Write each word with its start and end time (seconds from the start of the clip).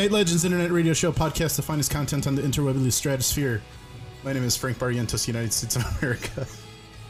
Night 0.00 0.12
Legends 0.12 0.46
Internet 0.46 0.70
Radio 0.70 0.94
Show 0.94 1.12
podcast, 1.12 1.56
the 1.56 1.62
finest 1.62 1.90
content 1.90 2.26
on 2.26 2.34
the 2.34 2.40
interwebly 2.40 2.90
stratosphere. 2.90 3.60
My 4.24 4.32
name 4.32 4.44
is 4.44 4.56
Frank 4.56 4.78
Barrientos, 4.78 5.28
United 5.28 5.52
States 5.52 5.76
of 5.76 5.84
America. 5.98 6.46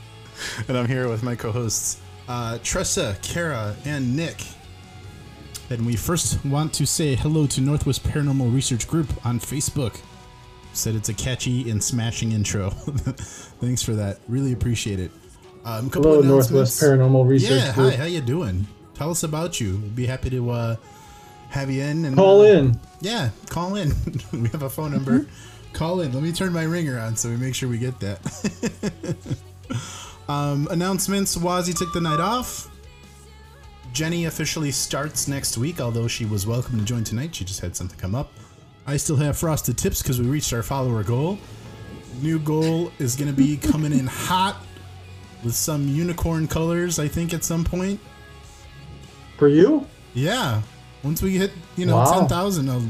and 0.69 0.77
I'm 0.77 0.89
here 0.89 1.09
with 1.09 1.23
my 1.23 1.37
co 1.37 1.53
hosts, 1.53 2.01
uh, 2.27 2.59
Tressa, 2.65 3.17
Kara, 3.23 3.77
and 3.85 4.17
Nick. 4.17 4.45
And 5.71 5.87
we 5.87 5.95
first 5.95 6.45
want 6.45 6.73
to 6.75 6.85
say 6.85 7.15
hello 7.15 7.47
to 7.47 7.61
Northwest 7.61 8.03
Paranormal 8.03 8.53
Research 8.53 8.89
Group 8.89 9.25
on 9.25 9.39
Facebook. 9.39 9.97
Said 10.73 10.97
it's 10.97 11.11
a 11.11 11.15
catchy 11.15 11.71
and 11.71 11.81
smashing 11.81 12.33
intro. 12.33 12.71
Thanks 13.61 13.85
for 13.85 13.93
that. 13.93 14.19
Really 14.27 14.53
appreciate 14.53 14.99
it. 14.99 15.13
Um, 15.65 15.91
couple 15.91 16.11
Hello. 16.15 16.23
Northwest 16.23 16.83
Paranormal 16.83 17.25
Research 17.29 17.53
Yeah, 17.53 17.73
Group. 17.73 17.93
hi. 17.93 17.99
How 17.99 18.05
you 18.07 18.21
doing? 18.21 18.67
Tell 18.95 19.13
us 19.13 19.23
about 19.23 19.61
you. 19.61 19.77
We'd 19.77 19.95
be 19.95 20.07
happy 20.07 20.31
to 20.31 20.51
uh, 20.51 20.77
have 21.51 21.71
you 21.71 21.83
in 21.83 22.05
and 22.05 22.17
Call 22.17 22.41
uh, 22.41 22.45
in. 22.45 22.81
yeah, 23.01 23.31
call 23.49 23.77
in. 23.77 23.93
we 24.33 24.49
have 24.49 24.63
a 24.63 24.71
phone 24.71 24.93
number. 24.93 25.27
call 25.73 26.01
in. 26.01 26.13
Let 26.13 26.23
me 26.23 26.33
turn 26.33 26.53
my 26.53 26.63
ringer 26.63 26.99
on 26.99 27.17
so 27.17 27.29
we 27.29 27.37
make 27.37 27.55
sure 27.55 27.69
we 27.69 27.79
get 27.79 27.99
that. 28.01 29.37
um, 30.29 30.69
announcements 30.71 31.37
Wazzy 31.37 31.77
took 31.77 31.93
the 31.93 32.01
night 32.01 32.21
off. 32.21 32.69
Jenny 33.93 34.27
officially 34.27 34.71
starts 34.71 35.27
next 35.27 35.59
week, 35.59 35.81
although 35.81 36.07
she 36.07 36.25
was 36.25 36.47
welcome 36.47 36.79
to 36.79 36.85
join 36.85 37.03
tonight. 37.03 37.35
She 37.35 37.45
just 37.45 37.61
had 37.61 37.75
something 37.75 37.99
come 37.99 38.15
up. 38.15 38.33
I 38.87 38.97
still 38.97 39.17
have 39.17 39.37
frosted 39.37 39.77
tips 39.77 40.03
because 40.03 40.21
we 40.21 40.29
reached 40.29 40.53
our 40.53 40.63
follower 40.63 41.03
goal. 41.03 41.39
New 42.23 42.39
goal 42.39 42.93
is 43.01 43.17
going 43.17 43.29
to 43.31 43.37
be 43.37 43.57
coming 43.71 43.93
in 43.93 44.07
hot 44.07 44.57
with 45.43 45.55
some 45.55 45.89
unicorn 45.89 46.47
colors, 46.47 46.99
I 47.01 47.09
think, 47.09 47.35
at 47.35 47.43
some 47.43 47.65
point. 47.65 47.99
For 49.39 49.49
you? 49.49 49.87
Yeah. 50.15 50.63
Once 51.03 51.23
we 51.23 51.37
hit, 51.39 51.51
you 51.77 51.87
know, 51.87 51.97
Wow. 51.97 52.21
10,000, 52.21 52.69
I'll 52.71 52.83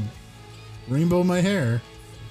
rainbow 0.87 1.23
my 1.23 1.39
hair. 1.41 1.81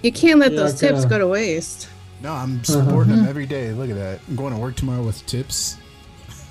You 0.03 0.13
can't 0.13 0.39
let 0.41 0.53
Yeah, 0.53 0.59
those 0.61 0.75
tips 0.79 1.05
go 1.05 1.19
to 1.19 1.27
waste. 1.27 1.89
No, 2.23 2.33
I'm 2.33 2.63
supporting 2.65 3.17
them 3.17 3.27
every 3.29 3.47
day. 3.47 3.73
Look 3.73 3.89
at 3.91 3.97
that. 3.97 4.21
I'm 4.29 4.37
going 4.37 4.53
to 4.55 4.59
work 4.61 4.77
tomorrow 4.77 5.03
with 5.03 5.25
tips. 5.27 5.77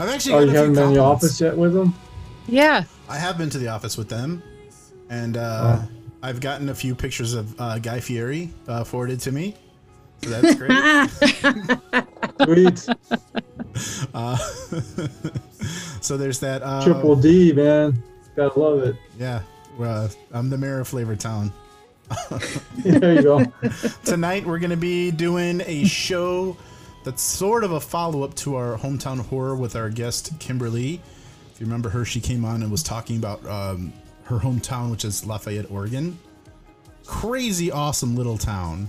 I've 0.00 0.08
actually 0.08 0.34
Oh, 0.34 0.40
you 0.40 0.50
haven't 0.50 0.74
been 0.74 0.88
in 0.88 0.94
the 0.94 1.00
office 1.00 1.40
yet 1.40 1.56
with 1.56 1.72
them? 1.72 1.94
Yeah. 2.48 2.84
I 3.08 3.16
have 3.18 3.38
been 3.38 3.50
to 3.50 3.58
the 3.58 3.68
office 3.68 3.96
with 3.96 4.08
them, 4.08 4.42
and 5.10 5.36
uh, 5.36 5.78
Oh. 5.82 5.88
I've 6.24 6.40
gotten 6.40 6.68
a 6.70 6.74
few 6.74 6.94
pictures 6.94 7.34
of 7.34 7.60
uh, 7.60 7.78
Guy 7.78 8.00
Fieri 8.00 8.50
uh, 8.66 8.82
forwarded 8.84 9.20
to 9.20 9.32
me. 9.32 9.54
So 10.24 10.30
that's 10.30 10.54
great. 10.54 10.72
Sweet. 12.44 12.78
so 16.00 16.16
there's 16.16 16.38
that. 16.40 16.62
Uh, 16.62 16.84
Triple 16.84 17.16
D, 17.16 17.52
man. 17.52 18.02
Gotta 18.36 18.58
love 18.58 18.82
it. 18.82 18.96
Yeah, 19.18 19.42
uh, 19.80 20.08
I'm 20.32 20.50
the 20.50 20.58
mayor 20.58 20.80
of 20.80 20.88
Flavor 20.88 21.16
Town. 21.16 21.52
there 22.78 23.14
you 23.14 23.22
go. 23.22 23.44
Tonight 24.04 24.44
we're 24.46 24.58
going 24.58 24.70
to 24.70 24.76
be 24.76 25.10
doing 25.10 25.62
a 25.64 25.84
show 25.84 26.56
that's 27.04 27.22
sort 27.22 27.64
of 27.64 27.72
a 27.72 27.80
follow 27.80 28.22
up 28.22 28.34
to 28.36 28.56
our 28.56 28.76
hometown 28.76 29.20
horror 29.26 29.56
with 29.56 29.76
our 29.76 29.90
guest 29.90 30.38
Kimberly. 30.38 31.00
If 31.52 31.60
you 31.60 31.66
remember 31.66 31.88
her, 31.90 32.04
she 32.04 32.20
came 32.20 32.44
on 32.44 32.62
and 32.62 32.70
was 32.70 32.82
talking 32.82 33.16
about 33.16 33.44
um, 33.46 33.92
her 34.24 34.38
hometown, 34.38 34.90
which 34.90 35.04
is 35.04 35.26
Lafayette, 35.26 35.70
Oregon. 35.70 36.18
Crazy 37.06 37.70
awesome 37.70 38.14
little 38.14 38.38
town. 38.38 38.88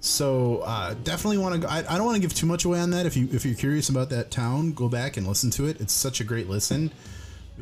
So 0.00 0.58
uh, 0.64 0.94
definitely 1.04 1.38
want 1.38 1.54
to 1.54 1.60
go. 1.60 1.68
I, 1.68 1.78
I 1.78 1.96
don't 1.96 2.04
want 2.04 2.16
to 2.16 2.20
give 2.20 2.34
too 2.34 2.46
much 2.46 2.64
away 2.64 2.80
on 2.80 2.90
that. 2.90 3.06
If 3.06 3.16
you 3.16 3.28
if 3.32 3.44
you're 3.46 3.54
curious 3.54 3.88
about 3.88 4.10
that 4.10 4.32
town, 4.32 4.72
go 4.72 4.88
back 4.88 5.16
and 5.16 5.26
listen 5.26 5.50
to 5.52 5.66
it. 5.66 5.80
It's 5.80 5.92
such 5.92 6.20
a 6.20 6.24
great 6.24 6.48
listen. 6.48 6.90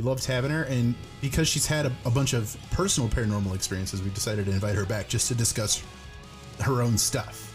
We 0.00 0.06
loved 0.06 0.24
having 0.24 0.50
her, 0.50 0.62
and 0.62 0.94
because 1.20 1.46
she's 1.46 1.66
had 1.66 1.84
a, 1.84 1.92
a 2.06 2.10
bunch 2.10 2.32
of 2.32 2.56
personal 2.70 3.10
paranormal 3.10 3.54
experiences, 3.54 4.02
we 4.02 4.08
decided 4.08 4.46
to 4.46 4.50
invite 4.50 4.74
her 4.74 4.86
back 4.86 5.08
just 5.08 5.28
to 5.28 5.34
discuss 5.34 5.82
her 6.60 6.80
own 6.80 6.96
stuff. 6.96 7.54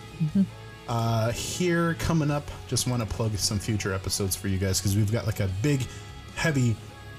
Uh, 0.88 1.32
here 1.32 1.96
coming 1.96 2.30
up, 2.30 2.48
just 2.68 2.86
want 2.88 3.02
to 3.02 3.08
plug 3.16 3.36
some 3.36 3.58
future 3.58 3.96
episodes 3.96 4.36
for 4.36 4.48
you 4.48 4.60
guys 4.60 4.80
because 4.80 4.96
we've 4.96 5.12
got 5.12 5.26
like 5.26 5.40
a 5.40 5.50
big, 5.64 5.88
heavy, 6.36 6.76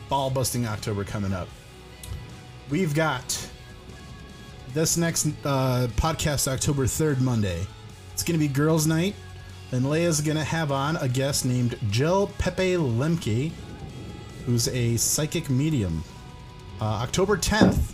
ball 0.09 0.31
busting 0.31 0.65
October 0.65 1.03
coming 1.03 1.33
up. 1.33 1.49
We've 2.71 2.95
got 2.95 3.49
this 4.75 4.97
next 4.97 5.27
uh, 5.45 5.89
podcast, 5.97 6.47
October 6.47 6.85
3rd, 6.85 7.21
Monday. 7.21 7.67
It's 8.13 8.23
going 8.23 8.39
to 8.39 8.47
be 8.47 8.53
Girls' 8.53 8.87
Night, 8.87 9.17
and 9.73 9.87
Leia's 9.87 10.21
going 10.21 10.37
to 10.37 10.45
have 10.45 10.71
on 10.71 10.97
a 10.99 11.09
guest 11.09 11.45
named 11.45 11.77
Jill 11.91 12.29
Pepe 12.39 12.75
Lemke, 12.75 13.51
who's 14.47 14.69
a 14.69 14.97
psychic 14.97 15.51
medium. 15.51 16.03
Uh, 16.81 16.85
October 16.85 17.37
10th, 17.37 17.93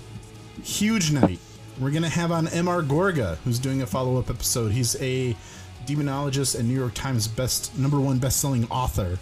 huge 0.62 1.10
night. 1.10 1.38
We're 1.80 1.90
going 1.90 2.02
to 2.02 2.08
have 2.08 2.30
on 2.30 2.46
MR 2.48 2.86
Gorga, 2.86 3.36
who's 3.38 3.58
doing 3.58 3.82
a 3.82 3.86
follow 3.86 4.18
up 4.18 4.30
episode. 4.30 4.70
He's 4.70 4.94
a 5.00 5.34
demonologist 5.86 6.58
and 6.58 6.68
New 6.68 6.78
York 6.78 6.94
Times 6.94 7.26
best 7.26 7.76
number 7.76 7.98
one 7.98 8.18
best 8.18 8.40
selling 8.40 8.66
author. 8.70 9.18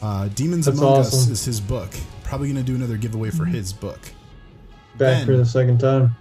Uh, 0.00 0.28
Demons 0.28 0.66
That's 0.66 0.78
Among 0.78 1.00
Us 1.00 1.28
is 1.28 1.44
his 1.44 1.60
book. 1.60 1.90
Probably 2.24 2.48
going 2.48 2.64
to 2.64 2.72
do 2.72 2.76
another 2.76 2.96
giveaway 2.96 3.30
for 3.30 3.44
his 3.44 3.72
book. 3.72 4.00
Back 4.96 5.18
Ben. 5.18 5.26
for 5.26 5.36
the 5.36 5.46
second 5.46 5.78
time. 5.78 6.16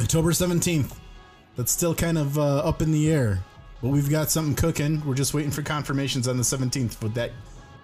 October 0.00 0.30
17th. 0.32 0.96
That's 1.56 1.72
still 1.72 1.94
kind 1.94 2.18
of 2.18 2.38
uh, 2.38 2.58
up 2.58 2.82
in 2.82 2.92
the 2.92 3.10
air. 3.12 3.40
But 3.82 3.88
we've 3.88 4.10
got 4.10 4.30
something 4.30 4.54
cooking. 4.54 5.02
We're 5.04 5.14
just 5.14 5.34
waiting 5.34 5.50
for 5.50 5.62
confirmations 5.62 6.28
on 6.28 6.36
the 6.36 6.42
17th 6.42 7.02
with 7.02 7.14
that 7.14 7.32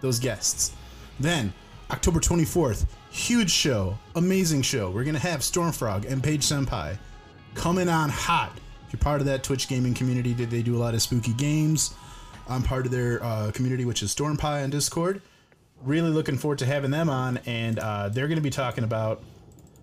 those 0.00 0.20
guests. 0.20 0.72
Then, 1.18 1.52
October 1.90 2.20
24th, 2.20 2.86
huge 3.10 3.50
show, 3.50 3.96
amazing 4.14 4.60
show. 4.62 4.90
We're 4.90 5.04
going 5.04 5.14
to 5.14 5.20
have 5.20 5.40
Stormfrog 5.40 6.10
and 6.10 6.22
Paige 6.22 6.42
Senpai 6.42 6.98
coming 7.54 7.88
on 7.88 8.10
hot. 8.10 8.52
If 8.86 8.92
you're 8.92 9.00
part 9.00 9.20
of 9.20 9.26
that 9.26 9.42
Twitch 9.42 9.68
gaming 9.68 9.94
community, 9.94 10.32
they 10.32 10.62
do 10.62 10.76
a 10.76 10.78
lot 10.78 10.94
of 10.94 11.00
spooky 11.00 11.32
games. 11.32 11.94
I'm 12.48 12.62
part 12.62 12.86
of 12.86 12.92
their 12.92 13.22
uh, 13.22 13.50
community, 13.52 13.84
which 13.84 14.02
is 14.02 14.14
Stormpie 14.14 14.62
on 14.62 14.70
Discord. 14.70 15.22
Really 15.82 16.10
looking 16.10 16.36
forward 16.36 16.58
to 16.58 16.66
having 16.66 16.90
them 16.90 17.08
on, 17.08 17.38
and 17.46 17.78
uh, 17.78 18.08
they're 18.08 18.28
going 18.28 18.36
to 18.36 18.42
be 18.42 18.50
talking 18.50 18.84
about 18.84 19.22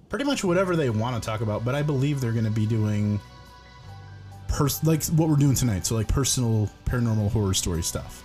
pretty 0.09 0.25
much 0.25 0.43
whatever 0.43 0.75
they 0.75 0.89
want 0.89 1.21
to 1.21 1.25
talk 1.25 1.41
about, 1.41 1.65
but 1.65 1.73
I 1.73 1.81
believe 1.81 2.21
they're 2.21 2.31
going 2.31 2.45
to 2.45 2.51
be 2.51 2.65
doing 2.65 3.19
pers- 4.47 4.83
like 4.83 5.03
what 5.05 5.29
we're 5.29 5.35
doing 5.35 5.55
tonight. 5.55 5.85
So 5.85 5.95
like 5.95 6.07
personal 6.07 6.69
paranormal 6.85 7.31
horror 7.31 7.53
story 7.53 7.83
stuff. 7.83 8.24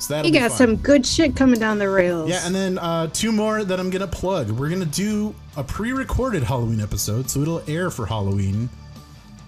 So 0.00 0.14
that'll 0.14 0.30
You 0.32 0.38
got 0.38 0.48
fun. 0.50 0.56
some 0.58 0.76
good 0.76 1.04
shit 1.06 1.36
coming 1.36 1.60
down 1.60 1.78
the 1.78 1.88
rails. 1.88 2.28
Yeah, 2.30 2.44
and 2.46 2.54
then 2.54 2.78
uh, 2.78 3.06
two 3.08 3.30
more 3.32 3.62
that 3.64 3.78
I'm 3.78 3.90
gonna 3.90 4.06
plug. 4.06 4.50
We're 4.50 4.70
gonna 4.70 4.84
do 4.86 5.34
a 5.56 5.62
pre-recorded 5.62 6.42
Halloween 6.42 6.80
episode, 6.80 7.28
so 7.30 7.40
it'll 7.40 7.62
air 7.68 7.90
for 7.90 8.06
Halloween 8.06 8.68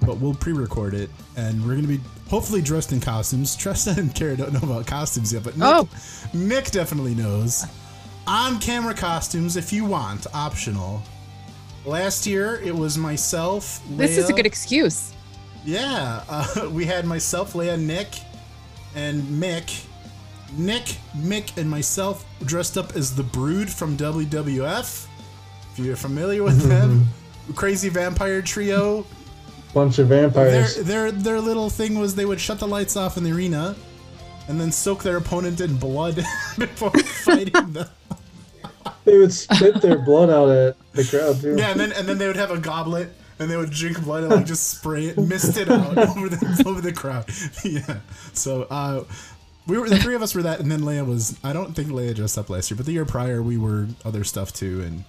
but 0.04 0.18
we'll 0.18 0.34
pre-record 0.34 0.94
it, 0.94 1.08
and 1.36 1.64
we're 1.64 1.76
gonna 1.76 1.86
be 1.86 2.00
hopefully 2.28 2.60
dressed 2.60 2.90
in 2.90 2.98
costumes. 2.98 3.54
Tressa 3.62 3.94
and 3.96 4.12
Kara 4.12 4.36
don't 4.36 4.52
know 4.52 4.58
about 4.64 4.84
costumes 4.84 5.32
yet, 5.32 5.44
but 5.44 5.56
Nick, 5.56 5.64
Oh. 5.68 5.88
Nick 6.34 6.72
definitely 6.72 7.14
knows. 7.14 7.64
On-camera 8.26 8.94
costumes, 8.94 9.56
if 9.56 9.72
you 9.72 9.84
want, 9.84 10.26
optional. 10.34 11.02
Last 11.84 12.26
year 12.26 12.56
it 12.64 12.74
was 12.74 12.98
myself. 12.98 13.80
This 13.90 14.16
is 14.18 14.28
a 14.28 14.32
good 14.32 14.44
excuse. 14.44 15.12
yeah, 15.64 16.24
uh, 16.28 16.68
we 16.72 16.84
had 16.84 17.04
myself, 17.04 17.52
Leia, 17.52 17.78
Nick, 17.80 18.08
and 18.96 19.22
Mick. 19.22 19.84
Nick, 20.56 20.96
Mick, 21.16 21.56
and 21.56 21.68
myself 21.68 22.24
dressed 22.44 22.76
up 22.76 22.94
as 22.96 23.14
the 23.14 23.22
Brood 23.22 23.70
from 23.70 23.96
WWF. 23.96 25.06
If 25.72 25.78
you're 25.78 25.96
familiar 25.96 26.42
with 26.42 26.60
them, 26.68 27.06
crazy 27.54 27.88
vampire 27.88 28.42
trio. 28.42 29.06
Bunch 29.72 29.98
of 29.98 30.08
Their 30.08 30.28
vampires. 30.28 30.76
their 30.84 31.10
their 31.10 31.40
little 31.40 31.70
thing 31.70 31.98
was 31.98 32.14
they 32.14 32.26
would 32.26 32.40
shut 32.40 32.58
the 32.58 32.68
lights 32.68 32.94
off 32.96 33.16
in 33.16 33.24
the 33.24 33.32
arena, 33.32 33.74
and 34.48 34.60
then 34.60 34.70
soak 34.70 35.02
their 35.02 35.16
opponent 35.16 35.60
in 35.62 35.76
blood 35.78 36.16
before 36.58 36.90
fighting 36.90 37.72
them. 37.72 37.88
They 39.04 39.16
would 39.16 39.32
spit 39.32 39.80
their 39.80 39.98
blood 39.98 40.28
out 40.28 40.50
at 40.50 40.76
the 40.92 41.04
crowd 41.04 41.40
too. 41.40 41.56
Yeah, 41.56 41.70
and 41.70 41.80
then 41.80 41.92
and 41.92 42.06
then 42.06 42.18
they 42.18 42.26
would 42.26 42.36
have 42.36 42.50
a 42.50 42.58
goblet 42.58 43.08
and 43.38 43.50
they 43.50 43.56
would 43.56 43.70
drink 43.70 44.00
blood 44.04 44.24
and 44.24 44.32
like 44.32 44.44
just 44.46 44.68
spray 44.78 45.06
it, 45.06 45.16
mist 45.18 45.56
it 45.56 45.70
out 45.70 45.96
over 46.16 46.28
the 46.28 46.64
over 46.66 46.80
the 46.82 46.92
crowd. 46.92 47.24
yeah. 47.64 48.00
So 48.34 48.64
uh, 48.70 49.04
we 49.66 49.78
were 49.78 49.88
the 49.88 49.98
three 49.98 50.14
of 50.14 50.22
us 50.22 50.34
were 50.34 50.42
that, 50.42 50.60
and 50.60 50.70
then 50.70 50.80
Leia 50.80 51.06
was. 51.06 51.38
I 51.44 51.52
don't 51.52 51.74
think 51.74 51.88
Leia 51.88 52.14
dressed 52.14 52.38
up 52.38 52.50
last 52.50 52.70
year, 52.70 52.76
but 52.76 52.86
the 52.86 52.92
year 52.92 53.04
prior 53.04 53.42
we 53.42 53.56
were 53.58 53.86
other 54.04 54.24
stuff 54.24 54.52
too, 54.52 54.82
and 54.82 55.04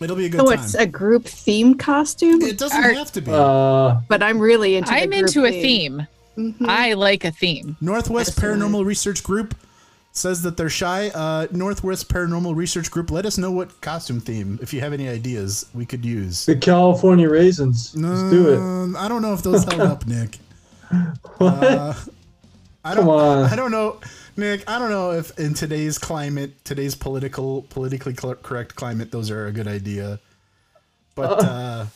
it'll 0.00 0.16
be 0.16 0.26
a 0.26 0.28
good 0.28 0.40
Oh, 0.40 0.50
time. 0.50 0.58
it's 0.64 0.74
a 0.74 0.86
group 0.86 1.24
theme 1.24 1.74
costume, 1.74 2.42
it 2.42 2.58
doesn't 2.58 2.84
Are- 2.84 2.92
have 2.92 3.12
to 3.12 3.20
be. 3.20 3.30
Uh, 3.32 4.00
but 4.08 4.22
I'm 4.22 4.38
really 4.38 4.76
into. 4.76 4.92
I'm 4.92 5.10
group 5.10 5.22
into 5.24 5.44
a 5.46 5.50
theme. 5.50 6.06
Mhm. 6.36 6.66
I 6.68 6.94
like 6.94 7.24
a 7.24 7.30
theme. 7.30 7.76
Northwest 7.80 8.30
Excellent. 8.38 8.62
Paranormal 8.62 8.84
Research 8.86 9.22
Group 9.22 9.54
says 10.14 10.42
that 10.42 10.56
they're 10.58 10.70
shy. 10.70 11.08
Uh, 11.14 11.46
Northwest 11.52 12.08
Paranormal 12.08 12.54
Research 12.56 12.90
Group, 12.90 13.10
let 13.10 13.24
us 13.26 13.36
know 13.38 13.50
what 13.50 13.80
costume 13.82 14.20
theme, 14.20 14.58
if 14.62 14.72
you 14.74 14.80
have 14.80 14.92
any 14.94 15.08
ideas, 15.08 15.66
we 15.74 15.84
could 15.86 16.04
use. 16.04 16.44
the 16.46 16.56
California 16.56 17.28
raisins. 17.28 17.92
Let's 17.96 18.30
do 18.30 18.52
it. 18.52 18.58
Um, 18.58 18.96
I 18.98 19.08
don't 19.08 19.20
know 19.22 19.32
if 19.34 19.42
those 19.42 19.64
held 19.64 19.80
up, 19.80 20.06
Nick. 20.06 20.38
Uh, 21.40 21.94
I 22.84 22.94
don't. 22.94 23.04
Come 23.04 23.08
on. 23.14 23.44
I 23.44 23.54
don't 23.56 23.70
know, 23.70 24.00
Nick. 24.36 24.68
I 24.68 24.78
don't 24.78 24.90
know 24.90 25.12
if 25.12 25.38
in 25.38 25.54
today's 25.54 25.98
climate, 25.98 26.64
today's 26.64 26.94
political, 26.94 27.62
politically 27.70 28.14
correct 28.14 28.74
climate, 28.74 29.10
those 29.12 29.30
are 29.30 29.46
a 29.46 29.52
good 29.52 29.68
idea. 29.68 30.18
But 31.14 31.44
uh, 31.44 31.86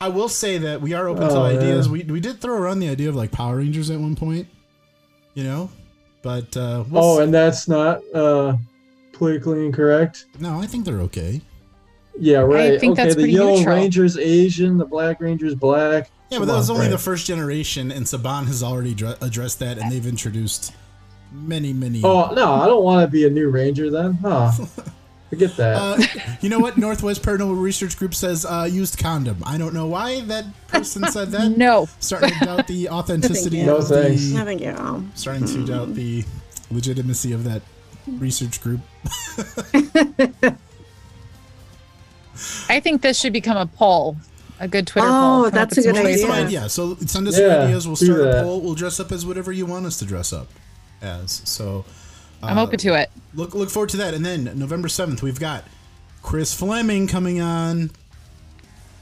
I 0.00 0.08
will 0.08 0.28
say 0.28 0.58
that 0.58 0.80
we 0.80 0.92
are 0.94 1.08
open 1.08 1.28
to 1.28 1.34
Oh, 1.34 1.42
ideas. 1.44 1.86
yeah. 1.86 1.92
We 1.92 2.02
we 2.04 2.20
did 2.20 2.40
throw 2.40 2.54
around 2.56 2.78
the 2.80 2.88
idea 2.88 3.08
of 3.08 3.16
like 3.16 3.32
Power 3.32 3.56
Rangers 3.56 3.90
at 3.90 3.98
one 3.98 4.14
point, 4.14 4.46
you 5.34 5.42
know. 5.44 5.70
But 6.22 6.56
uh, 6.56 6.84
we'll 6.88 7.02
Oh, 7.04 7.18
s- 7.18 7.24
and 7.24 7.34
that's 7.34 7.66
not 7.68 8.00
uh, 8.14 8.56
politically 9.12 9.64
incorrect. 9.66 10.26
no, 10.38 10.60
I 10.60 10.66
think 10.66 10.84
they're 10.84 11.00
okay. 11.00 11.40
Yeah, 12.20 12.38
right. 12.38 12.78
think 12.80 12.92
okay, 12.92 13.04
that's 13.04 13.14
the 13.14 13.22
pretty 13.22 13.32
yellow 13.34 13.56
neutral. 13.56 13.76
ranger's 13.76 14.18
Asian, 14.18 14.76
the 14.78 14.84
black 14.84 15.20
ranger's 15.20 15.54
black. 15.54 16.10
Yeah, 16.30 16.38
but 16.38 16.44
Come 16.44 16.48
that 16.48 16.54
was 16.58 16.70
on, 16.70 16.76
only 16.76 16.88
the 16.88 16.98
first 16.98 17.26
generation, 17.26 17.90
and 17.90 18.04
Saban 18.04 18.46
has 18.46 18.62
already 18.62 18.94
dr- 18.94 19.16
addressed 19.22 19.60
that, 19.60 19.78
and 19.78 19.90
they've 19.90 20.06
introduced 20.06 20.72
many, 21.32 21.72
many. 21.72 22.02
Oh 22.04 22.32
no, 22.34 22.52
I 22.54 22.66
don't 22.66 22.84
want 22.84 23.06
to 23.06 23.10
be 23.10 23.26
a 23.26 23.30
new 23.30 23.48
ranger 23.48 23.90
then. 23.90 24.14
Huh? 24.14 24.50
Forget 25.30 25.56
that. 25.58 25.76
Uh, 25.76 26.36
you 26.40 26.48
know 26.48 26.58
what? 26.58 26.78
Northwest 26.78 27.22
Paranormal 27.22 27.60
Research 27.60 27.98
Group 27.98 28.14
says 28.14 28.46
uh, 28.46 28.66
used 28.70 28.98
condom. 28.98 29.42
I 29.44 29.58
don't 29.58 29.74
know 29.74 29.86
why 29.86 30.20
that 30.22 30.46
person 30.68 31.04
said 31.10 31.28
that. 31.32 31.50
No. 31.56 31.86
Starting 32.00 32.30
to 32.30 32.44
doubt 32.46 32.66
the 32.66 32.88
authenticity 32.90 33.62
No 33.62 33.76
of 33.76 33.88
thanks. 33.88 34.30
the. 34.32 34.38
I 34.40 34.44
think 34.44 34.60
yeah. 34.62 35.00
Starting 35.14 35.46
to 35.46 35.66
doubt 35.66 35.94
the 35.94 36.24
legitimacy 36.70 37.32
of 37.32 37.44
that 37.44 37.60
research 38.06 38.60
group. 38.62 38.80
I 42.68 42.80
think 42.80 43.02
this 43.02 43.18
should 43.18 43.32
become 43.32 43.56
a 43.56 43.66
poll, 43.66 44.16
a 44.60 44.68
good 44.68 44.86
Twitter 44.86 45.06
Oh, 45.08 45.10
poll. 45.10 45.36
Come 45.38 45.46
up 45.46 45.52
that's 45.52 45.78
a 45.78 45.82
good 45.82 45.96
some 45.96 46.06
idea. 46.06 46.18
Some 46.18 46.30
idea. 46.32 46.68
So 46.68 46.96
send 47.06 47.28
us 47.28 47.38
Yeah, 47.38 47.46
your 47.46 47.60
ideas. 47.62 47.86
We'll 47.86 47.96
start 47.96 48.20
a 48.20 48.42
poll. 48.42 48.60
We'll 48.60 48.74
dress 48.74 48.98
up 49.00 49.12
as 49.12 49.24
whatever 49.26 49.52
you 49.52 49.66
want 49.66 49.86
us 49.86 49.98
to 49.98 50.04
dress 50.04 50.32
up 50.32 50.48
as. 51.02 51.42
So 51.44 51.84
I'm 52.42 52.58
open 52.58 52.74
uh, 52.74 52.78
to 52.78 52.94
it. 53.00 53.10
look 53.34 53.54
look 53.54 53.70
forward 53.70 53.90
to 53.90 53.96
that. 53.98 54.14
And 54.14 54.24
then 54.24 54.44
November 54.58 54.88
seventh, 54.88 55.22
we've 55.22 55.40
got 55.40 55.64
Chris 56.22 56.52
Fleming 56.54 57.06
coming 57.06 57.40
on. 57.40 57.90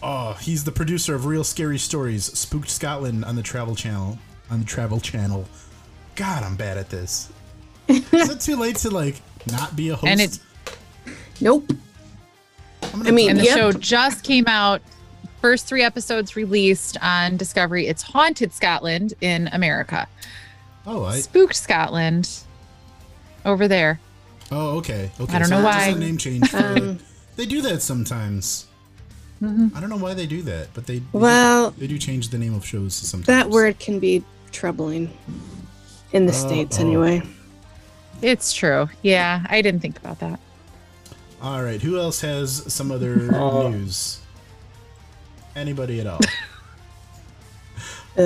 Oh, 0.03 0.35
he's 0.35 0.65
the 0.65 0.73
producer 0.73 1.15
of 1.15 1.27
Real 1.27 1.43
Scary 1.43 1.79
Stories, 1.79 2.25
Spooked 2.39 2.69
Scotland 2.71 3.25
on 3.25 3.35
the 3.35 3.43
Travel 3.43 3.75
Channel. 3.75 4.19
On 4.51 4.61
the 4.61 4.67
Travel 4.67 5.01
Channel. 5.01 5.47
God, 6.15 6.43
I'm 6.45 6.55
bad 6.55 6.77
at 6.79 6.91
this. 6.91 7.31
Is 7.89 8.31
it 8.31 8.41
too 8.41 8.57
late 8.57 8.77
to 8.77 8.91
like 8.91 9.17
not 9.51 9.75
be 9.75 9.89
a 9.89 9.97
host? 9.97 10.07
And 10.07 10.21
it- 10.21 10.39
Nope. 11.41 11.71
I'm 12.95 13.07
I 13.07 13.11
mean, 13.11 13.31
And 13.31 13.39
the 13.41 13.45
Yep. 13.45 13.57
show 13.59 13.73
just 13.73 14.23
came 14.25 14.47
out. 14.47 14.81
First 15.41 15.67
three 15.67 15.83
episodes 15.83 16.35
released 16.37 16.97
on 17.03 17.37
Discovery. 17.37 17.87
It's 17.87 18.03
Haunted 18.03 18.53
Scotland 18.53 19.15
in 19.21 19.49
America. 19.53 20.09
oh, 20.87 21.05
I, 21.05 21.21
Spooked 21.21 21.55
Scotland 21.57 22.29
over 23.45 23.69
there. 23.69 24.01
oh, 24.51 24.79
okay, 24.79 25.11
okay. 25.21 25.35
I 25.35 25.39
don't 25.39 25.49
so 25.49 25.59
know 25.59 25.65
why. 25.65 25.87
a 25.89 25.95
name 25.95 26.19
change. 26.19 26.49
For, 26.51 26.57
Um, 26.59 26.99
they 27.37 27.47
do 27.47 27.61
that 27.63 27.83
sometimes. 27.83 28.67
Mm-hmm. 29.43 29.77
I 29.77 29.81
don't 29.81 29.91
know 29.91 29.99
why 29.99 30.15
they 30.15 30.27
do 30.27 30.41
that, 30.43 30.69
but 30.73 30.87
they 30.87 30.99
they 31.01 31.05
Well, 31.13 31.71
they 31.73 31.87
do 31.87 31.99
change 31.99 32.31
the 32.31 32.39
name 32.39 32.55
of 32.55 32.65
shows 32.65 32.95
sometimes. 32.95 33.27
that 33.27 33.51
word 33.51 33.79
can 33.79 33.99
be 34.01 34.25
troubling 34.51 35.17
in 36.13 36.25
the 36.27 36.33
states 36.33 36.79
oh. 36.79 36.83
anyway. 36.83 37.23
It's 38.23 38.55
true. 38.55 38.89
Yeah, 39.03 39.45
I 39.51 39.61
didn't 39.61 39.81
think 39.81 39.99
about 39.99 40.19
that. 40.21 40.41
All 41.43 41.63
right, 41.63 41.83
who 41.83 41.99
else 41.99 42.23
has 42.23 42.73
some 42.73 42.91
other 42.91 43.29
Uh, 43.35 43.69
news? 43.69 44.21
Anybody 45.57 46.01
at 46.01 46.07
all? 46.07 46.21
Uh, 48.19 48.23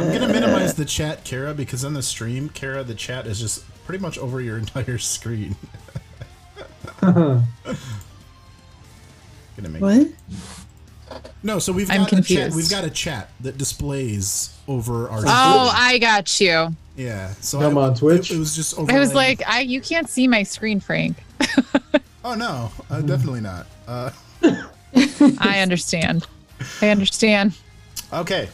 I'm 0.00 0.12
gonna 0.12 0.28
minimize 0.32 0.74
the 0.74 0.84
chat, 0.84 1.24
Kara, 1.24 1.52
because 1.52 1.84
on 1.84 1.94
the 1.94 2.02
stream, 2.02 2.48
Kara, 2.48 2.84
the 2.84 2.94
chat 2.94 3.26
is 3.26 3.40
just 3.40 3.64
pretty 3.84 4.00
much 4.00 4.16
over 4.16 4.40
your 4.40 4.56
entire 4.64 4.98
screen. 4.98 5.56
gonna 7.00 7.44
make 9.56 9.82
what? 9.82 10.06
no. 11.42 11.58
So 11.58 11.72
we've 11.72 11.88
got 11.88 12.12
a 12.12 12.22
chat. 12.22 12.52
We've 12.52 12.70
got 12.70 12.84
a 12.84 12.90
chat 12.90 13.30
that 13.40 13.58
displays 13.58 14.56
over 14.68 15.08
our. 15.08 15.18
Oh, 15.26 15.70
screen. 15.70 15.82
I 15.86 15.98
got 16.00 16.40
you. 16.40 16.68
yeah. 16.96 17.32
So 17.40 17.58
Come 17.58 17.78
I, 17.78 17.88
on, 17.88 17.94
Twitch. 17.96 18.30
It, 18.30 18.36
it 18.36 18.38
was 18.38 18.54
just. 18.54 18.78
I 18.78 19.00
was 19.00 19.12
like, 19.12 19.42
I 19.44 19.62
you 19.62 19.80
can't 19.80 20.08
see 20.08 20.28
my 20.28 20.44
screen, 20.44 20.78
Frank. 20.78 21.16
oh 22.24 22.36
no, 22.36 22.70
uh, 22.90 23.00
definitely 23.00 23.40
not. 23.40 23.66
Uh, 23.88 24.12
I 25.40 25.58
understand. 25.58 26.28
I 26.80 26.88
understand. 26.90 27.56
Okay. 28.12 28.48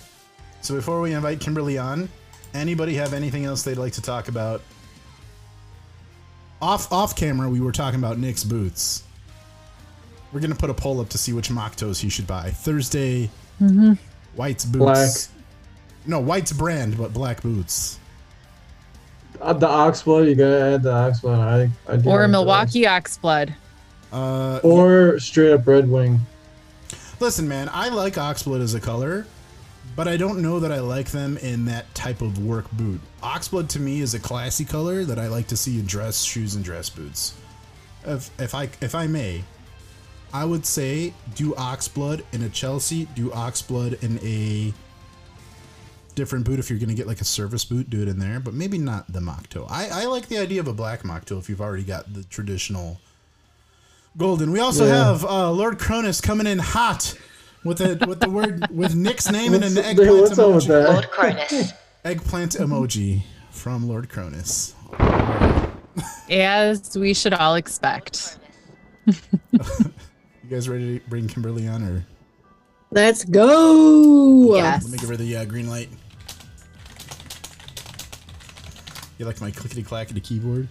So 0.61 0.75
before 0.75 1.01
we 1.01 1.13
invite 1.15 1.41
Kimberly 1.41 1.79
on, 1.79 2.09
anybody 2.55 2.95
have 2.95 3.13
anything 3.13 3.45
else 3.45 3.63
they'd 3.63 3.79
like 3.79 3.93
to 3.95 4.03
talk 4.03 4.29
about? 4.29 4.63
Off 6.61 6.93
off 6.93 7.15
camera, 7.15 7.49
we 7.49 7.61
were 7.61 7.73
talking 7.73 8.01
about 8.01 8.19
Nick's 8.19 8.43
boots. 8.45 9.05
We're 10.33 10.41
gonna 10.41 10.55
put 10.55 10.71
a 10.71 10.75
poll 10.75 11.01
up 11.01 11.09
to 11.11 11.19
see 11.19 11.33
which 11.33 11.51
mock 11.51 11.77
toes 11.77 12.01
he 12.01 12.09
should 12.09 12.27
buy. 12.27 12.51
Thursday, 12.51 13.31
White's 14.35 14.65
boots. 14.65 14.79
Black. 14.79 15.11
No, 16.07 16.21
White's 16.21 16.53
brand, 16.53 16.99
but 16.99 17.13
black 17.13 17.43
boots. 17.43 17.99
Uh, 19.41 19.53
the 19.53 19.69
oxblood, 19.69 20.29
you 20.29 20.35
gotta 20.35 20.75
add 20.75 20.83
the 20.83 20.93
oxblood. 20.93 21.39
I, 21.39 21.93
I 21.93 21.97
Or 22.05 22.23
like 22.23 22.31
Milwaukee 22.31 22.83
Oxblood. 22.83 23.55
Uh. 24.13 24.59
Or 24.63 25.19
straight 25.21 25.53
up 25.53 25.67
Red 25.67 25.89
Wing. 25.89 26.19
Listen, 27.21 27.49
man, 27.49 27.69
I 27.73 27.89
like 27.89 28.15
oxblood 28.15 28.61
as 28.61 28.75
a 28.75 28.81
color, 28.81 29.27
but 29.97 30.09
I 30.09 30.17
don't 30.17 30.43
know 30.43 30.61
that 30.61 30.73
I 30.73 30.81
like 30.81 31.11
them 31.11 31.37
in 31.39 31.65
that 31.67 31.93
type 31.95 32.23
of 32.23 32.45
work 32.45 32.71
boot. 32.73 33.01
Oxblood 33.23 33.69
to 33.71 33.81
me 33.81 34.01
is 34.01 34.15
a 34.15 34.19
classy 34.19 34.65
color 34.65 35.05
that 35.05 35.19
I 35.19 35.29
like 35.29 35.47
to 35.49 35.57
see 35.57 35.79
in 35.79 35.87
dress 35.87 36.23
shoes 36.23 36.55
and 36.55 36.65
dress 36.65 36.89
boots. 36.91 37.35
If 38.05 38.31
if 38.41 38.55
I 38.55 38.69
if 38.81 38.95
I 38.95 39.07
may, 39.07 39.45
I 40.33 40.45
would 40.45 40.65
say 40.65 41.13
do 41.35 41.53
oxblood 41.53 42.25
in 42.33 42.43
a 42.43 42.49
Chelsea, 42.49 43.07
do 43.15 43.31
oxblood 43.31 44.03
in 44.03 44.19
a 44.23 44.73
different 46.15 46.45
boot 46.45 46.59
if 46.59 46.69
you're 46.69 46.79
gonna 46.79 46.95
get 46.95 47.07
like 47.07 47.21
a 47.21 47.25
service 47.25 47.65
boot, 47.65 47.91
do 47.91 48.03
it 48.03 48.09
in 48.09 48.19
there, 48.19 48.41
but 48.41 48.55
maybe 48.55 48.79
not 48.79 49.13
the 49.13 49.21
mock 49.21 49.49
toe. 49.49 49.67
I, 49.69 49.89
I 49.89 50.05
like 50.07 50.29
the 50.29 50.39
idea 50.39 50.61
of 50.61 50.69
a 50.69 50.73
black 50.73 51.05
mock 51.05 51.25
toe 51.25 51.39
if 51.39 51.49
you've 51.49 51.61
already 51.61 51.85
got 51.85 52.13
the 52.13 52.25
traditional 52.25 53.01
golden. 54.17 54.51
We 54.53 54.61
also 54.61 54.87
Yeah. 54.87 55.05
have 55.05 55.25
uh, 55.25 55.51
Lord 55.53 55.79
Cronus 55.79 56.21
coming 56.21 56.47
in 56.47 56.59
hot 56.59 57.15
with 57.65 57.81
a 57.81 58.03
with 58.07 58.21
the 58.21 58.31
word 58.31 58.67
with 58.71 58.95
Nick's 58.95 59.31
name 59.31 59.55
and 59.55 59.65
an 59.65 59.77
eggplant 59.79 59.97
dude, 59.97 60.21
what's 60.21 60.39
up 60.39 60.55
with 60.55 60.65
emoji. 60.65 60.69
that? 60.69 60.93
Lord 60.93 61.11
Cronus. 61.11 61.73
Eggplant 62.05 62.53
emoji 62.53 63.23
from 63.51 63.87
Lord 63.89 64.09
Cronus. 64.09 64.75
As 66.31 66.97
we 66.97 67.13
should 67.15 67.35
all 67.35 67.55
expect. 67.57 68.39
You 70.45 70.55
guys 70.55 70.67
ready 70.67 70.99
to 70.99 71.09
bring 71.11 71.29
Kimberly 71.29 71.69
on 71.69 71.83
or 71.83 72.07
Let's 72.91 73.23
go. 73.23 74.55
Yes. 74.57 74.85
Let 74.85 74.93
me 74.93 74.99
give 74.99 75.11
her 75.11 75.17
the 75.17 75.37
uh, 75.37 75.45
green 75.45 75.69
light. 75.69 75.91
You 79.19 79.27
like 79.27 79.43
my 79.43 79.51
clickety 79.51 79.83
clackety 79.83 80.21
keyboard? 80.21 80.69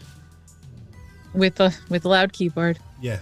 With 1.34 1.60
a 1.60 1.74
with 1.90 2.06
a 2.06 2.10
loud 2.10 2.34
keyboard. 2.34 2.80
Yeah. 3.02 3.20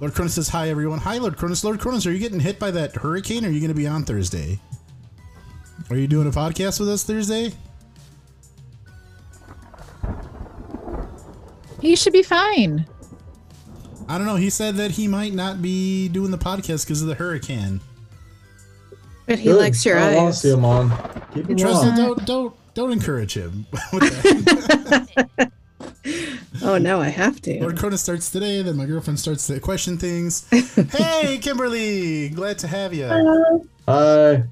Lord 0.00 0.14
Cronus 0.14 0.34
says 0.34 0.48
hi, 0.48 0.68
everyone. 0.68 0.98
Hi, 1.00 1.18
Lord 1.18 1.36
Cronus. 1.36 1.64
Lord 1.64 1.80
Cronus, 1.80 2.06
are 2.06 2.12
you 2.12 2.20
getting 2.20 2.38
hit 2.38 2.58
by 2.60 2.70
that 2.70 2.94
hurricane 2.94 3.44
or 3.44 3.48
are 3.48 3.50
you 3.50 3.58
going 3.60 3.68
to 3.70 3.74
be 3.74 3.86
on 3.88 4.04
Thursday? 4.04 4.60
Are 5.90 5.96
you 5.96 6.06
doing 6.06 6.28
a 6.28 6.30
podcast 6.30 6.78
with 6.78 6.88
us 6.88 7.02
Thursday? 7.02 7.52
He 11.80 11.96
should 11.96 12.12
be 12.12 12.22
fine. 12.22 12.86
I 14.08 14.18
don't 14.18 14.26
know. 14.26 14.36
He 14.36 14.50
said 14.50 14.76
that 14.76 14.92
he 14.92 15.06
might 15.08 15.34
not 15.34 15.60
be 15.62 16.08
doing 16.08 16.30
the 16.30 16.38
podcast 16.38 16.84
because 16.86 17.02
of 17.02 17.08
the 17.08 17.14
hurricane. 17.14 17.80
But 19.26 19.38
he 19.38 19.46
Good. 19.50 19.58
likes 19.58 19.84
your 19.84 19.98
I 19.98 20.14
want 20.14 20.16
to 20.16 20.20
eyes. 20.28 20.40
see 20.40 20.50
him 20.50 20.64
on. 20.64 20.90
Keep 21.34 21.50
him 21.50 21.56
Trust 21.56 21.84
on. 21.84 21.96
don't 21.96 22.24
don't 22.24 22.54
don't 22.74 22.92
encourage 22.92 23.34
him. 23.36 23.66
with 26.60 26.62
that. 26.62 26.74
Oh 26.74 26.78
no, 26.78 27.00
I 27.00 27.08
have 27.08 27.40
to. 27.42 27.60
Lord 27.60 27.78
Cronus 27.78 28.02
starts 28.02 28.30
today, 28.30 28.62
then 28.62 28.76
my 28.76 28.86
girlfriend 28.86 29.18
starts 29.18 29.46
to 29.48 29.60
question 29.60 29.98
things. 29.98 30.48
hey, 30.50 31.38
Kimberly, 31.38 32.28
glad 32.30 32.58
to 32.60 32.68
have 32.68 32.92
you. 32.94 33.06
Hi. 33.06 34.44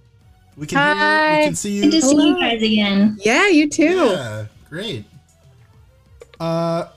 We 0.56 0.66
can 0.66 0.78
hear 0.78 0.88
you. 0.88 1.00
Hi. 1.00 1.38
We 1.38 1.44
can 1.46 1.54
see 1.54 1.80
Good 1.82 1.90
to 1.90 1.96
you. 1.96 2.02
see 2.02 2.28
you 2.28 2.40
guys 2.40 2.62
again. 2.62 3.18
Yeah, 3.20 3.48
you 3.48 3.68
too. 3.68 4.06
Yeah, 4.10 4.46
great. 4.68 5.04
Uh, 6.40 6.88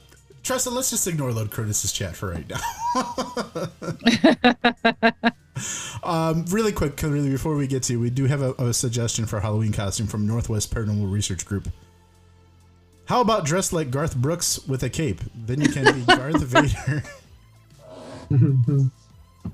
Tressa, 0.44 0.70
let's 0.70 0.90
just 0.90 1.08
ignore 1.08 1.32
Lord 1.32 1.52
Curtis's 1.52 1.92
chat 1.92 2.16
for 2.16 2.32
right 2.32 2.46
now. 2.50 2.60
um, 6.04 6.46
really 6.50 6.72
quick, 6.72 6.96
Kimberly, 6.96 7.30
before 7.30 7.56
we 7.56 7.68
get 7.68 7.84
to, 7.84 7.94
you, 7.94 8.00
we 8.00 8.10
do 8.10 8.26
have 8.26 8.42
a, 8.42 8.54
a 8.54 8.74
suggestion 8.74 9.26
for 9.26 9.38
a 9.38 9.42
Halloween 9.42 9.72
costume 9.72 10.08
from 10.08 10.26
Northwest 10.26 10.74
Paranormal 10.74 11.12
Research 11.12 11.46
Group. 11.46 11.70
How 13.10 13.22
about 13.22 13.44
dressed 13.44 13.74
like 13.74 13.90
Garth 13.90 14.16
Brooks 14.16 14.60
with 14.68 14.84
a 14.84 14.90
cape? 14.90 15.20
Then 15.34 15.60
you 15.62 15.68
can 15.70 15.84
be 15.96 16.02
Garth 16.16 16.42
Vader. 16.44 17.04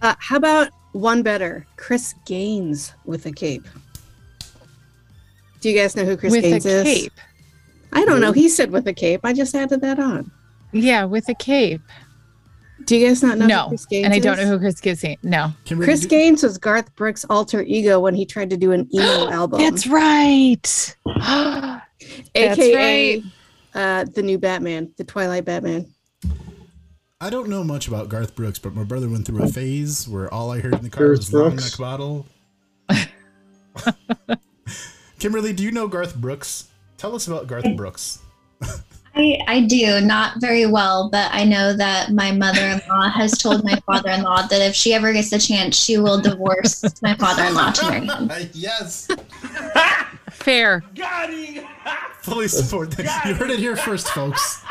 Uh, 0.01 0.13
how 0.19 0.35
about 0.35 0.67
one 0.91 1.24
better? 1.24 1.65
Chris 1.77 2.13
Gaines 2.25 2.91
with 3.05 3.25
a 3.25 3.31
cape. 3.31 3.63
Do 5.62 5.69
you 5.69 5.77
guys 5.79 5.95
know 5.95 6.03
who 6.03 6.17
Chris 6.17 6.31
with 6.33 6.41
Gaines 6.43 6.65
a 6.65 6.69
is? 6.69 6.83
cape. 6.83 7.13
I 7.93 8.03
don't 8.03 8.19
know. 8.19 8.33
He 8.33 8.50
said 8.50 8.71
with 8.71 8.85
a 8.88 8.93
cape. 8.93 9.21
I 9.24 9.31
just 9.31 9.55
added 9.55 9.79
that 9.81 10.00
on. 10.00 10.29
Yeah, 10.74 11.05
with 11.05 11.29
a 11.29 11.33
cape. 11.35 11.81
Do 12.83 12.97
you 12.97 13.07
guys 13.07 13.24
not 13.24 13.38
know 13.38 13.45
who 13.45 13.50
No. 13.50 13.67
Chris 13.69 13.85
Gaines 13.85 14.05
And 14.05 14.13
I 14.13 14.19
don't 14.19 14.38
is? 14.38 14.45
know 14.45 14.51
who 14.51 14.59
Chris 14.59 14.81
Gissing. 14.81 15.17
No. 15.24 15.53
Kimberly, 15.63 15.88
Chris 15.88 16.01
do- 16.01 16.07
Gaines 16.09 16.43
was 16.43 16.57
Garth 16.57 16.93
Brooks' 16.97 17.25
alter 17.29 17.62
ego 17.62 18.01
when 18.01 18.13
he 18.15 18.25
tried 18.25 18.50
to 18.50 18.57
do 18.57 18.74
an 18.74 18.89
emo 18.93 19.29
album. 19.31 19.62
That's 19.62 19.88
right. 19.88 20.95
That's 21.05 21.79
AKA 22.35 23.15
right. 23.21 23.24
Uh, 23.75 24.05
the 24.05 24.24
new 24.24 24.38
Batman, 24.38 24.91
the 24.98 25.03
Twilight 25.03 25.46
Batman. 25.46 25.94
I 27.22 27.29
don't 27.29 27.48
know 27.50 27.63
much 27.63 27.88
about 27.88 28.10
Garth 28.10 28.36
Brooks, 28.36 28.60
but 28.60 28.74
my 28.74 28.84
brother 28.84 29.08
went 29.08 29.25
through 29.25 29.44
a 29.44 29.48
phase 29.48 30.08
where 30.08 30.34
all 30.34 30.51
I 30.51 30.60
heard 30.60 30.75
in 30.75 30.84
the 30.84 30.89
car 30.89 31.08
Garth 31.08 31.17
was 31.20 31.34
long 31.34 31.50
Brooks? 31.51 31.72
neck 31.72 31.79
bottle. 31.79 32.25
Kimberly, 35.20 35.53
do 35.53 35.63
you 35.63 35.72
know 35.72 35.88
Garth 35.88 36.15
Brooks? 36.15 36.70
Tell 36.98 37.15
us 37.15 37.27
about 37.27 37.48
Garth 37.48 37.75
Brooks. 37.75 38.20
I, 39.17 39.39
I 39.48 39.62
do, 39.62 40.01
not 40.01 40.41
very 40.41 40.65
well, 40.65 41.10
but 41.10 41.29
I 41.34 41.46
know 41.46 41.74
that 41.74 42.12
my 42.12 42.32
mother 42.32 42.62
in 42.62 42.82
law 42.89 43.08
has 43.10 43.38
told 43.38 43.63
my 43.63 43.75
father 43.86 44.10
in 44.10 44.24
law 44.24 44.46
that 44.48 44.62
if 44.62 44.75
she 44.75 44.94
ever 44.94 45.13
gets 45.13 45.32
a 45.32 45.39
chance, 45.39 45.77
she 45.77 45.98
will 45.98 46.20
divorce 46.20 46.84
my 47.01 47.15
father 47.15 47.46
in 47.46 47.53
law 47.53 47.72
to 47.72 47.89
marry 47.89 48.05
him. 48.05 48.29
yes, 48.53 49.08
Fair. 50.46 50.84
fully 52.22 52.48
support 52.48 52.92
that. 52.92 53.25
You 53.25 53.34
heard 53.34 53.50
it 53.50 53.58
here 53.58 53.75
first, 53.75 54.08
folks. 54.10 54.64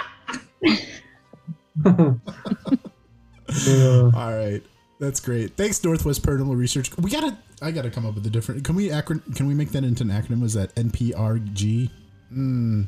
Yeah. 3.66 4.10
All 4.14 4.32
right, 4.32 4.60
that's 5.00 5.18
great. 5.20 5.56
Thanks, 5.56 5.82
Northwest 5.84 6.22
Paranormal 6.22 6.56
Research. 6.56 6.96
We 6.98 7.10
gotta, 7.10 7.36
I 7.60 7.70
gotta 7.72 7.90
come 7.90 8.06
up 8.06 8.14
with 8.14 8.24
a 8.26 8.30
different. 8.30 8.64
Can 8.64 8.74
we 8.76 8.88
acron- 8.88 9.34
Can 9.36 9.46
we 9.46 9.54
make 9.54 9.70
that 9.72 9.82
into 9.84 10.04
an 10.04 10.10
acronym? 10.10 10.40
Was 10.40 10.54
that 10.54 10.74
NPRG? 10.76 11.90
Hmm. 12.30 12.82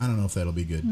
I 0.00 0.06
don't 0.08 0.18
know 0.18 0.24
if 0.26 0.34
that'll 0.34 0.52
be 0.52 0.64
good. 0.64 0.82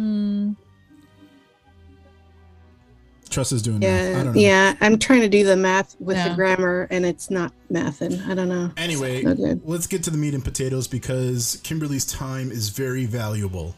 Tressa 3.31 3.55
is 3.55 3.63
doing 3.63 3.79
math. 3.79 3.89
I 3.89 4.11
Yeah, 4.11 4.25
don't 4.25 4.35
know. 4.35 4.41
yeah. 4.41 4.75
I'm 4.81 4.99
trying 4.99 5.21
to 5.21 5.29
do 5.29 5.45
the 5.45 5.57
math 5.57 5.97
with 6.01 6.17
Yeah. 6.17 6.29
the 6.31 6.35
grammar, 6.35 6.89
and 6.91 7.07
it's 7.07 7.31
not 7.31 7.53
mathing. 7.73 8.27
I 8.27 8.35
don't 8.35 8.49
know. 8.49 8.73
Anyway, 8.77 9.23
No 9.23 9.61
let's 9.65 9.87
get 9.87 10.03
to 10.05 10.11
the 10.11 10.19
meat 10.19 10.35
and 10.35 10.45
potatoes 10.45 10.89
because 10.89 11.59
Kimberly's 11.63 12.05
time 12.05 12.51
is 12.51 12.71
very 12.71 13.07
valuable. 13.07 13.77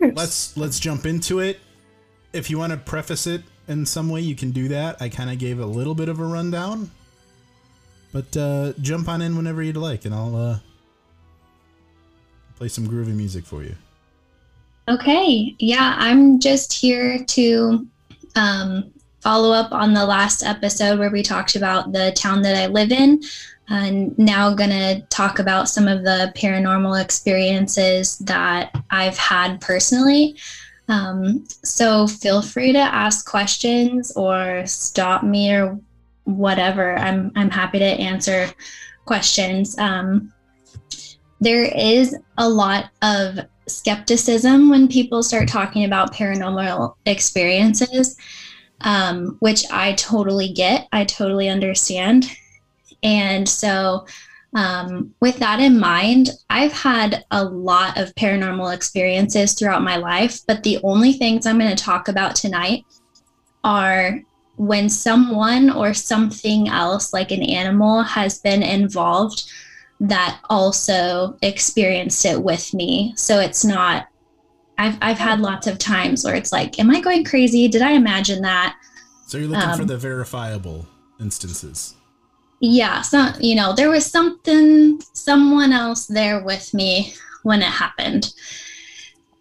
Let's 0.00 0.56
let's 0.56 0.78
jump 0.78 1.06
into 1.06 1.40
it. 1.40 1.58
If 2.32 2.50
you 2.50 2.58
want 2.58 2.72
to 2.72 2.76
preface 2.76 3.26
it 3.26 3.42
in 3.66 3.84
some 3.86 4.08
way, 4.10 4.20
you 4.20 4.36
can 4.36 4.50
do 4.52 4.68
that. 4.68 5.00
I 5.00 5.08
kind 5.08 5.30
of 5.30 5.38
gave 5.38 5.58
a 5.58 5.66
little 5.66 5.94
bit 5.94 6.08
of 6.08 6.20
a 6.20 6.24
rundown, 6.24 6.90
but 8.12 8.36
uh, 8.36 8.74
jump 8.80 9.08
on 9.08 9.22
in 9.22 9.36
whenever 9.36 9.62
you'd 9.62 9.76
like, 9.76 10.04
and 10.04 10.14
I'll 10.14 10.36
uh, 10.36 10.58
play 12.56 12.68
some 12.68 12.86
groovy 12.86 13.14
music 13.14 13.44
for 13.44 13.62
you. 13.64 13.74
Okay, 14.88 15.56
yeah, 15.58 15.94
I'm 15.98 16.38
just 16.38 16.72
here 16.72 17.24
to 17.24 17.86
um, 18.36 18.92
follow 19.20 19.52
up 19.52 19.72
on 19.72 19.92
the 19.92 20.06
last 20.06 20.42
episode 20.42 20.98
where 20.98 21.10
we 21.10 21.22
talked 21.22 21.56
about 21.56 21.92
the 21.92 22.12
town 22.16 22.42
that 22.42 22.56
I 22.56 22.66
live 22.66 22.92
in. 22.92 23.22
And 23.68 24.18
now 24.18 24.54
gonna 24.54 25.02
talk 25.08 25.38
about 25.38 25.68
some 25.68 25.88
of 25.88 26.02
the 26.02 26.32
paranormal 26.34 27.02
experiences 27.02 28.18
that 28.20 28.74
I've 28.90 29.18
had 29.18 29.60
personally. 29.60 30.36
Um, 30.88 31.44
so 31.62 32.06
feel 32.06 32.40
free 32.40 32.72
to 32.72 32.78
ask 32.78 33.28
questions 33.28 34.12
or 34.16 34.64
stop 34.66 35.22
me 35.22 35.52
or 35.52 35.78
whatever. 36.24 36.96
I'm 36.96 37.30
I'm 37.36 37.50
happy 37.50 37.78
to 37.78 37.84
answer 37.84 38.48
questions. 39.04 39.78
Um, 39.78 40.32
there 41.40 41.64
is 41.64 42.16
a 42.38 42.48
lot 42.48 42.90
of 43.02 43.38
skepticism 43.68 44.68
when 44.68 44.88
people 44.88 45.22
start 45.22 45.48
talking 45.48 45.84
about 45.84 46.14
paranormal 46.14 46.94
experiences, 47.06 48.16
um, 48.82 49.36
which 49.40 49.64
I 49.70 49.92
totally 49.94 50.52
get. 50.52 50.88
I 50.92 51.04
totally 51.04 51.48
understand. 51.48 52.30
And 53.02 53.48
so, 53.48 54.06
um, 54.54 55.14
with 55.20 55.36
that 55.38 55.60
in 55.60 55.78
mind, 55.78 56.30
I've 56.48 56.72
had 56.72 57.24
a 57.30 57.44
lot 57.44 57.98
of 57.98 58.14
paranormal 58.14 58.74
experiences 58.74 59.52
throughout 59.52 59.82
my 59.82 59.96
life, 59.96 60.40
but 60.46 60.62
the 60.62 60.78
only 60.82 61.12
things 61.12 61.46
I'm 61.46 61.58
going 61.58 61.74
to 61.74 61.82
talk 61.82 62.08
about 62.08 62.34
tonight 62.34 62.84
are 63.62 64.22
when 64.56 64.88
someone 64.88 65.70
or 65.70 65.94
something 65.94 66.68
else, 66.68 67.12
like 67.12 67.30
an 67.30 67.42
animal, 67.42 68.02
has 68.02 68.38
been 68.40 68.62
involved 68.62 69.50
that 70.00 70.40
also 70.48 71.36
experienced 71.42 72.24
it 72.24 72.42
with 72.42 72.72
me. 72.72 73.12
So 73.16 73.40
it's 73.40 73.64
not 73.64 74.08
I've 74.78 74.96
I've 75.02 75.18
had 75.18 75.40
lots 75.40 75.66
of 75.66 75.78
times 75.78 76.24
where 76.24 76.36
it's 76.36 76.52
like, 76.52 76.78
am 76.78 76.90
I 76.90 77.00
going 77.00 77.24
crazy? 77.24 77.66
Did 77.66 77.82
I 77.82 77.92
imagine 77.92 78.42
that? 78.42 78.76
So 79.26 79.38
you're 79.38 79.48
looking 79.48 79.74
for 79.74 79.82
Um, 79.82 79.88
the 79.88 79.98
verifiable 79.98 80.86
instances. 81.20 81.94
Yeah, 82.60 83.02
so 83.02 83.32
you 83.40 83.56
know, 83.56 83.72
there 83.74 83.90
was 83.90 84.06
something 84.06 85.00
someone 85.14 85.72
else 85.72 86.06
there 86.06 86.44
with 86.44 86.72
me 86.74 87.14
when 87.42 87.60
it 87.60 87.66
happened. 87.66 88.32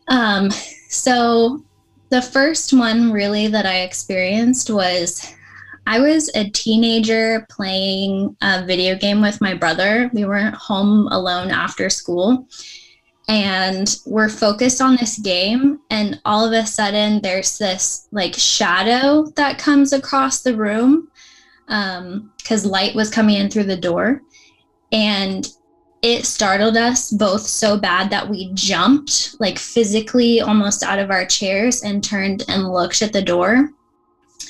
Um 0.07 0.49
so 0.89 1.63
the 2.09 2.21
first 2.21 2.73
one 2.73 3.11
really 3.11 3.47
that 3.47 3.65
I 3.65 3.81
experienced 3.81 4.69
was 4.69 5.33
I 5.87 6.01
was 6.01 6.29
a 6.35 6.49
teenager 6.49 7.47
playing 7.49 8.35
a 8.41 8.65
video 8.65 8.97
game 8.97 9.21
with 9.21 9.39
my 9.39 9.53
brother. 9.53 10.11
We 10.13 10.25
were 10.25 10.51
home 10.51 11.07
alone 11.07 11.49
after 11.49 11.89
school 11.89 12.45
and 13.29 13.97
we're 14.05 14.27
focused 14.27 14.81
on 14.81 14.97
this 14.97 15.17
game 15.17 15.79
and 15.89 16.19
all 16.25 16.45
of 16.45 16.51
a 16.51 16.65
sudden 16.65 17.21
there's 17.21 17.57
this 17.57 18.09
like 18.11 18.33
shadow 18.33 19.27
that 19.37 19.59
comes 19.59 19.93
across 19.93 20.41
the 20.41 20.57
room 20.57 21.09
um, 21.69 22.33
because 22.37 22.65
light 22.65 22.93
was 22.93 23.09
coming 23.09 23.37
in 23.37 23.49
through 23.49 23.63
the 23.63 23.77
door 23.77 24.21
and 24.91 25.53
it 26.01 26.25
startled 26.25 26.75
us 26.75 27.11
both 27.11 27.41
so 27.41 27.77
bad 27.77 28.09
that 28.09 28.27
we 28.27 28.51
jumped 28.55 29.37
like 29.39 29.57
physically 29.57 30.41
almost 30.41 30.83
out 30.83 30.99
of 30.99 31.11
our 31.11 31.25
chairs 31.25 31.83
and 31.83 32.03
turned 32.03 32.43
and 32.49 32.73
looked 32.73 33.01
at 33.01 33.13
the 33.13 33.21
door 33.21 33.69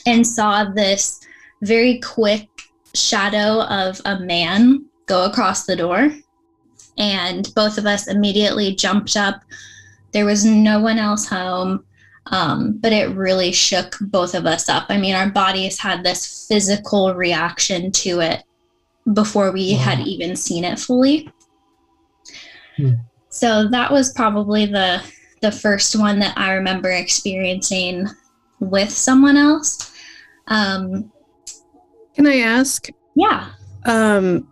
and 0.08 0.26
saw 0.26 0.64
this 0.64 1.27
very 1.62 2.00
quick 2.00 2.48
shadow 2.94 3.64
of 3.64 4.02
a 4.06 4.20
man 4.20 4.86
go 5.06 5.26
across 5.26 5.66
the 5.66 5.76
door 5.76 6.10
and 6.98 7.54
both 7.56 7.78
of 7.78 7.86
us 7.86 8.08
immediately 8.08 8.74
jumped 8.76 9.16
up 9.16 9.42
there 10.12 10.26
was 10.26 10.44
no 10.46 10.80
one 10.80 10.98
else 10.98 11.28
home 11.28 11.84
Um, 12.32 12.78
but 12.82 12.92
it 12.92 13.16
really 13.16 13.52
shook 13.54 13.96
both 14.02 14.36
of 14.36 14.46
us 14.46 14.68
up. 14.68 14.88
I 14.90 14.98
mean, 14.98 15.16
our 15.16 15.30
bodies 15.30 15.80
had 15.80 16.04
this 16.04 16.46
physical 16.48 17.16
reaction 17.16 17.92
to 18.04 18.20
it 18.20 18.44
before 19.14 19.52
we 19.54 19.72
had 19.72 20.02
even 20.02 20.36
seen 20.36 20.66
it 20.66 20.78
fully. 20.78 21.30
Hmm. 22.76 22.96
So 23.30 23.70
that 23.70 23.92
was 23.92 24.14
probably 24.14 24.66
the 24.66 25.02
the 25.42 25.52
first 25.52 25.96
one 25.96 26.20
that 26.20 26.38
I 26.38 26.52
remember 26.54 26.90
experiencing 26.90 28.08
with 28.60 28.90
someone 28.90 29.38
else. 29.38 29.94
Um, 30.48 31.12
Can 32.18 32.26
I 32.26 32.38
ask 32.38 32.88
yeah. 33.16 33.50
um, 33.86 34.52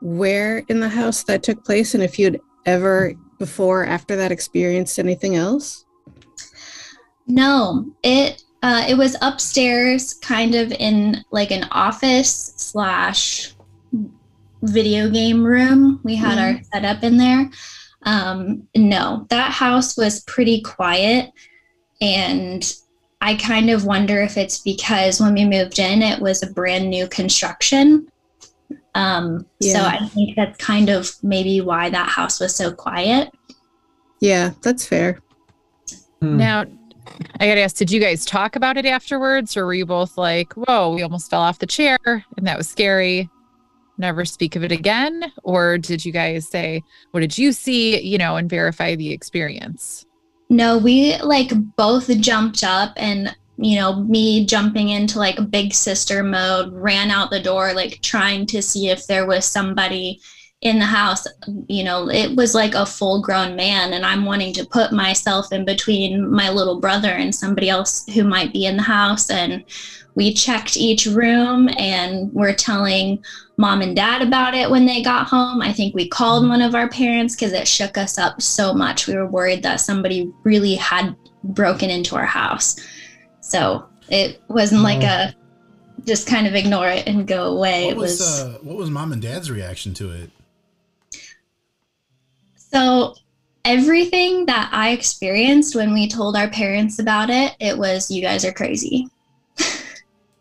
where 0.00 0.58
in 0.68 0.78
the 0.78 0.88
house 0.88 1.24
that 1.24 1.42
took 1.42 1.64
place 1.64 1.94
and 1.94 2.02
if 2.02 2.16
you'd 2.16 2.40
ever 2.64 3.14
before 3.40 3.84
after 3.84 4.14
that 4.14 4.30
experienced 4.30 5.00
anything 5.00 5.34
else? 5.34 5.84
No, 7.26 7.86
it 8.04 8.44
uh, 8.62 8.84
it 8.88 8.96
was 8.96 9.16
upstairs, 9.20 10.14
kind 10.14 10.54
of 10.54 10.70
in 10.70 11.24
like 11.32 11.50
an 11.50 11.64
office 11.72 12.54
slash 12.56 13.52
video 14.62 15.10
game 15.10 15.42
room. 15.42 15.98
We 16.04 16.14
had 16.14 16.38
our 16.38 16.62
setup 16.72 17.02
in 17.02 17.16
there. 17.16 17.50
Um, 18.04 18.68
no, 18.76 19.26
that 19.30 19.50
house 19.50 19.96
was 19.96 20.22
pretty 20.22 20.60
quiet, 20.60 21.32
and 22.00 22.62
I 23.20 23.34
kind 23.34 23.70
of 23.70 23.84
wonder 23.84 24.20
if 24.22 24.36
it's 24.36 24.58
because 24.58 25.20
when 25.20 25.34
we 25.34 25.44
moved 25.44 25.78
in, 25.78 26.02
it 26.02 26.20
was 26.20 26.42
a 26.42 26.50
brand 26.50 26.88
new 26.88 27.06
construction. 27.08 28.08
Um, 28.94 29.46
So 29.60 29.80
I 29.82 30.06
think 30.08 30.36
that's 30.36 30.56
kind 30.56 30.88
of 30.88 31.10
maybe 31.22 31.60
why 31.60 31.90
that 31.90 32.08
house 32.08 32.40
was 32.40 32.56
so 32.56 32.72
quiet. 32.72 33.30
Yeah, 34.20 34.52
that's 34.62 34.86
fair. 34.86 35.20
Hmm. 36.20 36.36
Now, 36.36 36.64
I 37.40 37.46
gotta 37.46 37.60
ask, 37.60 37.76
did 37.76 37.90
you 37.90 38.00
guys 38.00 38.24
talk 38.24 38.56
about 38.56 38.76
it 38.76 38.86
afterwards, 38.86 39.56
or 39.56 39.66
were 39.66 39.74
you 39.74 39.86
both 39.86 40.16
like, 40.16 40.52
"Whoa, 40.54 40.94
we 40.94 41.02
almost 41.02 41.30
fell 41.30 41.40
off 41.40 41.58
the 41.58 41.66
chair, 41.66 41.98
and 42.06 42.46
that 42.46 42.56
was 42.56 42.68
scary"? 42.68 43.28
Never 43.98 44.24
speak 44.24 44.56
of 44.56 44.64
it 44.64 44.72
again, 44.72 45.32
or 45.42 45.76
did 45.76 46.04
you 46.04 46.12
guys 46.12 46.48
say, 46.48 46.82
"What 47.10 47.20
did 47.20 47.36
you 47.36 47.52
see?" 47.52 48.00
You 48.00 48.18
know, 48.18 48.36
and 48.36 48.48
verify 48.48 48.94
the 48.94 49.12
experience. 49.12 50.06
No, 50.50 50.76
we 50.76 51.16
like 51.18 51.52
both 51.76 52.08
jumped 52.20 52.62
up 52.62 52.92
and 52.96 53.34
you 53.62 53.76
know, 53.76 53.96
me 54.04 54.46
jumping 54.46 54.88
into 54.88 55.18
like 55.18 55.50
big 55.50 55.74
sister 55.74 56.22
mode, 56.22 56.72
ran 56.72 57.10
out 57.10 57.30
the 57.30 57.42
door, 57.42 57.74
like 57.74 58.00
trying 58.00 58.46
to 58.46 58.62
see 58.62 58.88
if 58.88 59.06
there 59.06 59.26
was 59.26 59.44
somebody 59.44 60.18
in 60.62 60.78
the 60.78 60.86
house. 60.86 61.26
You 61.68 61.84
know, 61.84 62.08
it 62.08 62.34
was 62.36 62.54
like 62.54 62.74
a 62.74 62.86
full 62.86 63.20
grown 63.20 63.56
man, 63.56 63.92
and 63.92 64.04
I'm 64.04 64.24
wanting 64.24 64.54
to 64.54 64.66
put 64.66 64.92
myself 64.92 65.52
in 65.52 65.66
between 65.66 66.30
my 66.30 66.48
little 66.48 66.80
brother 66.80 67.10
and 67.10 67.34
somebody 67.34 67.68
else 67.68 68.06
who 68.14 68.24
might 68.24 68.52
be 68.52 68.64
in 68.64 68.78
the 68.78 68.82
house. 68.82 69.28
And 69.30 69.62
we 70.14 70.34
checked 70.34 70.76
each 70.76 71.06
room 71.06 71.68
and 71.78 72.32
we're 72.32 72.54
telling 72.54 73.22
mom 73.56 73.82
and 73.82 73.94
dad 73.94 74.22
about 74.22 74.54
it 74.54 74.70
when 74.70 74.86
they 74.86 75.02
got 75.02 75.26
home. 75.26 75.62
I 75.62 75.72
think 75.72 75.94
we 75.94 76.08
called 76.08 76.48
one 76.48 76.62
of 76.62 76.74
our 76.74 76.88
parents 76.88 77.34
because 77.34 77.52
it 77.52 77.68
shook 77.68 77.96
us 77.96 78.18
up 78.18 78.42
so 78.42 78.74
much. 78.74 79.06
We 79.06 79.14
were 79.14 79.26
worried 79.26 79.62
that 79.62 79.80
somebody 79.80 80.32
really 80.44 80.74
had 80.74 81.14
broken 81.44 81.90
into 81.90 82.16
our 82.16 82.26
house. 82.26 82.76
So 83.40 83.88
it 84.08 84.42
wasn't 84.48 84.82
like 84.82 85.02
a 85.02 85.34
just 86.06 86.26
kind 86.26 86.46
of 86.46 86.54
ignore 86.54 86.88
it 86.88 87.06
and 87.06 87.26
go 87.26 87.56
away. 87.56 87.86
What 87.86 87.92
it 87.92 87.96
was, 87.96 88.20
was, 88.20 88.40
uh, 88.40 88.58
what 88.62 88.76
was 88.76 88.90
mom 88.90 89.12
and 89.12 89.20
dad's 89.20 89.50
reaction 89.50 89.94
to 89.94 90.10
it? 90.10 90.30
so 92.72 93.14
everything 93.64 94.46
that 94.46 94.70
I 94.72 94.90
experienced 94.90 95.74
when 95.74 95.92
we 95.92 96.08
told 96.08 96.36
our 96.36 96.48
parents 96.48 96.98
about 96.98 97.30
it, 97.30 97.54
it 97.60 97.76
was 97.76 98.10
you 98.10 98.22
guys 98.22 98.44
are 98.44 98.52
crazy. 98.52 99.08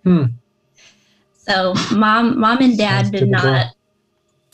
Hmm. 0.04 0.24
So 1.36 1.74
mom 1.96 2.40
mom 2.40 2.60
and 2.62 2.78
dad 2.78 3.06
Sounds 3.06 3.12
did 3.12 3.20
typical. 3.30 3.52
not 3.52 3.68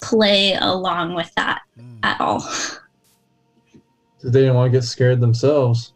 play 0.02 0.54
along 0.54 1.16
with 1.16 1.32
that 1.36 1.62
Hmm. 1.78 2.00
at 2.04 2.20
all. 2.22 2.40
So 2.40 4.30
they 4.30 4.42
didn't 4.42 4.56
want 4.56 4.72
to 4.72 4.78
get 4.78 4.84
scared 4.84 5.20
themselves. 5.20 5.94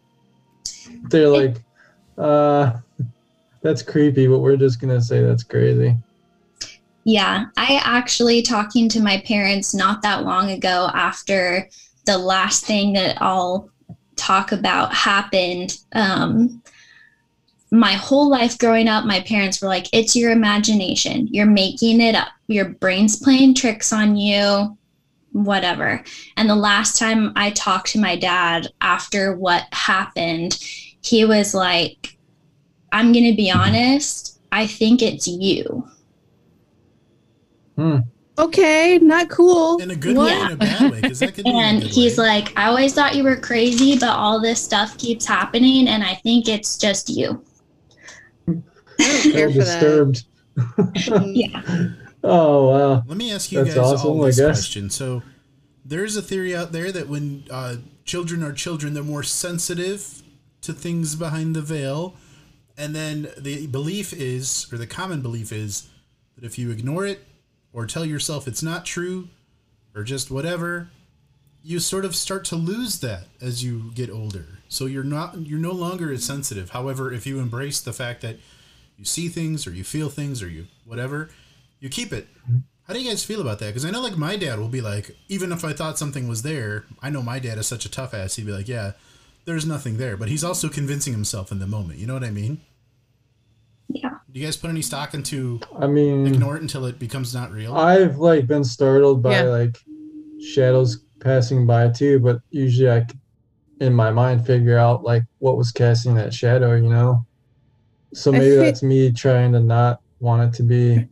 They're 1.04 1.28
like, 1.28 1.56
uh, 2.18 2.72
that's 3.62 3.82
creepy, 3.82 4.26
but 4.28 4.38
we're 4.38 4.56
just 4.56 4.80
gonna 4.80 5.00
say 5.00 5.22
that's 5.22 5.42
crazy. 5.42 5.96
Yeah, 7.04 7.46
I 7.56 7.80
actually 7.82 8.42
talking 8.42 8.88
to 8.90 9.00
my 9.00 9.22
parents 9.22 9.74
not 9.74 10.02
that 10.02 10.24
long 10.24 10.50
ago 10.50 10.90
after 10.92 11.68
the 12.04 12.18
last 12.18 12.66
thing 12.66 12.92
that 12.92 13.20
I'll 13.22 13.70
talk 14.16 14.52
about 14.52 14.94
happened. 14.94 15.76
Um, 15.92 16.62
my 17.70 17.92
whole 17.92 18.28
life 18.28 18.58
growing 18.58 18.88
up, 18.88 19.04
my 19.04 19.20
parents 19.20 19.60
were 19.62 19.68
like, 19.68 19.86
"It's 19.92 20.16
your 20.16 20.30
imagination. 20.32 21.28
You're 21.30 21.46
making 21.46 22.00
it 22.00 22.14
up. 22.14 22.28
Your 22.48 22.70
brain's 22.70 23.16
playing 23.16 23.54
tricks 23.54 23.92
on 23.92 24.16
you." 24.16 24.76
Whatever. 25.32 26.02
And 26.36 26.50
the 26.50 26.56
last 26.56 26.98
time 26.98 27.32
I 27.36 27.50
talked 27.50 27.90
to 27.92 28.00
my 28.00 28.16
dad 28.16 28.66
after 28.80 29.36
what 29.36 29.64
happened, 29.72 30.58
he 31.02 31.24
was 31.24 31.54
like, 31.54 32.16
I'm 32.90 33.12
going 33.12 33.30
to 33.30 33.36
be 33.36 33.48
honest. 33.48 34.40
I 34.50 34.66
think 34.66 35.00
it's 35.02 35.28
you. 35.28 35.86
Hmm. 37.76 37.98
Okay, 38.38 38.98
not 39.00 39.28
cool. 39.30 39.80
In 39.80 39.90
a 39.92 39.94
good 39.96 40.16
What? 40.16 40.32
way, 40.36 40.46
in 40.46 40.50
a 40.52 40.56
bad 40.56 40.90
way, 40.90 41.00
that 41.00 41.34
could 41.34 41.44
be. 41.44 41.50
a 41.50 41.54
And 41.54 41.82
good 41.82 41.90
he's 41.92 42.18
way. 42.18 42.24
like, 42.26 42.58
I 42.58 42.66
always 42.66 42.92
thought 42.94 43.14
you 43.14 43.22
were 43.22 43.36
crazy, 43.36 43.98
but 43.98 44.08
all 44.10 44.40
this 44.40 44.60
stuff 44.60 44.98
keeps 44.98 45.26
happening, 45.26 45.86
and 45.88 46.02
I 46.02 46.14
think 46.16 46.48
it's 46.48 46.76
just 46.78 47.08
you. 47.08 47.44
I 49.00 49.22
don't 49.22 49.32
care 49.32 49.32
They're 49.32 49.50
for 49.50 49.58
that. 49.64 50.12
disturbed. 50.12 50.24
Yeah. 51.26 51.62
Oh 52.22 52.68
wow. 52.70 53.02
Let 53.06 53.16
me 53.16 53.32
ask 53.32 53.50
you 53.50 53.64
That's 53.64 53.74
guys 53.74 53.78
awesome, 53.94 54.10
all 54.10 54.22
I 54.24 54.26
this 54.26 54.38
guess. 54.38 54.58
question. 54.58 54.90
So, 54.90 55.22
there's 55.86 56.18
a 56.18 56.22
theory 56.22 56.54
out 56.54 56.70
there 56.70 56.92
that 56.92 57.08
when 57.08 57.44
uh, 57.50 57.76
children 58.04 58.42
are 58.42 58.52
children, 58.52 58.92
they're 58.92 59.02
more 59.02 59.22
sensitive 59.22 60.22
to 60.60 60.74
things 60.74 61.16
behind 61.16 61.56
the 61.56 61.62
veil, 61.62 62.14
and 62.76 62.94
then 62.94 63.30
the 63.38 63.66
belief 63.68 64.12
is, 64.12 64.66
or 64.70 64.76
the 64.76 64.86
common 64.86 65.22
belief 65.22 65.50
is, 65.50 65.88
that 66.36 66.44
if 66.44 66.58
you 66.58 66.70
ignore 66.70 67.06
it 67.06 67.24
or 67.72 67.86
tell 67.86 68.04
yourself 68.04 68.46
it's 68.46 68.62
not 68.62 68.84
true, 68.84 69.28
or 69.94 70.02
just 70.04 70.30
whatever, 70.30 70.90
you 71.62 71.78
sort 71.78 72.04
of 72.04 72.14
start 72.14 72.44
to 72.46 72.56
lose 72.56 73.00
that 73.00 73.28
as 73.40 73.64
you 73.64 73.92
get 73.94 74.10
older. 74.10 74.58
So 74.68 74.84
you're 74.84 75.04
not 75.04 75.46
you're 75.46 75.58
no 75.58 75.72
longer 75.72 76.12
as 76.12 76.22
sensitive. 76.22 76.68
However, 76.70 77.10
if 77.10 77.26
you 77.26 77.38
embrace 77.38 77.80
the 77.80 77.94
fact 77.94 78.20
that 78.20 78.36
you 79.00 79.06
see 79.06 79.28
things 79.28 79.66
or 79.66 79.72
you 79.72 79.82
feel 79.82 80.10
things 80.10 80.42
or 80.42 80.48
you 80.48 80.66
whatever, 80.84 81.30
you 81.80 81.88
keep 81.88 82.12
it. 82.12 82.28
How 82.82 82.92
do 82.92 83.00
you 83.00 83.08
guys 83.08 83.24
feel 83.24 83.40
about 83.40 83.58
that? 83.60 83.68
Because 83.68 83.86
I 83.86 83.90
know 83.90 84.02
like 84.02 84.18
my 84.18 84.36
dad 84.36 84.58
will 84.58 84.68
be 84.68 84.82
like, 84.82 85.16
even 85.28 85.52
if 85.52 85.64
I 85.64 85.72
thought 85.72 85.96
something 85.98 86.28
was 86.28 86.42
there, 86.42 86.84
I 87.00 87.08
know 87.08 87.22
my 87.22 87.38
dad 87.38 87.56
is 87.56 87.66
such 87.66 87.86
a 87.86 87.90
tough 87.90 88.12
ass. 88.12 88.36
He'd 88.36 88.44
be 88.44 88.52
like, 88.52 88.68
yeah, 88.68 88.92
there's 89.46 89.64
nothing 89.64 89.96
there, 89.96 90.18
but 90.18 90.28
he's 90.28 90.44
also 90.44 90.68
convincing 90.68 91.14
himself 91.14 91.50
in 91.50 91.60
the 91.60 91.66
moment. 91.66 91.98
You 91.98 92.06
know 92.06 92.12
what 92.12 92.24
I 92.24 92.30
mean? 92.30 92.60
Yeah. 93.88 94.10
Do 94.30 94.38
you 94.38 94.44
guys 94.46 94.58
put 94.58 94.68
any 94.68 94.82
stock 94.82 95.14
into 95.14 95.60
I 95.78 95.86
mean, 95.86 96.26
ignore 96.26 96.56
it 96.56 96.62
until 96.62 96.84
it 96.84 96.98
becomes 96.98 97.34
not 97.34 97.52
real? 97.52 97.74
I've 97.74 98.18
like 98.18 98.46
been 98.46 98.64
startled 98.64 99.22
by 99.22 99.32
Yeah. 99.32 99.42
like 99.44 99.78
shadows 100.46 101.04
passing 101.20 101.66
by 101.66 101.88
too, 101.88 102.18
but 102.20 102.42
usually 102.50 102.90
I, 102.90 103.06
in 103.80 103.94
my 103.94 104.10
mind, 104.10 104.44
figure 104.46 104.76
out 104.76 105.04
like 105.04 105.22
what 105.38 105.56
was 105.56 105.72
casting 105.72 106.14
that 106.16 106.34
shadow. 106.34 106.74
You 106.76 106.90
know. 106.90 107.24
So 108.12 108.32
maybe 108.32 108.50
thi- 108.50 108.56
that's 108.56 108.82
me 108.82 109.12
trying 109.12 109.52
to 109.52 109.60
not 109.60 110.00
want 110.18 110.42
it 110.42 110.56
to 110.56 110.62
be 110.62 111.06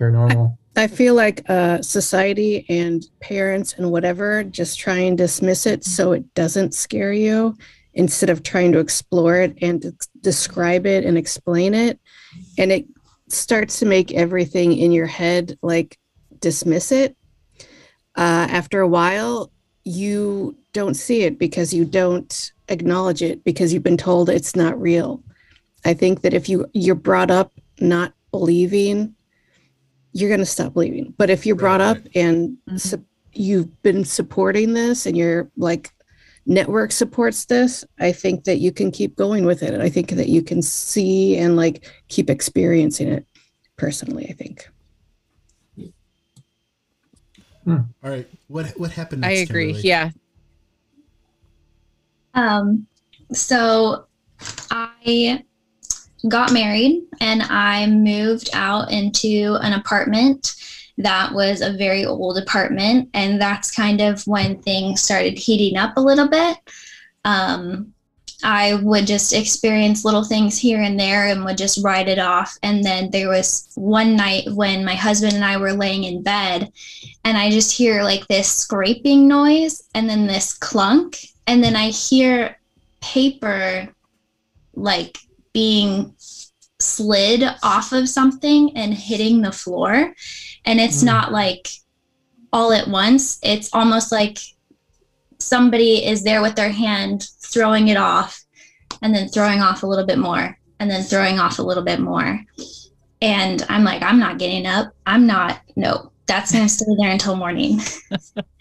paranormal. 0.00 0.56
I 0.74 0.86
feel 0.86 1.14
like 1.14 1.42
uh, 1.50 1.82
society 1.82 2.64
and 2.68 3.04
parents 3.20 3.74
and 3.74 3.90
whatever 3.90 4.42
just 4.42 4.78
try 4.78 4.96
and 4.96 5.18
dismiss 5.18 5.66
it 5.66 5.84
so 5.84 6.12
it 6.12 6.32
doesn't 6.34 6.72
scare 6.72 7.12
you 7.12 7.56
instead 7.94 8.30
of 8.30 8.42
trying 8.42 8.72
to 8.72 8.78
explore 8.78 9.36
it 9.36 9.54
and 9.60 9.92
describe 10.22 10.86
it 10.86 11.04
and 11.04 11.18
explain 11.18 11.74
it. 11.74 12.00
And 12.56 12.72
it 12.72 12.86
starts 13.28 13.78
to 13.80 13.86
make 13.86 14.12
everything 14.12 14.72
in 14.72 14.92
your 14.92 15.06
head 15.06 15.58
like 15.60 15.98
dismiss 16.40 16.90
it. 16.90 17.16
Uh, 18.16 18.46
after 18.50 18.80
a 18.80 18.88
while, 18.88 19.52
you 19.84 20.56
don't 20.72 20.94
see 20.94 21.22
it 21.22 21.38
because 21.38 21.74
you 21.74 21.84
don't 21.84 22.52
acknowledge 22.68 23.22
it 23.22 23.44
because 23.44 23.74
you've 23.74 23.82
been 23.82 23.96
told 23.96 24.30
it's 24.30 24.56
not 24.56 24.80
real. 24.80 25.22
I 25.84 25.94
think 25.94 26.20
that 26.22 26.34
if 26.34 26.48
you 26.48 26.66
you're 26.72 26.94
brought 26.94 27.30
up 27.30 27.52
not 27.80 28.14
believing 28.30 29.14
you're 30.14 30.28
going 30.28 30.40
to 30.40 30.46
stop 30.46 30.74
believing. 30.74 31.14
But 31.16 31.30
if 31.30 31.46
you're 31.46 31.56
brought 31.56 31.80
Right, 31.80 31.86
up 31.88 31.96
right. 31.96 32.16
and 32.16 32.58
Mhm. 32.68 32.78
su- 32.80 33.04
you've 33.32 33.82
been 33.82 34.04
supporting 34.04 34.74
this 34.74 35.06
and 35.06 35.16
your 35.16 35.50
like 35.56 35.90
network 36.44 36.92
supports 36.92 37.46
this, 37.46 37.82
I 37.98 38.12
think 38.12 38.44
that 38.44 38.58
you 38.58 38.72
can 38.72 38.90
keep 38.90 39.16
going 39.16 39.46
with 39.46 39.62
it. 39.62 39.72
And 39.72 39.82
I 39.82 39.88
think 39.88 40.10
that 40.10 40.28
you 40.28 40.42
can 40.42 40.60
see 40.60 41.38
and 41.38 41.56
like 41.56 41.86
keep 42.08 42.28
experiencing 42.28 43.08
it 43.08 43.26
personally, 43.76 44.26
I 44.28 44.32
think. 44.34 44.68
All 47.66 47.86
right, 48.02 48.28
what 48.48 48.66
what 48.78 48.90
happened? 48.90 49.24
I 49.24 49.30
agree. 49.30 49.66
Kimberly? 49.72 49.88
Yeah. 49.88 50.10
Um, 52.34 52.86
so 53.32 54.06
I 54.70 55.44
got 56.28 56.52
married 56.52 57.02
and 57.20 57.42
I 57.42 57.86
moved 57.86 58.50
out 58.52 58.90
into 58.90 59.58
an 59.60 59.72
apartment 59.72 60.54
that 60.98 61.32
was 61.32 61.60
a 61.60 61.72
very 61.72 62.04
old 62.04 62.38
apartment. 62.38 63.08
And 63.14 63.40
that's 63.40 63.74
kind 63.74 64.00
of 64.00 64.26
when 64.26 64.60
things 64.62 65.02
started 65.02 65.38
heating 65.38 65.76
up 65.76 65.96
a 65.96 66.00
little 66.00 66.28
bit. 66.28 66.58
Um, 67.24 67.92
I 68.44 68.74
would 68.74 69.06
just 69.06 69.32
experience 69.32 70.04
little 70.04 70.24
things 70.24 70.58
here 70.58 70.80
and 70.82 70.98
there 70.98 71.28
and 71.28 71.44
would 71.44 71.56
just 71.56 71.82
write 71.84 72.08
it 72.08 72.18
off. 72.18 72.58
And 72.62 72.82
then 72.82 73.10
there 73.10 73.28
was 73.28 73.68
one 73.76 74.16
night 74.16 74.48
when 74.52 74.84
my 74.84 74.94
husband 74.94 75.34
and 75.34 75.44
I 75.44 75.56
were 75.58 75.72
laying 75.72 76.04
in 76.04 76.22
bed, 76.22 76.72
and 77.24 77.38
I 77.38 77.50
just 77.50 77.70
hear 77.70 78.02
like 78.02 78.26
this 78.26 78.48
scraping 78.48 79.28
noise 79.28 79.84
and 79.94 80.10
then 80.10 80.26
this 80.26 80.54
clunk. 80.54 81.18
And 81.46 81.62
then 81.62 81.76
I 81.76 81.90
hear 81.90 82.58
paper 83.00 83.88
like 84.74 85.18
being 85.52 86.14
slid 86.80 87.44
off 87.62 87.92
of 87.92 88.08
something 88.08 88.76
and 88.76 88.92
hitting 88.94 89.40
the 89.42 89.52
floor. 89.52 90.14
And 90.64 90.80
it's 90.80 91.02
Mm. 91.02 91.06
not 91.06 91.32
like 91.32 91.68
all 92.52 92.72
at 92.72 92.88
once, 92.88 93.38
it's 93.42 93.72
almost 93.72 94.12
like 94.12 94.38
somebody 95.38 96.04
is 96.04 96.22
there 96.22 96.42
with 96.42 96.54
their 96.54 96.70
hand 96.70 97.26
throwing 97.44 97.88
it 97.88 97.96
off 97.96 98.42
and 99.02 99.14
then 99.14 99.28
throwing 99.28 99.60
off 99.60 99.82
a 99.82 99.86
little 99.86 100.06
bit 100.06 100.18
more 100.18 100.56
and 100.80 100.90
then 100.90 101.02
throwing 101.02 101.38
off 101.38 101.58
a 101.58 101.62
little 101.62 101.82
bit 101.82 102.00
more. 102.00 102.40
And 103.20 103.64
I'm 103.68 103.84
like, 103.84 104.02
I'm 104.02 104.18
not 104.18 104.38
getting 104.38 104.66
up. 104.66 104.92
I'm 105.06 105.26
not, 105.26 105.60
no, 105.76 106.10
that's 106.26 106.52
going 106.52 106.64
to 106.68 106.68
stay 106.72 106.86
there 106.98 107.10
until 107.10 107.36
morning. 107.36 107.80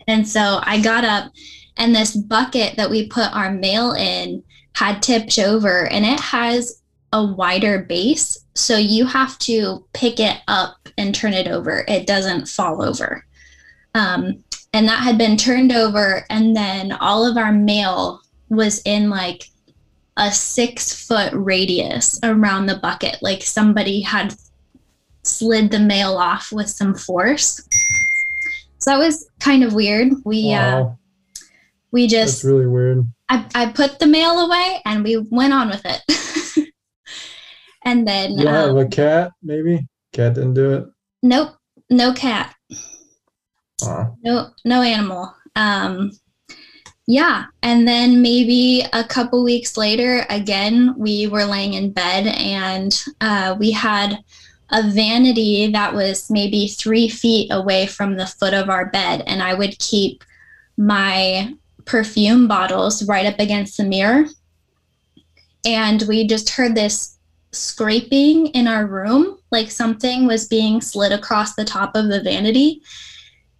and 0.08 0.28
so 0.28 0.60
I 0.64 0.80
got 0.82 1.04
up, 1.04 1.32
and 1.78 1.96
this 1.96 2.16
bucket 2.16 2.76
that 2.78 2.90
we 2.90 3.08
put 3.08 3.34
our 3.34 3.52
mail 3.52 3.94
in 3.94 4.44
had 4.76 5.02
tipped 5.02 5.40
over, 5.40 5.88
and 5.88 6.06
it 6.06 6.20
has 6.20 6.81
a 7.13 7.26
wider 7.26 7.80
base. 7.80 8.45
So 8.56 8.78
you 8.78 9.06
have 9.06 9.38
to 9.39 9.86
pick 9.93 10.19
it 10.19 10.38
up 10.47 10.89
and 10.97 11.13
turn 11.13 11.34
it 11.34 11.47
over. 11.47 11.86
It 11.88 12.08
doesn't 12.08 12.47
fall 12.47 12.82
over. 12.82 13.26
Um, 13.93 14.43
and 14.74 14.88
that 14.88 15.04
had 15.04 15.17
been 15.17 15.36
turned 15.36 15.74
over, 15.74 16.26
and 16.30 16.56
then 16.56 16.93
all 16.93 17.26
of 17.26 17.36
our 17.36 17.52
mail 17.52 18.21
was 18.50 18.82
in 18.86 19.10
like 19.10 19.50
a 20.17 20.32
six 20.32 21.06
foot 21.08 21.32
radius 21.34 22.19
around 22.24 22.65
the 22.65 22.78
bucket. 22.78 23.17
Like 23.21 23.41
somebody 23.41 24.02
had 24.02 24.36
slid 25.24 25.71
the 25.71 25.80
mail 25.80 26.17
off 26.17 26.52
with 26.52 26.69
some 26.69 26.95
force. 26.95 27.62
So 28.78 28.91
that 28.91 28.97
was 28.97 29.30
kind 29.39 29.63
of 29.63 29.74
weird. 29.74 30.13
We 30.24 30.54
uh, 30.54 30.84
Wow, 30.84 30.97
we 31.91 32.04
that's 32.04 32.13
just 32.34 32.43
really 32.43 32.67
weird. 32.67 33.06
I, 33.30 33.45
I 33.56 33.65
put 33.71 34.00
the 34.00 34.08
mail 34.08 34.39
away 34.39 34.82
and 34.86 35.04
we 35.04 35.17
went 35.17 35.54
on 35.54 35.69
with 35.69 35.86
it. 35.86 36.02
and 37.84 38.08
then 38.08 38.38
You 38.38 38.48
um, 38.48 38.78
a 38.78 38.88
cat, 38.88 39.32
maybe? 39.41 39.88
Cat 40.13 40.36
didn't 40.36 40.54
do 40.54 40.74
it. 40.74 40.86
nope, 41.24 41.52
no 41.89 42.13
cat. 42.13 42.56
Wow. 43.84 44.15
no 44.24 44.50
no 44.63 44.84
animal 44.84 45.34
um 45.56 46.12
yeah 47.08 47.46
and 47.63 47.88
then 47.88 48.22
maybe 48.22 48.86
a 48.94 49.04
couple 49.04 49.44
weeks 49.44 49.76
later 49.76 50.24
again 50.30 50.94
we 50.98 51.26
were 51.26 51.46
laying 51.46 51.74
in 51.74 51.91
bed 51.91 52.28
and 52.28 53.04
uh, 53.22 53.56
we 53.60 53.72
had 53.72 54.24
a 54.70 54.84
vanity 54.84 55.72
that 55.72 55.96
was 55.96 56.30
maybe 56.30 56.67
three 56.67 57.10
feet 57.10 57.52
away 57.52 57.88
from 57.88 58.17
the 58.17 58.28
foot 58.28 58.54
of 58.54 58.70
our 58.70 58.86
bed 58.91 59.24
and 59.26 59.41
i 59.41 59.54
would 59.56 59.78
keep 59.80 60.24
my 60.78 61.52
perfume 61.86 62.48
bottles 62.48 63.04
right 63.08 63.26
up 63.26 63.39
against 63.39 63.78
the 63.78 63.84
mirror 63.84 64.26
and 65.65 66.04
we 66.04 66.28
just 66.28 66.52
heard 66.52 66.76
this 66.76 67.17
scraping 67.52 68.48
in 68.48 68.68
our 68.68 68.86
room 68.86 69.38
like 69.52 69.70
something 69.70 70.26
was 70.26 70.48
being 70.48 70.82
slid 70.82 71.12
across 71.12 71.56
the 71.56 71.66
top 71.66 71.96
of 71.96 72.08
the 72.08 72.22
vanity. 72.22 72.82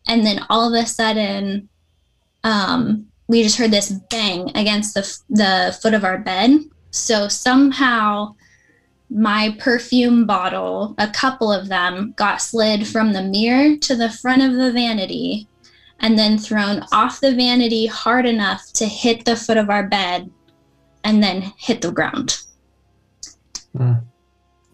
And 0.08 0.26
then 0.26 0.46
all 0.50 0.74
of 0.74 0.82
a 0.82 0.88
sudden 0.88 1.70
um, 2.44 3.08
we 3.28 3.44
just 3.44 3.58
heard 3.58 3.72
this 3.72 3.92
bang 4.10 4.52
against 4.56 4.94
the, 4.94 5.20
the 5.30 5.78
foot 5.82 5.94
of 5.94 6.04
our 6.04 6.18
bed. 6.18 6.60
So 6.92 7.28
somehow 7.28 8.36
my 9.10 9.56
perfume 9.60 10.26
bottle 10.26 10.96
a 10.98 11.10
couple 11.10 11.52
of 11.52 11.68
them 11.68 12.14
got 12.16 12.42
slid 12.42 12.88
from 12.88 13.12
the 13.12 13.22
mirror 13.22 13.76
to 13.76 13.94
the 13.94 14.10
front 14.10 14.42
of 14.42 14.54
the 14.54 14.72
vanity 14.72 15.50
and 16.00 16.18
then 16.18 16.38
thrown 16.38 16.82
off 16.94 17.20
the 17.20 17.36
vanity 17.36 17.86
hard 17.86 18.26
enough 18.26 18.72
to 18.72 18.86
hit 18.86 19.26
the 19.26 19.36
foot 19.36 19.58
of 19.58 19.70
our 19.70 19.86
bed 19.86 20.32
and 21.04 21.22
then 21.22 21.42
hit 21.58 21.82
the 21.82 21.92
ground 21.92 22.42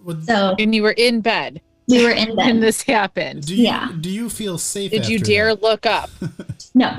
Would- 0.03 0.25
so 0.25 0.55
And 0.57 0.73
you 0.73 0.83
were 0.83 0.91
in 0.97 1.21
bed 1.21 1.61
we 1.87 2.03
were 2.03 2.11
in 2.11 2.29
when 2.35 2.55
bed 2.55 2.61
this 2.61 2.81
happened. 2.81 3.45
do 3.45 3.55
you 3.55 3.63
yeah. 3.63 3.91
do 3.99 4.09
you 4.09 4.29
feel 4.29 4.57
safe? 4.57 4.91
Did 4.91 5.07
you 5.07 5.19
dare 5.19 5.55
that? 5.55 5.63
look 5.63 5.85
up? 5.85 6.09
no 6.73 6.95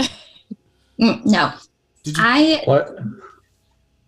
Mm, 1.01 1.25
no 1.27 1.53
Did 2.03 2.17
you, 2.17 2.23
i 2.27 2.63
What? 2.65 2.99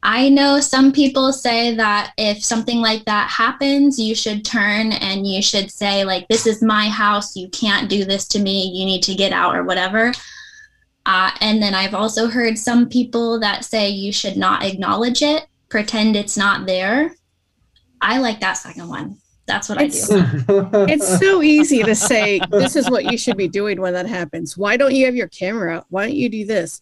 I 0.02 0.30
know 0.30 0.60
some 0.60 0.92
people 0.92 1.30
say 1.32 1.74
that 1.74 2.12
if 2.16 2.42
something 2.42 2.80
like 2.80 3.04
that 3.04 3.28
happens, 3.30 3.98
you 3.98 4.14
should 4.14 4.46
turn 4.46 4.92
and 4.92 5.26
you 5.26 5.42
should 5.42 5.70
say, 5.70 6.04
like, 6.04 6.26
this 6.28 6.46
is 6.46 6.62
my 6.62 6.88
house. 6.88 7.36
You 7.36 7.50
can't 7.50 7.90
do 7.90 8.06
this 8.06 8.26
to 8.28 8.38
me. 8.38 8.70
You 8.72 8.86
need 8.86 9.02
to 9.02 9.14
get 9.14 9.32
out 9.32 9.54
or 9.54 9.62
whatever. 9.62 10.12
Uh, 11.04 11.30
and 11.42 11.62
then 11.62 11.74
I've 11.74 11.94
also 11.94 12.28
heard 12.28 12.58
some 12.58 12.88
people 12.88 13.38
that 13.40 13.64
say 13.64 13.90
you 13.90 14.10
should 14.10 14.38
not 14.38 14.64
acknowledge 14.64 15.20
it, 15.20 15.46
pretend 15.68 16.16
it's 16.16 16.36
not 16.36 16.66
there. 16.66 17.14
I 18.00 18.18
like 18.18 18.40
that 18.40 18.54
second 18.54 18.88
one. 18.88 19.16
That's 19.46 19.68
what 19.68 19.80
It's- 19.82 20.10
I 20.10 20.22
do. 20.46 20.68
It's 20.88 21.18
so 21.18 21.42
easy 21.42 21.82
to 21.82 21.94
say 21.94 22.40
this 22.50 22.76
is 22.76 22.88
what 22.90 23.10
you 23.10 23.18
should 23.18 23.36
be 23.36 23.48
doing 23.48 23.80
when 23.80 23.94
that 23.94 24.06
happens. 24.06 24.56
Why 24.56 24.76
don't 24.76 24.94
you 24.94 25.06
have 25.06 25.16
your 25.16 25.28
camera? 25.28 25.84
Why 25.88 26.06
don't 26.06 26.14
you 26.16 26.28
do 26.28 26.44
this? 26.46 26.80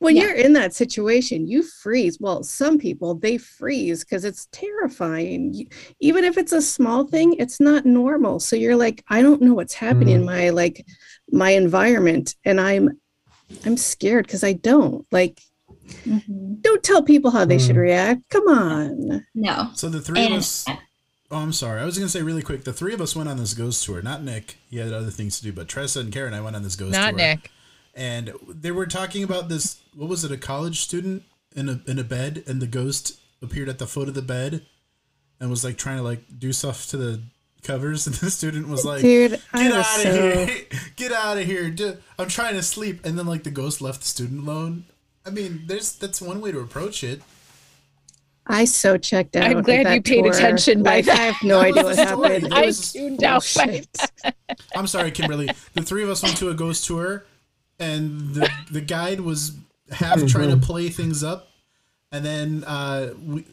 When 0.00 0.16
Yeah. 0.16 0.22
you're 0.24 0.34
in 0.34 0.54
that 0.54 0.74
situation, 0.74 1.46
you 1.46 1.62
freeze. 1.62 2.18
Well, 2.18 2.42
some 2.42 2.78
people 2.78 3.14
they 3.14 3.36
freeze 3.38 4.02
because 4.02 4.24
it's 4.24 4.48
terrifying. 4.50 5.54
You- 5.54 5.66
Even 6.00 6.24
if 6.24 6.36
it's 6.38 6.52
a 6.52 6.62
small 6.62 7.06
thing, 7.06 7.34
it's 7.34 7.60
not 7.60 7.84
normal. 7.86 8.40
So 8.40 8.56
you're 8.56 8.76
like, 8.76 9.04
I 9.08 9.22
don't 9.22 9.42
know 9.42 9.54
what's 9.54 9.74
happening 9.74 10.14
in 10.16 10.22
mm. 10.22 10.26
my 10.26 10.50
like 10.50 10.84
my 11.30 11.50
environment, 11.50 12.34
and 12.44 12.60
I'm 12.60 12.98
I'm 13.64 13.76
scared 13.76 14.26
because 14.26 14.42
I 14.42 14.54
don't 14.54 15.06
like. 15.12 15.40
Mhm. 16.04 16.62
Don't 16.62 16.82
tell 16.82 17.02
people 17.02 17.30
how 17.30 17.44
they 17.44 17.58
should 17.58 17.76
Mm. 17.76 17.80
react. 17.80 18.28
Come 18.30 18.48
on. 18.48 19.26
No. 19.34 19.70
so 19.74 19.88
the 19.88 20.00
three 20.00 20.26
of 20.26 20.32
us. 20.32 20.64
Oh, 21.32 21.36
I'm 21.36 21.52
sorry. 21.52 21.80
I 21.80 21.84
was 21.84 21.96
gonna 21.96 22.08
say 22.08 22.22
really 22.22 22.42
quick. 22.42 22.64
The 22.64 22.72
three 22.72 22.92
of 22.92 23.00
us 23.00 23.14
went 23.14 23.28
on 23.28 23.36
this 23.36 23.54
ghost 23.54 23.84
tour. 23.84 24.02
Not 24.02 24.22
Nick. 24.24 24.56
He 24.68 24.78
had 24.78 24.92
other 24.92 25.10
things 25.10 25.38
to 25.38 25.44
do. 25.44 25.52
But 25.52 25.68
Tressa 25.68 26.00
and 26.00 26.12
Karen 26.12 26.34
I 26.34 26.40
went 26.40 26.56
on 26.56 26.62
this 26.62 26.74
ghost 26.76 26.92
tour. 26.94 27.02
Not 27.02 27.14
Nick. 27.14 27.50
and 27.94 28.32
they 28.48 28.70
were 28.70 28.86
talking 28.86 29.22
about 29.24 29.48
this 29.48 29.76
what 29.94 30.08
was 30.08 30.24
it 30.24 30.30
a 30.32 30.36
college 30.36 30.80
student 30.80 31.22
in 31.56 31.68
a 31.68 31.80
in 31.86 31.98
a 31.98 32.04
bed 32.04 32.42
and 32.46 32.60
the 32.62 32.66
ghost 32.66 33.18
appeared 33.42 33.68
at 33.68 33.78
the 33.78 33.86
foot 33.86 34.06
of 34.08 34.14
the 34.14 34.22
bed 34.22 34.64
and 35.40 35.50
was 35.50 35.64
like 35.64 35.76
trying 35.76 35.96
to 35.96 36.02
like 36.02 36.22
do 36.38 36.52
stuff 36.52 36.86
to 36.86 36.96
the 36.96 37.20
covers 37.62 38.06
and 38.06 38.14
the 38.16 38.30
student 38.30 38.68
was 38.68 38.84
like 38.84 39.00
Dude, 39.02 39.32
get 39.32 39.40
was 39.52 39.86
out 39.86 39.96
of 39.96 40.02
so 40.02 40.46
here 40.46 40.62
get 40.96 41.12
out 41.12 41.36
of 41.38 41.44
here 41.44 41.74
i'm 42.18 42.28
trying 42.28 42.54
to 42.54 42.62
sleep 42.62 43.04
and 43.04 43.18
then 43.18 43.26
like 43.26 43.42
the 43.42 43.50
ghost 43.50 43.80
left 43.82 44.02
the 44.02 44.06
student 44.08 44.40
alone 44.46 44.84
i 45.26 45.30
mean 45.30 45.62
there's 45.66 45.92
that's 45.96 46.20
one 46.20 46.40
way 46.40 46.50
to 46.52 46.60
approach 46.60 47.02
it 47.04 47.22
I 48.46 48.64
so 48.64 48.96
checked 48.98 49.36
out. 49.36 49.44
I'm 49.44 49.58
at 49.58 49.64
glad 49.64 49.86
that 49.86 49.94
you 49.94 50.02
paid 50.02 50.22
tour. 50.24 50.32
attention 50.32 50.82
by 50.82 50.96
Like, 51.02 51.08
I 51.08 51.14
have 51.14 51.36
no 51.44 51.60
idea 51.68 51.84
what 51.84 51.96
happened. 51.96 52.52
I 52.52 52.66
was- 52.66 52.92
tuned 52.92 53.22
out 53.22 53.46
by 53.54 53.64
bullshit. 53.66 53.96
i'm 54.74 54.86
sorry 54.88 55.10
kimberly 55.12 55.48
the 55.74 55.82
three 55.82 56.02
of 56.02 56.10
us 56.10 56.22
went 56.22 56.36
to 56.38 56.48
a 56.48 56.54
ghost 56.54 56.84
tour 56.86 57.24
and 57.78 58.34
the 58.34 58.50
the 58.72 58.80
guide 58.80 59.20
was 59.20 59.52
half 59.92 60.24
trying 60.26 60.50
to 60.50 60.56
play 60.56 60.88
things 60.88 61.22
up 61.22 61.48
and 62.10 62.24
then 62.24 62.64
uh 62.66 63.10
we 63.24 63.44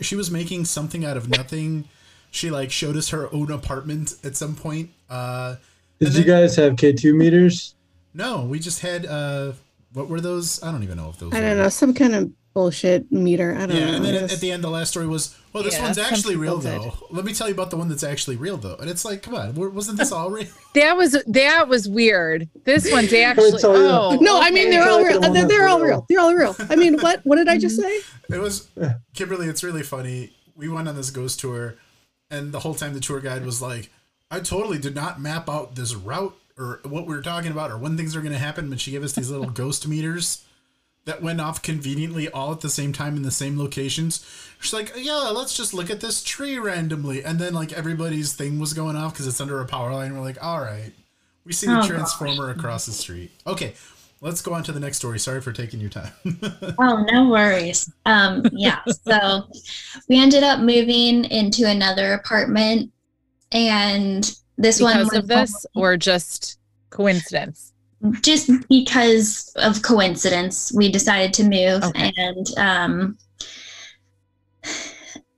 she 0.00 0.16
was 0.16 0.30
making 0.30 0.64
something 0.64 1.04
out 1.04 1.16
of 1.16 1.28
nothing 1.28 1.84
she 2.30 2.50
like 2.50 2.70
showed 2.72 2.96
us 2.96 3.10
her 3.10 3.32
own 3.32 3.50
apartment 3.52 4.14
at 4.24 4.34
some 4.36 4.56
point 4.56 4.90
uh 5.10 5.56
Did 6.00 6.08
And 6.08 6.16
you 6.16 6.24
then- 6.24 6.40
guys 6.42 6.56
have 6.56 6.72
K2 6.74 7.14
meters? 7.14 7.74
no 8.14 8.42
we 8.44 8.58
just 8.58 8.80
had 8.80 9.06
uh 9.06 9.52
what 9.94 10.08
were 10.08 10.20
those 10.20 10.62
i 10.62 10.70
don't 10.72 10.82
even 10.82 10.96
know 10.96 11.08
if 11.10 11.18
those 11.18 11.32
I 11.32 11.40
were. 11.40 11.46
don't 11.48 11.58
know, 11.58 11.68
some 11.68 11.94
kind 11.94 12.14
of 12.14 12.30
bullshit 12.54 13.10
meter. 13.10 13.54
I 13.58 13.64
don't 13.64 13.74
yeah 13.76 13.86
know. 13.92 13.96
and 13.96 14.04
then 14.04 14.14
It 14.14 14.22
at, 14.24 14.32
at 14.34 14.40
the 14.40 14.52
end 14.52 14.62
the 14.62 14.68
last 14.68 14.90
story 14.90 15.06
was 15.06 15.34
well 15.54 15.62
this 15.62 15.74
Yeah, 15.74 15.84
one's 15.84 15.96
actually 15.96 16.36
real 16.36 16.60
people 16.60 16.78
though 17.00 17.06
let 17.10 17.24
me 17.24 17.32
tell 17.32 17.48
you 17.48 17.54
about 17.54 17.70
the 17.70 17.78
one 17.78 17.88
that's 17.88 18.02
actually 18.04 18.36
real 18.36 18.58
though 18.58 18.76
and 18.76 18.90
it's 18.90 19.06
like 19.06 19.22
come 19.22 19.34
on 19.34 19.54
wasn't 19.74 19.96
this 19.96 20.12
all 20.12 20.30
real 20.30 20.46
That 20.74 20.94
was 20.98 21.16
that 21.26 21.68
was 21.68 21.88
weird. 21.88 22.50
This 22.64 22.90
one's 22.92 23.10
actually 23.14 23.52
oh 23.64 24.18
no, 24.20 24.38
I 24.40 24.50
mean 24.50 24.68
they're 24.70 24.86
all 24.86 25.02
Like 25.02 25.14
the 25.14 25.20
real. 25.20 25.32
They're, 25.32 25.48
they're 25.48 25.68
all 25.68 25.78
real. 25.80 25.88
real. 25.88 26.06
They're 26.10 26.20
all 26.20 26.34
real. 26.34 26.56
I 26.70 26.76
mean, 26.76 26.98
what? 26.98 27.20
What 27.24 27.36
did 27.36 27.48
I 27.48 27.56
just 27.58 27.76
say? 27.80 28.00
It 28.30 28.38
was 28.38 28.68
Kimberly. 29.14 29.46
It's 29.48 29.62
really 29.64 29.82
funny. 29.82 30.32
We 30.56 30.68
went 30.68 30.88
on 30.88 30.96
this 30.96 31.10
ghost 31.10 31.40
tour, 31.40 31.76
and 32.30 32.52
the 32.52 32.60
whole 32.60 32.74
time 32.74 32.92
the 32.94 33.00
tour 33.00 33.20
guide 33.20 33.44
was 33.44 33.60
like, 33.62 33.90
"I 34.30 34.40
totally 34.40 34.78
did 34.78 34.94
not 34.94 35.20
map 35.20 35.48
out 35.48 35.74
this 35.74 35.94
route 35.94 36.34
or 36.62 36.80
what 36.88 37.06
we 37.06 37.14
were 37.14 37.22
talking 37.22 37.50
about 37.50 37.70
or 37.70 37.76
when 37.76 37.96
things 37.96 38.14
are 38.16 38.20
going 38.20 38.32
to 38.32 38.38
happen." 38.38 38.70
But 38.70 38.80
she 38.80 38.92
gave 38.92 39.02
us 39.02 39.12
these 39.12 39.30
little 39.30 39.50
ghost 39.50 39.86
meters, 39.86 40.44
that 41.04 41.22
went 41.22 41.40
off 41.40 41.62
conveniently 41.62 42.28
all 42.28 42.52
at 42.52 42.60
the 42.60 42.68
same 42.68 42.92
time 42.92 43.16
in 43.16 43.22
the 43.22 43.30
same 43.30 43.58
locations. 43.58 44.24
She's 44.60 44.72
like, 44.72 44.92
yeah, 44.96 45.32
let's 45.34 45.56
just 45.56 45.74
look 45.74 45.90
at 45.90 46.00
this 46.00 46.22
tree 46.22 46.58
randomly, 46.58 47.24
and 47.24 47.38
then 47.38 47.54
like 47.54 47.72
everybody's 47.72 48.32
thing 48.34 48.58
was 48.58 48.72
going 48.72 48.96
off 48.96 49.12
because 49.12 49.26
it's 49.26 49.40
under 49.40 49.60
a 49.60 49.66
power 49.66 49.92
line. 49.92 50.14
We're 50.14 50.20
like, 50.20 50.42
all 50.42 50.60
right, 50.60 50.92
we 51.44 51.52
see 51.52 51.66
the 51.66 51.80
Oh, 51.80 51.86
transformer 51.86 52.50
across 52.50 52.86
the 52.86 52.92
street. 52.92 53.32
Okay, 53.46 53.74
let's 54.20 54.40
go 54.40 54.54
on 54.54 54.62
to 54.64 54.72
the 54.72 54.78
next 54.78 54.98
story. 54.98 55.18
Sorry 55.18 55.40
for 55.40 55.52
taking 55.52 55.80
your 55.80 55.90
time. 55.90 56.12
Oh, 56.78 57.04
no 57.10 57.28
worries. 57.28 57.92
Um, 58.06 58.44
yeah. 58.52 58.80
So 58.86 59.48
we 60.08 60.20
ended 60.20 60.42
up 60.42 60.60
moving 60.60 61.24
into 61.24 61.68
another 61.68 62.14
apartment, 62.14 62.92
and 63.50 64.32
this 64.62 64.80
one 64.80 64.94
Because 64.98 65.10
was 65.12 65.18
of 65.18 65.26
this, 65.28 65.66
or 65.74 65.96
just 65.96 66.58
coincidence? 66.90 67.72
just 68.20 68.50
because 68.68 69.52
of 69.56 69.82
coincidence, 69.82 70.72
we 70.74 70.90
decided 70.90 71.32
to 71.34 71.44
move, 71.44 71.82
Okay. 71.84 72.12
and 72.16 72.46
um, 72.58 73.18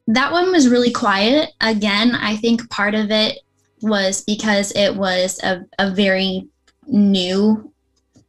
that 0.07 0.33
one 0.33 0.51
was 0.51 0.69
really 0.69 0.93
quiet. 0.93 1.51
Again, 1.61 2.15
I 2.15 2.37
think 2.37 2.69
part 2.71 2.95
of 2.95 3.11
it 3.11 3.39
was 3.83 4.23
because 4.25 4.73
it 4.73 4.95
was 4.97 5.43
a, 5.43 5.65
a 5.79 5.91
very 5.91 6.47
new 6.87 7.73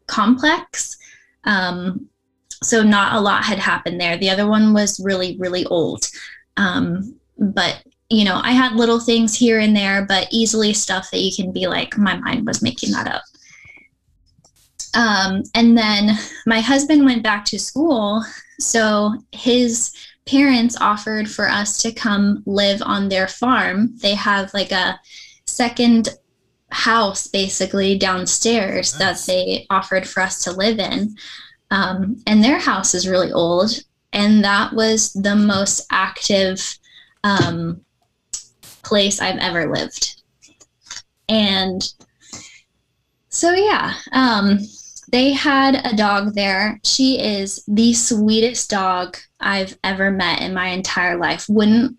complex. 0.08 0.98
Um, 1.44 2.08
so 2.64 2.82
not 2.84 3.16
a 3.16 3.20
lot 3.22 3.44
had 3.44 3.60
happened 3.60 4.00
there. 4.00 4.18
The 4.18 4.30
other 4.30 4.48
one 4.48 4.74
was 4.74 5.00
really, 5.04 5.38
really 5.38 5.66
old. 5.66 6.06
Um, 6.58 7.16
but 7.38 7.84
you 8.10 8.24
know, 8.24 8.40
I 8.44 8.52
had 8.52 8.74
little 8.74 9.00
things 9.00 9.36
here 9.36 9.60
and 9.60 9.76
there, 9.76 10.06
but 10.06 10.28
easily 10.32 10.74
stuff 10.74 11.10
that 11.12 11.22
you 11.22 11.36
can 11.36 11.52
be 11.52 11.68
like, 11.68 11.98
my 11.98 12.18
mind 12.18 12.46
was 12.46 12.62
making 12.62 12.92
that 12.92 13.08
up. 13.08 13.24
Um, 14.94 15.44
and 15.54 15.78
then 15.78 16.18
my 16.46 16.62
husband 16.62 17.04
went 17.04 17.24
back 17.24 17.46
to 17.46 17.60
school. 17.60 18.24
So 18.60 19.14
his 19.32 19.92
parents 20.26 20.78
offered 20.80 21.30
for 21.30 21.50
us 21.50 21.82
to 21.82 21.92
come 21.92 22.44
live 22.46 22.82
on 22.84 23.10
their 23.10 23.28
farm. 23.28 23.98
They 23.98 24.16
have 24.16 24.54
like 24.54 24.72
a 24.72 25.00
second 25.46 26.10
house 26.72 27.28
basically 27.28 27.98
downstairs 27.98 28.98
Nice. 29.00 29.26
that 29.26 29.32
they 29.32 29.68
offered 29.70 30.08
for 30.08 30.22
us 30.22 30.44
to 30.44 30.52
live 30.52 30.80
in. 30.80 31.16
Um, 31.72 32.22
and 32.28 32.44
their 32.44 32.60
house 32.60 32.94
is 32.94 33.08
really 33.08 33.32
old. 33.32 33.72
And 34.14 34.44
that 34.44 34.74
was 34.74 35.12
the 35.14 35.36
most 35.36 35.86
active 35.92 36.78
um, 37.24 37.85
place 38.86 39.20
I've 39.20 39.40
ever 39.40 39.72
lived. 39.72 40.22
And 41.28 41.84
so, 43.30 43.52
yeah, 43.52 43.96
um, 44.14 44.60
they 45.12 45.34
had 45.34 45.86
a 45.86 45.96
dog 45.96 46.36
there. 46.36 46.80
She 46.84 47.20
is 47.20 47.64
the 47.68 47.94
sweetest 47.94 48.70
dog 48.70 49.18
I've 49.40 49.78
ever 49.84 50.12
met 50.12 50.42
in 50.42 50.54
my 50.54 50.68
entire 50.68 51.18
life. 51.18 51.48
Wouldn't 51.50 51.98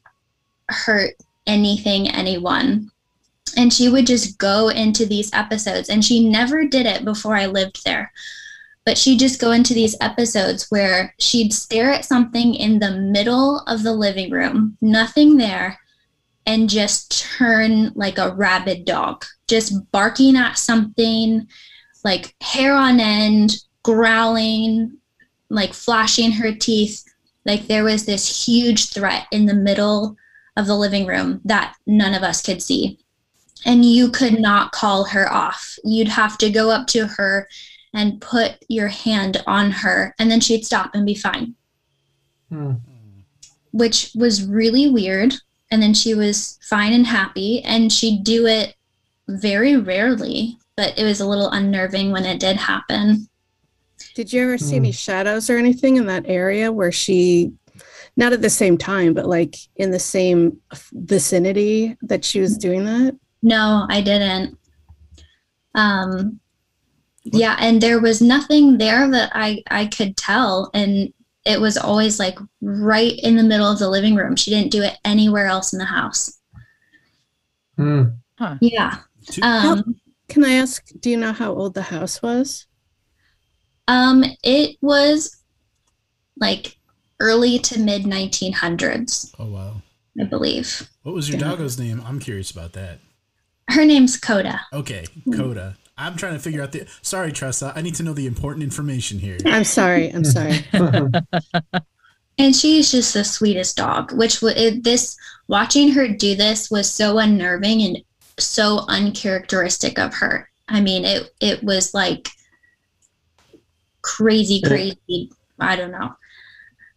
hurt 0.69 1.15
anything, 1.47 2.09
anyone. 2.09 2.91
And 3.57 3.73
she 3.73 3.89
would 3.89 4.07
just 4.07 4.39
go 4.39 4.69
into 4.69 5.07
these 5.07 5.33
episodes, 5.33 5.89
and 5.89 6.05
she 6.05 6.29
never 6.29 6.67
did 6.67 6.87
it 6.87 7.05
before 7.05 7.37
I 7.37 7.47
lived 7.47 7.85
there. 7.85 8.13
But 8.85 8.99
she'd 8.99 9.19
just 9.19 9.41
go 9.41 9.51
into 9.53 9.75
these 9.75 9.97
episodes 10.01 10.67
where 10.69 11.15
she'd 11.19 11.53
stare 11.53 11.91
at 11.91 12.05
something 12.05 12.55
in 12.55 12.79
the 12.79 12.93
middle 12.93 13.61
of 13.61 13.83
the 13.83 13.95
living 13.95 14.31
room, 14.31 14.77
nothing 14.81 15.37
there, 15.37 15.79
and 16.47 16.71
just 16.71 17.27
turn 17.39 17.93
like 17.95 18.19
a 18.19 18.35
rabid 18.35 18.85
dog, 18.85 19.25
just 19.49 19.91
barking 19.91 20.37
at 20.37 20.59
something, 20.59 21.47
like 22.05 22.35
hair 22.41 22.75
on 22.75 23.01
end, 23.01 23.57
growling, 23.83 24.97
like 25.51 25.75
flashing 25.75 26.33
her 26.33 26.55
teeth. 26.55 27.05
Like 27.45 27.67
there 27.67 27.85
was 27.85 28.07
this 28.07 28.47
huge 28.47 28.91
threat 28.91 29.27
in 29.33 29.47
the 29.47 29.55
middle 29.55 30.17
of 30.57 30.67
the 30.67 30.77
living 30.77 31.07
room 31.07 31.41
that 31.45 31.75
none 31.87 32.15
of 32.15 32.23
us 32.23 32.43
could 32.43 32.63
see. 32.63 32.99
And 33.65 33.85
you 33.85 34.11
could 34.11 34.39
not 34.41 34.73
call 34.73 35.05
her 35.05 35.31
off. 35.33 35.77
You'd 35.85 36.09
have 36.09 36.39
to 36.39 36.51
go 36.51 36.71
up 36.71 36.87
to 36.89 37.07
her 37.07 37.49
and 37.95 38.21
put 38.21 38.57
your 38.69 38.89
hand 38.89 39.43
on 39.47 39.71
her, 39.71 40.15
and 40.19 40.31
then 40.31 40.41
she'd 40.41 40.65
stop 40.65 40.95
and 40.95 41.07
be 41.07 41.15
fine 41.15 41.55
Hmm. 42.51 42.75
which 43.73 44.13
was 44.15 44.45
really 44.47 44.89
weird. 44.89 45.35
And 45.71 45.83
then 45.83 45.95
she 45.95 46.15
was 46.15 46.59
fine 46.63 46.93
and 46.93 47.07
happy, 47.07 47.63
and 47.65 47.93
she'd 47.93 48.23
do 48.25 48.47
it 48.47 48.75
very 49.29 49.77
rarely, 49.77 50.59
but 50.77 50.97
it 50.97 51.05
was 51.05 51.21
a 51.21 51.27
little 51.27 51.51
unnerving 51.51 52.13
when 52.13 52.25
it 52.25 52.39
did 52.39 52.57
happen. 52.57 53.29
Did 54.15 54.33
you 54.33 54.43
ever 54.43 54.59
see 54.59 54.77
Hmm. 54.77 54.85
any 54.85 54.93
shadows 54.93 55.51
or 55.51 55.57
anything 55.57 55.97
in 55.97 56.07
that 56.07 56.25
area 56.27 56.71
where 56.71 56.93
she, 56.93 57.53
not 58.17 58.33
at 58.33 58.43
the 58.43 58.51
same 58.51 58.79
time, 58.79 59.13
but 59.13 59.27
like 59.27 59.57
in 59.77 59.91
the 59.91 59.99
same 59.99 60.59
vicinity 60.93 61.97
that 62.03 62.25
she 62.25 62.41
was 62.41 62.57
doing 62.57 62.85
that? 62.85 63.17
No, 63.43 63.87
I 63.91 64.01
didn't. 64.01 64.57
Um, 65.75 66.41
yeah, 67.25 67.57
and 67.59 67.81
there 67.81 67.99
was 68.01 68.23
nothing 68.23 68.79
there 68.79 69.11
that 69.11 69.33
I 69.35 69.63
I 69.69 69.87
could 69.87 70.17
tell, 70.17 70.71
and 70.73 71.13
it 71.47 71.61
was 71.61 71.77
always 71.79 72.19
like 72.19 72.39
right 72.61 73.19
in 73.23 73.37
the 73.37 73.43
middle 73.43 73.71
of 73.71 73.79
the 73.79 73.89
living 73.89 74.17
room. 74.17 74.37
She 74.37 74.51
didn't 74.51 74.73
do 74.73 74.83
it 74.83 74.95
anywhere 75.05 75.47
else 75.47 75.73
in 75.73 75.79
the 75.79 75.85
house. 75.85 76.39
Hmm. 77.77 78.03
Yeah. 78.61 78.99
Um, 79.43 79.97
Can 80.29 80.45
I 80.45 80.53
ask, 80.55 80.85
do 81.01 81.11
you 81.11 81.17
know 81.17 81.33
how 81.33 81.53
old 81.53 81.75
the 81.75 81.83
house 81.83 82.21
was? 82.23 82.67
Um, 83.89 84.25
it 84.43 84.77
was 84.81 85.43
like 86.39 86.77
early 87.21 87.59
to 87.61 87.79
mid 87.79 88.03
1900s, 88.03 89.33
oh 89.39 89.47
wow. 89.47 89.83
I 90.21 90.25
believe. 90.25 90.89
What 91.03 91.15
was 91.15 91.29
your 91.29 91.39
Yeah. 91.39 91.49
doggo's 91.51 91.79
name? 91.79 92.03
I'm 92.05 92.19
curious 92.19 92.51
about 92.51 92.73
that. 92.73 92.99
Her 93.71 93.85
name's 93.85 94.17
Coda. 94.17 94.61
Okay, 94.73 95.07
Coda. 95.35 95.77
I'm 95.99 96.17
trying 96.17 96.35
to 96.35 96.39
figure 96.39 96.63
out 96.63 96.73
the. 96.73 96.87
Sorry, 97.03 97.33
Tressa. 97.33 97.73
I 97.75 97.81
need 97.83 97.95
to 97.97 98.03
know 98.03 98.13
the 98.13 98.27
important 98.27 98.63
information 98.63 99.19
here. 99.19 99.39
I'm 99.47 99.65
sorry. 99.65 100.11
I'm 100.11 100.25
sorry. 100.25 100.65
And 102.39 102.55
she's 102.55 102.93
just 102.93 103.15
the 103.15 103.25
sweetest 103.25 103.79
dog, 103.79 104.13
which 104.13 104.41
w- 104.43 104.55
it, 104.55 104.85
this 104.85 105.17
watching 105.49 105.91
her 105.93 106.07
do 106.07 106.35
this 106.35 106.71
was 106.71 106.93
so 106.93 107.17
unnerving 107.17 107.81
and 107.81 107.97
so 108.39 108.85
uncharacteristic 108.89 109.99
of 109.99 110.13
her. 110.13 110.47
I 110.69 110.83
mean, 110.83 111.07
it 111.07 111.31
it 111.41 111.65
was 111.65 111.95
like 111.95 112.29
crazy, 114.03 114.61
Yeah. 114.63 114.69
crazy. 114.69 115.33
I 115.59 115.77
don't 115.77 115.93
know. 115.93 116.15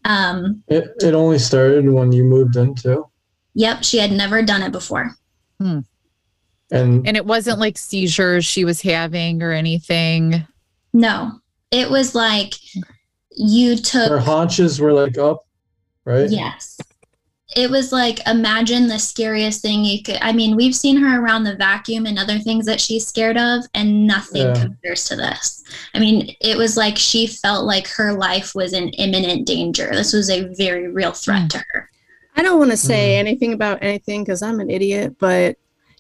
Um, 0.03 0.62
it, 0.67 0.91
it 1.01 1.13
only 1.13 1.39
started 1.39 1.89
when 1.89 2.12
you 2.12 2.25
moved 2.25 2.57
into, 2.57 3.05
yep, 3.53 3.85
she 3.85 3.97
had 3.97 4.12
never 4.12 4.41
done 4.43 4.62
it 4.62 4.73
before. 4.73 5.15
And 6.71 7.08
And 7.08 7.17
it 7.17 7.25
wasn't 7.25 7.60
like 7.60 7.77
seizures 7.77 8.45
she 8.45 8.65
was 8.65 8.82
having 8.82 9.41
or 9.41 9.51
anything. 9.51 10.45
No, 10.93 11.32
it 11.71 11.89
was 11.89 12.15
like 12.15 12.53
you 13.36 13.75
took 13.75 14.10
her 14.10 14.19
haunches 14.19 14.79
were 14.79 14.93
like 14.93 15.17
up, 15.17 15.45
right? 16.05 16.29
Yes. 16.29 16.77
It 17.55 17.71
was 17.71 17.91
like 17.91 18.19
imagine 18.27 18.86
the 18.88 18.99
scariest 18.99 19.63
thing 19.63 19.84
you 19.84 20.03
could. 20.03 20.19
I 20.21 20.32
mean, 20.34 20.55
we've 20.55 20.75
seen 20.75 20.97
her 20.97 21.19
around 21.19 21.45
the 21.45 21.55
vacuum 21.55 22.05
and 22.05 22.19
other 22.19 22.38
things 22.38 22.65
that 22.67 22.79
she's 22.79 23.08
scared 23.08 23.38
of, 23.38 23.63
and 23.73 24.05
nothing 24.05 24.43
Yeah. 24.43 24.53
compares 24.62 25.05
to 25.05 25.15
this. 25.15 25.63
I 25.95 25.99
mean, 25.99 26.36
it 26.41 26.58
was 26.58 26.77
like 26.77 26.95
she 26.97 27.25
felt 27.25 27.65
like 27.65 27.88
her 27.88 28.13
life 28.13 28.53
was 28.53 28.73
in 28.73 28.89
imminent 28.89 29.47
danger. 29.47 29.89
This 29.91 30.13
was 30.13 30.29
a 30.29 30.43
very 30.58 30.89
real 30.89 31.12
threat 31.12 31.49
to 31.51 31.63
her. 31.71 31.89
I 32.36 32.43
don't 32.43 32.60
want 32.60 32.69
to 32.71 32.77
say 32.77 33.15
Mm. 33.15 33.19
anything 33.19 33.53
about 33.53 33.79
anything 33.82 34.23
because 34.23 34.43
I'm 34.43 34.60
an 34.60 34.69
idiot, 34.69 35.15
but 35.19 35.58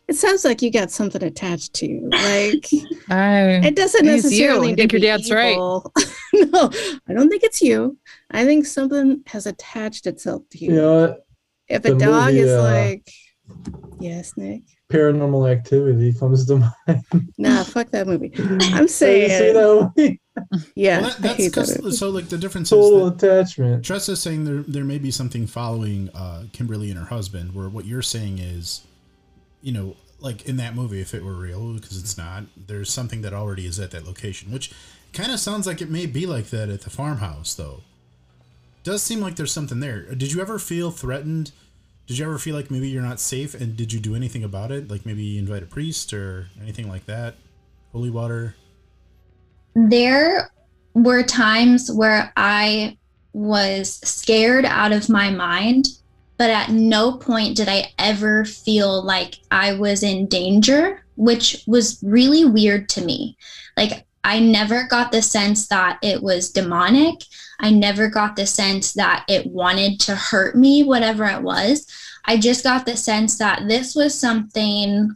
it 0.09 0.15
sounds 0.15 0.43
like 0.43 0.61
you 0.61 0.71
got 0.71 0.91
something 0.91 1.23
attached 1.23 1.73
to 1.75 1.85
you. 1.87 2.09
Like 2.09 2.65
I, 3.09 3.61
it 3.67 3.75
doesn't 3.75 4.05
It's 4.07 4.23
you. 4.31 4.47
necessarily 4.47 4.67
I 4.67 4.71
need 4.71 4.77
think 4.77 4.91
your 4.93 5.01
be 5.01 5.07
dad's 5.07 5.31
right. 5.31 5.55
no, 6.33 6.69
I 7.07 7.13
don't 7.13 7.29
think 7.29 7.43
it's 7.43 7.61
you. 7.61 7.97
I 8.31 8.43
think 8.45 8.65
something 8.65 9.21
has 9.27 9.45
attached 9.45 10.07
itself 10.07 10.43
to 10.51 10.57
you. 10.57 10.71
You 10.71 10.77
know 10.77 11.01
what? 11.01 11.25
if 11.67 11.85
a 11.85 11.93
dog 11.95 12.33
movie, 12.33 12.39
is 12.39 12.51
uh, 12.51 12.63
like, 12.63 13.07
yes, 13.99 14.33
Nick. 14.35 14.63
Paranormal 14.91 15.51
Activity 15.51 16.11
comes 16.13 16.47
to 16.47 16.57
mind. 16.87 17.03
Nah, 17.37 17.63
fuck 17.63 17.91
that 17.91 18.07
movie. 18.07 18.31
I'm 18.39 18.57
Did 18.57 18.71
you 18.71 18.87
see 18.87 19.27
saying, 19.27 19.53
that 19.53 20.17
yeah, 20.75 21.01
Well, 21.01 21.09
that, 21.11 21.17
that's 21.21 21.37
hate 21.37 21.53
that 21.53 21.79
'cause- 21.81 21.99
so 21.99 22.09
like 22.09 22.27
the 22.29 22.37
difference 22.39 22.71
is 22.71 22.77
Total 22.79 23.11
that 23.11 23.23
attachment. 23.23 23.85
Tressa's 23.85 24.19
saying 24.19 24.45
there 24.45 24.63
there 24.67 24.83
may 24.83 24.97
be 24.97 25.11
something 25.11 25.45
following 25.45 26.09
uh, 26.15 26.45
Kimberly 26.53 26.89
and 26.89 26.97
her 26.99 27.05
husband, 27.05 27.53
where 27.53 27.69
what 27.69 27.85
you're 27.85 28.01
saying 28.01 28.39
is, 28.39 28.81
you 29.61 29.71
know, 29.71 29.95
like 30.19 30.45
in 30.45 30.57
that 30.57 30.75
movie, 30.75 31.01
if 31.01 31.13
it 31.13 31.23
were 31.23 31.33
real, 31.33 31.73
because 31.73 31.97
it's 31.97 32.15
mm-hmm. 32.15 32.43
not, 32.43 32.43
there's 32.67 32.91
something 32.91 33.21
that 33.21 33.33
already 33.33 33.65
is 33.65 33.79
at 33.79 33.91
that 33.91 34.05
location, 34.05 34.51
which 34.51 34.71
kind 35.13 35.31
of 35.31 35.39
sounds 35.39 35.65
like 35.65 35.81
it 35.81 35.89
may 35.89 36.05
be 36.05 36.25
like 36.25 36.47
that 36.47 36.69
at 36.69 36.81
the 36.81 36.89
farmhouse, 36.89 37.53
though. 37.53 37.81
Does 38.83 39.01
seem 39.03 39.19
like 39.19 39.35
there's 39.35 39.51
something 39.51 39.79
there. 39.79 40.03
Did 40.15 40.31
you 40.31 40.41
ever 40.41 40.57
feel 40.57 40.91
threatened? 40.91 41.51
Did 42.07 42.17
you 42.17 42.25
ever 42.25 42.37
feel 42.37 42.55
like 42.55 42.71
maybe 42.71 42.89
you're 42.89 43.03
not 43.03 43.19
safe, 43.19 43.53
and 43.53 43.75
did 43.75 43.93
you 43.93 43.99
do 43.99 44.15
anything 44.15 44.43
about 44.43 44.71
it? 44.71 44.89
Like 44.89 45.05
maybe 45.05 45.37
invite 45.37 45.63
a 45.63 45.67
priest 45.67 46.13
or 46.13 46.47
anything 46.61 46.87
like 46.87 47.05
that? 47.05 47.35
Holy 47.91 48.09
water. 48.09 48.55
There 49.75 50.49
were 50.93 51.23
times 51.23 51.91
where 51.91 52.33
I 52.35 52.97
was 53.33 53.99
scared 54.03 54.65
out 54.65 54.91
of 54.91 55.09
my 55.09 55.29
mind, 55.29 55.87
but 56.39 56.49
at 56.49 56.71
no 56.71 57.11
point 57.11 57.57
did 57.57 57.67
I 57.67 57.91
ever 57.99 58.45
feel 58.45 59.03
like 59.03 59.35
I 59.51 59.73
was 59.73 60.03
in 60.03 60.25
danger, 60.27 61.03
which 61.17 61.61
was 61.67 62.01
really 62.01 62.45
weird 62.45 62.87
to 62.89 63.03
me. 63.03 63.37
Like, 63.75 64.05
I 64.23 64.39
never 64.39 64.87
got 64.87 65.11
the 65.11 65.21
sense 65.21 65.67
that 65.67 65.99
it 66.01 66.23
was 66.23 66.49
demonic. 66.49 67.23
I 67.59 67.71
never 67.71 68.07
got 68.07 68.37
the 68.37 68.45
sense 68.45 68.93
that 68.93 69.25
it 69.27 69.47
wanted 69.47 69.99
to 70.01 70.15
hurt 70.15 70.55
me, 70.55 70.81
whatever 70.81 71.25
it 71.25 71.41
was. 71.41 71.85
I 72.23 72.37
just 72.37 72.63
got 72.63 72.85
the 72.85 72.95
sense 72.95 73.37
that 73.39 73.67
this 73.67 73.93
was 73.93 74.17
something, 74.17 75.13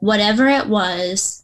whatever 0.00 0.46
it 0.46 0.66
was, 0.66 1.42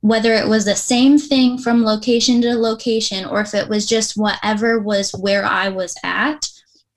whether 0.00 0.34
it 0.34 0.48
was 0.48 0.64
the 0.64 0.74
same 0.74 1.16
thing 1.16 1.58
from 1.58 1.84
location 1.84 2.42
to 2.42 2.56
location 2.56 3.24
or 3.24 3.40
if 3.40 3.54
it 3.54 3.68
was 3.68 3.86
just 3.86 4.16
whatever 4.16 4.80
was 4.80 5.12
where 5.12 5.44
I 5.44 5.68
was 5.68 5.94
at, 6.02 6.48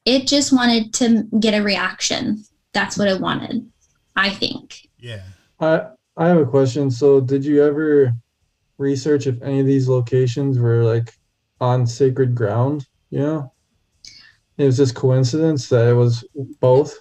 it 0.05 0.27
just 0.27 0.53
wanted 0.53 0.93
to 0.95 1.27
get 1.39 1.53
a 1.53 1.63
reaction. 1.63 2.43
That's 2.73 2.97
what 2.97 3.07
it 3.07 3.19
wanted, 3.19 3.69
I 4.15 4.29
think. 4.29 4.87
Yeah. 4.99 5.23
I 5.59 5.87
I 6.17 6.27
have 6.27 6.37
a 6.37 6.45
question. 6.45 6.89
So, 6.91 7.19
did 7.19 7.43
you 7.43 7.63
ever 7.63 8.13
research 8.77 9.27
if 9.27 9.41
any 9.41 9.59
of 9.59 9.65
these 9.65 9.87
locations 9.89 10.59
were 10.59 10.83
like 10.83 11.13
on 11.59 11.85
sacred 11.87 12.35
ground? 12.35 12.87
You 13.09 13.19
know, 13.19 13.53
it 14.57 14.65
was 14.65 14.77
just 14.77 14.95
coincidence 14.95 15.69
that 15.69 15.89
it 15.89 15.93
was 15.93 16.23
both. 16.59 16.97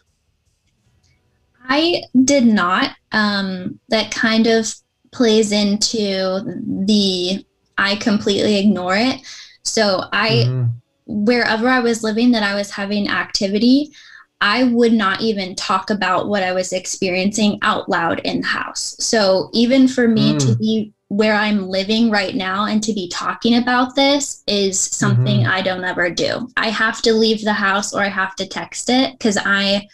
I 1.68 2.02
did 2.24 2.44
not. 2.44 2.96
Um, 3.12 3.80
that 3.88 4.10
kind 4.10 4.46
of 4.46 4.72
plays 5.12 5.52
into 5.52 6.42
the 6.84 7.44
I 7.78 7.96
completely 7.96 8.58
ignore 8.58 8.96
it. 8.96 9.20
So 9.62 10.04
I, 10.12 10.28
Mhm. 10.30 10.72
Wherever 11.06 11.68
I 11.68 11.80
was 11.80 12.02
living, 12.02 12.32
that 12.32 12.42
I 12.42 12.54
was 12.54 12.70
having 12.70 13.08
activity, 13.08 13.92
I 14.40 14.64
would 14.64 14.92
not 14.92 15.20
even 15.20 15.54
talk 15.54 15.90
about 15.90 16.28
what 16.28 16.42
I 16.42 16.52
was 16.52 16.72
experiencing 16.72 17.58
out 17.62 17.88
loud 17.88 18.20
in 18.20 18.40
the 18.40 18.46
house. 18.46 18.96
So 18.98 19.48
even 19.52 19.88
for 19.88 20.06
me 20.08 20.36
to 20.38 20.50
Mm. 20.50 20.58
be 20.58 20.92
where 21.08 21.34
I'm 21.34 21.68
living 21.68 22.10
right 22.10 22.34
now 22.34 22.64
and 22.66 22.82
to 22.82 22.92
be 22.92 23.08
talking 23.08 23.56
about 23.56 23.94
this 23.94 24.42
is 24.46 24.80
something 24.80 25.46
I 25.46 25.62
don't 25.62 25.84
ever 25.84 26.10
do. 26.10 26.48
I 26.56 26.70
have 26.70 27.00
to 27.02 27.14
leave 27.14 27.44
the 27.44 27.52
house 27.52 27.94
or 27.94 28.02
I 28.02 28.08
have 28.08 28.34
to 28.36 28.46
text 28.46 28.90
it 28.90 29.12
because 29.12 29.38
I 29.38 29.86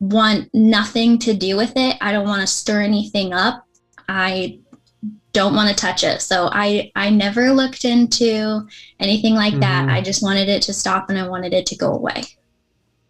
want 0.00 0.50
nothing 0.52 1.18
to 1.20 1.34
do 1.34 1.56
with 1.56 1.72
it. 1.76 1.96
I 2.00 2.12
don't 2.12 2.28
want 2.28 2.42
to 2.42 2.46
stir 2.46 2.82
anything 2.82 3.32
up. 3.32 3.64
I 4.08 4.58
don't 5.32 5.54
want 5.54 5.68
to 5.68 5.74
touch 5.74 6.04
it. 6.04 6.22
So 6.22 6.48
I 6.52 6.92
I 6.94 7.10
never 7.10 7.52
looked 7.52 7.84
into 7.84 8.66
anything 9.00 9.34
like 9.34 9.58
that. 9.60 9.86
Mhm. 9.86 9.92
I 9.92 10.00
just 10.00 10.22
wanted 10.22 10.48
it 10.48 10.62
to 10.62 10.72
stop 10.72 11.10
and 11.10 11.18
I 11.18 11.28
wanted 11.28 11.52
it 11.52 11.66
to 11.66 11.76
go 11.76 11.92
away. 11.92 12.22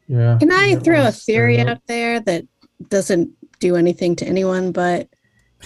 Yeah. 0.08 0.38
Can 0.38 0.50
I 0.50 0.68
Yeah, 0.68 0.78
throw 0.78 1.06
a 1.06 1.12
theory 1.12 1.60
out 1.60 1.80
there 1.86 2.20
that 2.20 2.44
doesn't 2.88 3.30
do 3.60 3.76
anything 3.76 4.16
to 4.16 4.26
anyone, 4.26 4.72
but 4.72 5.08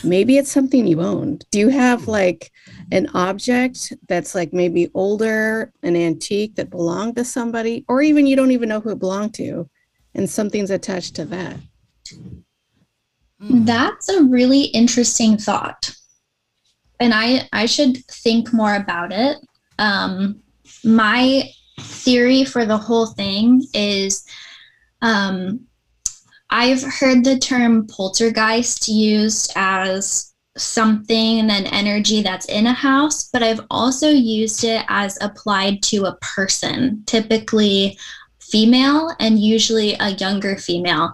maybe 0.05 0.37
it's 0.38 0.51
something 0.53 0.87
you 0.87 1.01
own? 1.01 1.38
Do 1.51 1.59
you 1.59 1.69
have 1.69 2.09
like 2.09 2.51
an 2.93 3.09
object 3.14 3.93
that's 4.09 4.35
like 4.35 4.53
maybe 4.53 4.91
older, 4.95 5.73
an 5.83 5.97
antique 5.97 6.55
that 6.57 6.71
belonged 6.71 7.17
to 7.17 7.25
somebody, 7.25 7.85
or 7.88 8.03
even 8.03 8.27
you 8.27 8.37
don't 8.37 8.53
even 8.53 8.69
know 8.69 8.81
who 8.81 8.91
it 8.91 8.99
belonged 8.99 9.35
to, 9.35 9.69
and 10.14 10.29
something's 10.29 10.71
attached 10.71 11.14
to 11.17 11.25
that? 11.27 11.57
That's 13.41 14.09
a 14.09 14.23
really 14.25 14.62
interesting 14.62 15.37
thought. 15.37 15.95
And 17.01 17.15
I 17.15 17.49
I 17.53 17.67
should 17.67 18.05
think 18.07 18.53
more 18.53 18.75
about 18.75 19.13
it. 19.13 19.39
Um 19.79 20.41
my 20.85 21.51
theory 21.81 22.45
for 22.45 22.65
the 22.67 22.79
whole 22.79 23.07
thing 23.07 23.63
is 23.75 24.25
um 25.03 25.61
I've 26.51 26.83
heard 26.83 27.25
the 27.25 27.39
term 27.39 27.87
poltergeist 27.87 28.89
used 28.89 29.53
as 29.55 30.33
something 30.57 31.41
an 31.51 31.67
energy 31.67 32.23
that's 32.23 32.47
in 32.47 32.67
a 32.67 32.73
house, 32.73 33.29
but 33.33 33.43
I've 33.43 33.61
also 33.71 34.09
used 34.09 34.65
it 34.65 34.85
as 34.89 35.19
applied 35.21 35.83
to 35.85 36.07
a 36.07 36.17
person, 36.17 37.03
typically 37.07 37.99
female 38.41 39.15
and 39.21 39.39
usually 39.39 39.95
a 40.01 40.11
younger 40.11 40.57
female. 40.57 41.13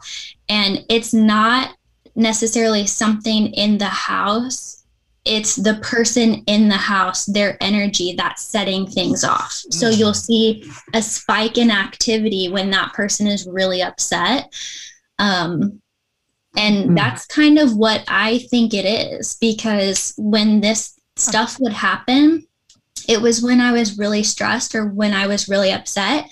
And 0.49 0.85
it's 0.89 1.13
not 1.13 1.77
necessarily 2.15 2.87
something 2.87 3.49
in 3.55 3.79
the 3.79 3.87
house. 3.87 4.84
It's 5.25 5.57
the 5.57 5.75
person 5.77 6.45
in 6.47 6.69
the 6.69 6.77
house, 6.77 7.25
their 7.25 7.57
energy 7.63 8.15
that's 8.17 8.43
setting 8.43 8.87
things 8.87 9.25
off. 9.25 9.53
So 9.71 9.89
you'll 9.89 10.13
see 10.15 10.71
a 10.93 11.01
spike 11.01 11.57
in 11.57 11.71
activity 11.71 12.49
when 12.51 12.71
that 12.71 12.93
person 12.93 13.27
is 13.27 13.47
really 13.47 13.83
upset. 13.83 14.53
Um, 15.19 15.81
and 16.57 16.91
Mm. 16.91 16.97
that's 16.97 17.27
kind 17.27 17.59
of 17.59 17.75
what 17.75 18.05
I 18.07 18.39
think 18.51 18.75
it 18.75 18.85
is 18.85 19.37
because 19.41 20.13
when 20.19 20.61
this 20.61 20.93
stuff 21.17 21.59
would 21.59 21.73
happen, 21.73 22.47
it 23.09 23.21
was 23.21 23.43
when 23.43 23.61
I 23.61 23.73
was 23.73 23.99
really 23.99 24.23
stressed 24.23 24.75
or 24.75 24.87
when 24.87 25.15
I 25.15 25.27
was 25.27 25.49
really 25.49 25.73
upset. 25.73 26.29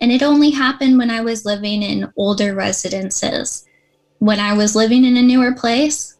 And 0.00 0.12
it 0.12 0.22
only 0.22 0.50
happened 0.50 0.98
when 0.98 1.10
I 1.10 1.20
was 1.22 1.44
living 1.44 1.82
in 1.82 2.12
older 2.16 2.54
residences 2.54 3.64
when 4.18 4.40
I 4.40 4.54
was 4.54 4.74
living 4.74 5.04
in 5.04 5.16
a 5.16 5.22
newer 5.22 5.52
place, 5.52 6.15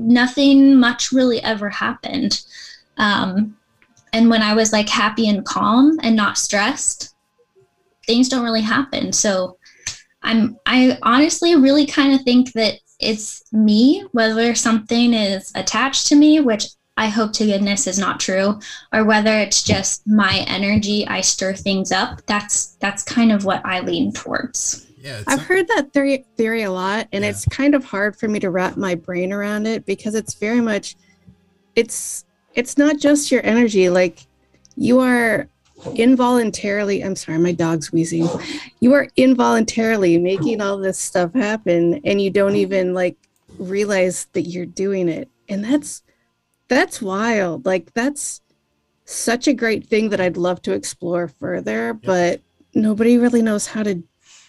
nothing 0.00 0.78
much 0.78 1.12
really 1.12 1.42
ever 1.42 1.68
happened. 1.68 2.42
Um, 2.96 3.56
and 4.12 4.28
when 4.28 4.42
I 4.42 4.54
was 4.54 4.72
like 4.72 4.88
happy 4.88 5.28
and 5.28 5.44
calm 5.44 5.98
and 6.02 6.16
not 6.16 6.38
stressed, 6.38 7.14
things 8.06 8.28
don't 8.28 8.44
really 8.44 8.60
happen. 8.62 9.12
So 9.12 9.56
I'm, 10.22 10.58
I 10.66 10.98
honestly 11.02 11.56
really 11.56 11.86
kind 11.86 12.14
of 12.14 12.22
think 12.22 12.52
that 12.52 12.74
it's 12.98 13.42
me, 13.52 14.04
whether 14.12 14.54
something 14.54 15.14
is 15.14 15.52
attached 15.54 16.06
to 16.08 16.16
me, 16.16 16.40
which 16.40 16.66
I 16.96 17.08
hope 17.08 17.32
to 17.34 17.46
goodness 17.46 17.86
is 17.86 17.98
not 17.98 18.20
true, 18.20 18.60
or 18.92 19.04
whether 19.04 19.38
it's 19.38 19.62
just 19.62 20.06
my 20.06 20.44
energy, 20.46 21.06
I 21.06 21.22
stir 21.22 21.54
things 21.54 21.92
up. 21.92 22.20
That's 22.26 22.74
that's 22.74 23.02
kind 23.02 23.32
of 23.32 23.46
what 23.46 23.64
I 23.64 23.80
lean 23.80 24.12
towards. 24.12 24.86
Yeah. 25.02 25.22
I've 25.26 25.42
heard 25.42 25.66
that 25.68 25.92
theory 25.92 26.24
theory 26.36 26.62
a 26.62 26.70
lot, 26.70 27.08
and 27.12 27.24
Yeah. 27.24 27.30
it's 27.30 27.44
kind 27.46 27.74
of 27.74 27.84
hard 27.84 28.16
for 28.16 28.28
me 28.28 28.38
to 28.40 28.50
wrap 28.50 28.76
my 28.76 28.94
brain 28.94 29.32
around 29.32 29.66
it 29.66 29.86
because 29.86 30.14
it's 30.14 30.34
very 30.34 30.60
much 30.60 30.96
it's 31.76 32.24
it's 32.54 32.76
not 32.76 32.98
just 32.98 33.30
your 33.30 33.44
energy. 33.44 33.88
Like 33.88 34.26
you 34.76 35.00
are 35.00 35.48
involuntarily 35.94 37.02
I'm 37.02 37.16
sorry, 37.16 37.38
my 37.38 37.52
dog's 37.52 37.92
wheezing. 37.92 38.28
You 38.80 38.92
are 38.92 39.08
involuntarily 39.16 40.18
making 40.18 40.60
all 40.60 40.76
this 40.76 40.98
stuff 40.98 41.32
happen 41.32 42.00
and 42.04 42.20
you 42.20 42.30
don't 42.30 42.56
even 42.56 42.92
like 42.92 43.16
realize 43.58 44.26
that 44.32 44.42
you're 44.42 44.66
doing 44.66 45.08
it. 45.08 45.28
And 45.48 45.64
that's 45.64 46.02
that's 46.68 47.00
wild. 47.00 47.64
Like 47.64 47.92
that's 47.94 48.42
such 49.06 49.48
a 49.48 49.54
great 49.54 49.86
thing 49.86 50.10
that 50.10 50.20
I'd 50.20 50.36
love 50.36 50.62
to 50.62 50.72
explore 50.72 51.26
further, 51.28 51.94
but 51.94 52.40
nobody 52.74 53.18
really 53.18 53.42
knows 53.42 53.66
how 53.66 53.82
to 53.82 54.02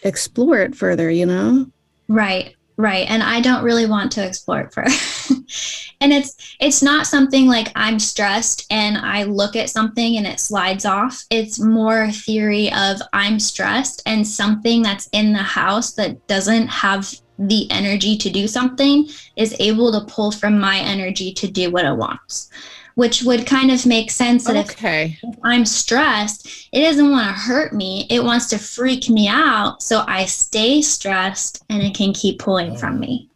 explore 0.03 0.59
it 0.59 0.75
further, 0.75 1.09
you 1.09 1.25
know? 1.25 1.67
Right, 2.07 2.55
right. 2.77 3.09
And 3.09 3.23
I 3.23 3.41
don't 3.41 3.63
really 3.63 3.85
want 3.85 4.11
to 4.13 4.25
explore 4.25 4.61
it 4.61 4.73
further. 4.73 4.91
and 6.01 6.11
it's 6.11 6.35
it's 6.59 6.81
not 6.81 7.07
something 7.07 7.47
like 7.47 7.71
I'm 7.75 7.99
stressed 7.99 8.65
and 8.69 8.97
I 8.97 9.23
look 9.23 9.55
at 9.55 9.69
something 9.69 10.17
and 10.17 10.27
it 10.27 10.39
slides 10.39 10.85
off. 10.85 11.23
It's 11.29 11.59
more 11.59 12.03
a 12.03 12.11
theory 12.11 12.71
of 12.73 13.01
I'm 13.13 13.39
stressed 13.39 14.01
and 14.05 14.27
something 14.27 14.81
that's 14.81 15.07
in 15.11 15.33
the 15.33 15.39
house 15.39 15.93
that 15.93 16.27
doesn't 16.27 16.67
have 16.67 17.13
the 17.37 17.69
energy 17.71 18.17
to 18.17 18.29
do 18.29 18.47
something 18.47 19.07
is 19.35 19.55
able 19.59 19.91
to 19.91 20.05
pull 20.11 20.31
from 20.31 20.59
my 20.59 20.77
energy 20.77 21.33
to 21.33 21.47
do 21.47 21.71
what 21.71 21.85
it 21.85 21.95
wants. 21.95 22.49
Which 22.95 23.23
would 23.23 23.45
kind 23.45 23.71
of 23.71 23.85
make 23.85 24.11
sense 24.11 24.43
that 24.45 24.55
if 24.57 24.71
Okay. 24.71 25.17
if 25.23 25.35
I'm 25.43 25.65
stressed, 25.65 26.67
it 26.73 26.81
doesn't 26.81 27.09
want 27.09 27.27
to 27.27 27.41
hurt 27.41 27.73
me. 27.73 28.05
It 28.09 28.23
wants 28.23 28.47
to 28.47 28.57
freak 28.57 29.09
me 29.09 29.27
out. 29.27 29.81
So 29.81 30.03
I 30.07 30.25
stay 30.25 30.81
stressed 30.81 31.63
and 31.69 31.81
it 31.81 31.95
can 31.95 32.13
keep 32.13 32.39
pulling 32.39 32.75
from 32.77 32.99
me. 32.99 33.29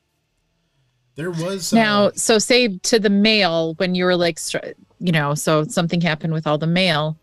there 1.16 1.32
was 1.32 1.72
uh, 1.72 1.78
Now, 1.78 2.12
so 2.16 2.38
say 2.38 2.78
to 2.80 3.00
the 3.00 3.10
mail 3.10 3.76
when 3.76 3.96
you 3.96 4.04
were 4.04 4.18
like, 4.18 4.38
you 5.00 5.14
know, 5.14 5.34
so 5.34 5.64
something 5.64 6.02
happened 6.02 6.34
with 6.34 6.46
all 6.46 6.58
the 6.58 6.68
mail. 6.68 7.18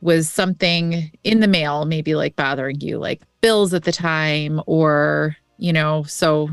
Was 0.00 0.28
something 0.30 1.10
in 1.24 1.40
the 1.40 1.48
mail 1.48 1.84
maybe 1.84 2.14
like 2.14 2.36
bothering 2.36 2.80
you, 2.80 2.98
like 2.98 3.20
bills 3.40 3.74
at 3.74 3.82
the 3.82 3.90
time, 3.90 4.60
or, 4.66 5.36
you 5.56 5.72
know, 5.72 6.04
so 6.04 6.50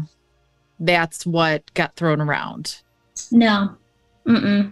that's 0.79 1.25
what 1.27 1.71
got 1.75 1.95
thrown 1.95 2.21
around. 2.21 2.81
No. 3.31 3.75
Mm-mm. 4.25 4.71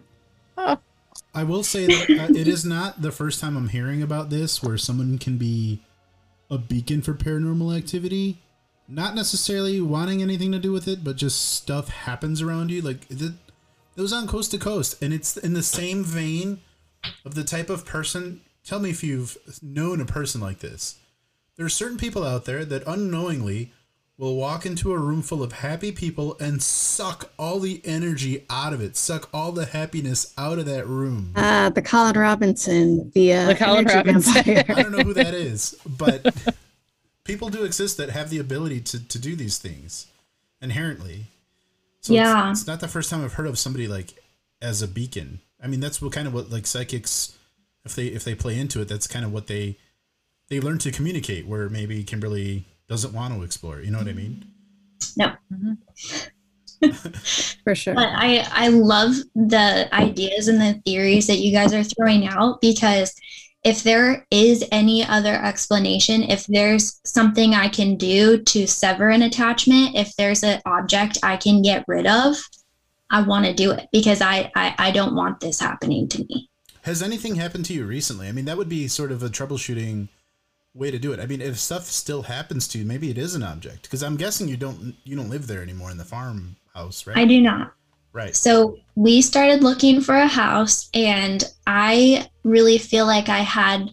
I 0.58 1.44
will 1.44 1.64
say 1.64 1.88
that 1.88 2.10
uh, 2.10 2.34
it 2.34 2.48
is 2.48 2.64
not 2.64 3.02
the 3.02 3.12
first 3.12 3.40
time 3.40 3.58
I'm 3.58 3.70
hearing 3.70 4.02
about 4.02 4.30
this 4.30 4.62
where 4.62 4.78
someone 4.78 5.18
can 5.18 5.38
be 5.38 5.82
a 6.50 6.58
beacon 6.58 7.02
for 7.02 7.14
paranormal 7.14 7.76
activity. 7.76 8.40
Not 8.88 9.16
necessarily 9.16 9.82
wanting 9.82 10.22
anything 10.22 10.52
to 10.52 10.60
do 10.60 10.72
with 10.72 10.88
it, 10.88 11.04
but 11.04 11.16
just 11.16 11.54
stuff 11.54 11.90
happens 11.90 12.42
around 12.42 12.70
you. 12.70 12.82
Like 12.82 13.10
it, 13.10 13.22
it 13.22 14.02
was 14.02 14.14
on 14.14 14.28
coast 14.28 14.52
to 14.52 14.58
coast, 14.58 15.02
and 15.02 15.14
it's 15.14 15.38
in 15.38 15.54
the 15.54 15.64
same 15.64 16.04
vein 16.04 16.60
of 17.26 17.36
the 17.36 17.44
type 17.44 17.70
of 17.70 17.86
person. 17.86 18.42
Tell 18.64 18.80
me 18.80 18.90
if 18.90 19.04
you've 19.04 19.38
known 19.62 20.02
a 20.02 20.06
person 20.06 20.42
like 20.42 20.60
this. 20.60 20.98
There 21.56 21.66
are 21.66 21.70
certain 21.70 21.98
people 21.98 22.24
out 22.24 22.46
there 22.46 22.66
that 22.66 22.88
unknowingly 22.88 23.72
will 24.18 24.36
walk 24.36 24.66
into 24.66 24.94
a 24.94 24.98
room 24.98 25.22
full 25.22 25.42
of 25.42 25.52
happy 25.54 25.92
people 25.92 26.38
and 26.40 26.62
suck 26.62 27.32
all 27.40 27.60
the 27.60 27.82
energy 27.84 28.46
out 28.50 28.72
of 28.72 28.80
it, 28.82 28.96
suck 28.96 29.28
all 29.34 29.52
the 29.52 29.66
happiness 29.66 30.34
out 30.38 30.60
of 30.60 30.66
that 30.68 30.88
room. 30.88 31.32
Uh, 31.36 31.70
the 31.70 31.82
Colin 31.82 32.18
Robinson, 32.18 33.12
the, 33.16 33.34
uh, 33.34 33.48
The 33.48 33.56
Colin 33.56 33.86
Robinson. 33.86 34.34
vampire. 34.44 34.66
I 34.78 34.84
don't 34.84 34.92
know 34.92 35.04
who 35.04 35.14
that 35.16 35.34
is, 35.34 35.76
but 35.86 36.34
people 37.24 37.50
do 37.50 37.64
exist 37.64 37.98
that 37.98 38.12
have 38.12 38.30
the 38.30 38.38
ability 38.40 38.82
to, 38.82 39.08
to 39.08 39.18
do 39.20 39.36
these 39.36 39.58
things 39.58 40.08
inherently. 40.62 41.26
So 42.02 42.14
Yeah. 42.14 42.52
it's, 42.52 42.62
it's 42.62 42.68
not 42.68 42.82
the 42.82 42.88
first 42.88 43.10
time 43.10 43.24
I've 43.24 43.34
heard 43.34 43.48
of 43.48 43.58
somebody 43.58 43.88
like 43.88 44.14
as 44.62 44.82
a 44.82 44.88
beacon. 44.88 45.40
I 45.62 45.68
mean, 45.68 45.80
that's 45.80 46.02
what 46.02 46.12
kind 46.12 46.28
of 46.28 46.34
what 46.34 46.52
like 46.52 46.68
psychics, 46.68 47.36
if 47.84 47.96
they 47.96 48.08
if 48.08 48.24
they 48.24 48.36
play 48.36 48.60
into 48.60 48.80
it, 48.82 48.88
that's 48.90 49.08
kind 49.08 49.26
of 49.26 49.34
what 49.34 49.48
they 49.48 49.78
they 50.50 50.60
learn 50.60 50.78
to 50.80 50.92
communicate. 50.92 51.48
Where 51.48 51.70
maybe 51.70 52.04
Kimberly 52.04 52.66
doesn't 52.88 53.14
want 53.14 53.34
to 53.34 53.44
explore. 53.44 53.82
You 53.82 53.92
know 53.92 54.00
what 54.00 54.08
I 54.08 54.14
mean? 54.14 54.46
No. 55.18 55.34
for 57.64 57.76
sure. 57.76 57.94
But 57.94 58.10
I 58.10 58.46
I 58.52 58.68
love 58.70 59.16
the 59.36 59.90
ideas 59.94 60.48
and 60.48 60.60
the 60.60 60.82
theories 60.86 61.28
that 61.28 61.40
you 61.40 61.52
guys 61.52 61.74
are 61.74 61.84
throwing 61.84 62.28
out 62.28 62.62
because 62.62 63.14
if 63.64 63.84
there 63.84 64.28
is 64.30 64.66
any 64.72 65.06
other 65.06 65.36
explanation, 65.36 66.24
if 66.24 66.46
there's 66.48 67.00
something 67.06 67.54
I 67.54 67.70
can 67.70 67.96
do 67.96 68.42
to 68.44 68.68
sever 68.68 69.10
an 69.10 69.22
attachment, 69.22 69.96
if 69.96 70.14
there's 70.18 70.44
an 70.44 70.62
object 70.66 71.20
I 71.24 71.38
can 71.38 71.62
get 71.62 71.86
rid 71.88 72.06
of, 72.06 72.36
I 73.10 73.22
want 73.22 73.46
to 73.46 73.54
do 73.54 73.72
it 73.72 73.88
because 73.92 74.22
I, 74.22 74.52
I 74.56 74.76
I 74.78 74.92
don't 74.92 75.16
want 75.16 75.40
this 75.40 75.60
happening 75.60 76.08
to 76.10 76.26
me. 76.26 76.50
Has 76.82 77.02
anything 77.02 77.36
happened 77.36 77.66
to 77.66 77.74
you 77.74 77.86
recently? 77.86 78.28
I 78.28 78.34
mean, 78.34 78.46
that 78.46 78.58
would 78.58 78.68
be 78.68 78.90
sort 78.90 79.14
of 79.14 79.24
a 79.24 79.30
troubleshooting 79.30 80.10
way 80.74 80.92
to 80.92 81.00
do 81.00 81.14
it. 81.14 81.20
I 81.20 81.26
mean, 81.26 81.42
if 81.42 81.58
stuff 81.60 81.84
still 81.84 82.24
happens 82.24 82.68
to 82.70 82.80
you, 82.80 82.86
maybe 82.86 83.10
it 83.10 83.18
is 83.18 83.36
an 83.36 83.44
object. 83.44 83.84
Because 83.84 84.04
I'm 84.04 84.18
guessing 84.18 84.48
you 84.48 84.58
don't 84.58 84.96
you 85.04 85.16
don't 85.16 85.30
live 85.30 85.48
there 85.48 85.62
anymore 85.62 85.92
in 85.92 85.98
the 85.98 86.06
farmhouse, 86.06 87.06
right? 87.08 87.18
I 87.18 87.26
do 87.26 87.42
not. 87.42 87.74
Right. 88.12 88.36
So 88.36 88.78
we 88.96 89.22
started 89.22 89.64
looking 89.64 90.00
for 90.00 90.16
a 90.16 90.28
house, 90.28 90.90
and 90.94 91.44
I 91.66 92.30
really 92.44 92.78
feel 92.78 93.06
like 93.06 93.30
I 93.30 93.40
had 93.40 93.90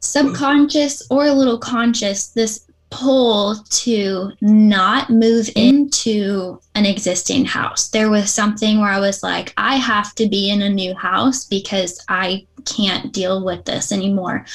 subconscious 0.00 1.06
or 1.10 1.26
a 1.26 1.32
little 1.32 1.58
conscious 1.58 2.28
this 2.28 2.66
pull 2.90 3.56
to 3.68 4.32
not 4.40 5.10
move 5.10 5.50
into 5.56 6.60
an 6.74 6.86
existing 6.86 7.44
house. 7.44 7.88
There 7.88 8.10
was 8.10 8.32
something 8.32 8.80
where 8.80 8.90
I 8.90 9.00
was 9.00 9.22
like, 9.22 9.52
I 9.56 9.76
have 9.76 10.14
to 10.16 10.28
be 10.28 10.50
in 10.50 10.62
a 10.62 10.68
new 10.68 10.94
house 10.94 11.44
because 11.44 12.04
I 12.08 12.46
can't 12.64 13.12
deal 13.12 13.44
with 13.44 13.64
this 13.64 13.92
anymore. 13.92 14.46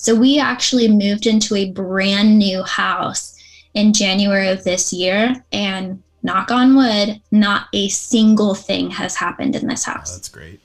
So 0.00 0.14
we 0.14 0.40
actually 0.40 0.88
moved 0.88 1.26
into 1.26 1.54
a 1.54 1.72
brand 1.72 2.38
new 2.38 2.62
house 2.62 3.36
in 3.74 3.92
January 3.92 4.48
of 4.48 4.64
this 4.64 4.94
year, 4.94 5.44
and 5.52 6.02
knock 6.22 6.50
on 6.50 6.74
wood, 6.74 7.20
not 7.30 7.66
a 7.74 7.88
single 7.90 8.54
thing 8.54 8.90
has 8.90 9.14
happened 9.14 9.54
in 9.54 9.66
this 9.66 9.86
Oh, 9.86 9.92
house. 9.92 10.14
that's 10.14 10.30
great. 10.30 10.58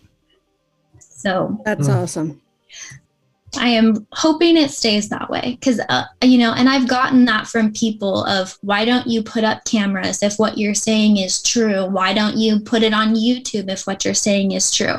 So 0.99 1.61
That's 1.65 1.89
Mm. 1.89 2.01
awesome. 2.03 2.41
I 3.57 3.69
am 3.69 4.07
hoping 4.13 4.55
it 4.55 4.71
stays 4.71 5.09
that 5.09 5.29
way 5.29 5.57
because, 5.59 5.81
uh, 5.89 6.05
you 6.23 6.37
know, 6.37 6.53
and 6.53 6.69
I've 6.69 6.87
gotten 6.87 7.25
that 7.25 7.45
from 7.47 7.73
people 7.73 8.23
of 8.25 8.57
why 8.61 8.85
don't 8.85 9.07
you 9.07 9.21
put 9.21 9.43
up 9.43 9.65
cameras 9.65 10.23
if 10.23 10.39
what 10.39 10.57
you're 10.57 10.73
saying 10.73 11.17
is 11.17 11.41
true? 11.41 11.85
Why 11.85 12.13
don't 12.13 12.37
you 12.37 12.59
put 12.61 12.83
it 12.83 12.93
on 12.93 13.15
YouTube 13.15 13.69
if 13.69 13.85
what 13.85 14.05
you're 14.05 14.13
saying 14.13 14.53
is 14.53 14.71
true? 14.71 14.97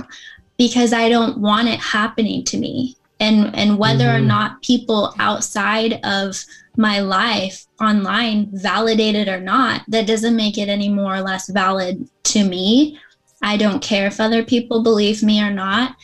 Because 0.59 0.93
I 0.93 1.09
don't 1.09 1.39
want 1.39 1.68
it 1.68 1.80
happening 1.80 2.45
to 2.45 2.59
me. 2.59 2.95
And, 3.18 3.54
and 3.56 3.78
whether 3.78 4.08
or 4.10 4.20
Mhm. 4.20 4.26
not 4.26 4.62
people 4.62 5.14
outside 5.18 6.00
of 6.04 6.44
my 6.76 7.00
life 7.00 7.64
online 7.80 8.48
validate 8.52 9.14
it 9.14 9.26
or 9.28 9.40
not, 9.40 9.82
that 9.88 10.06
doesn't 10.06 10.36
make 10.36 10.58
it 10.58 10.68
any 10.68 10.90
more 10.90 11.14
or 11.16 11.22
less 11.22 11.48
valid 11.48 12.06
to 12.24 12.44
me. 12.44 12.98
I 13.42 13.56
don't 13.56 13.80
care 13.80 14.06
if 14.06 14.20
other 14.20 14.42
people 14.44 14.82
believe 14.82 15.22
me 15.22 15.40
or 15.40 15.50
not. 15.50 15.94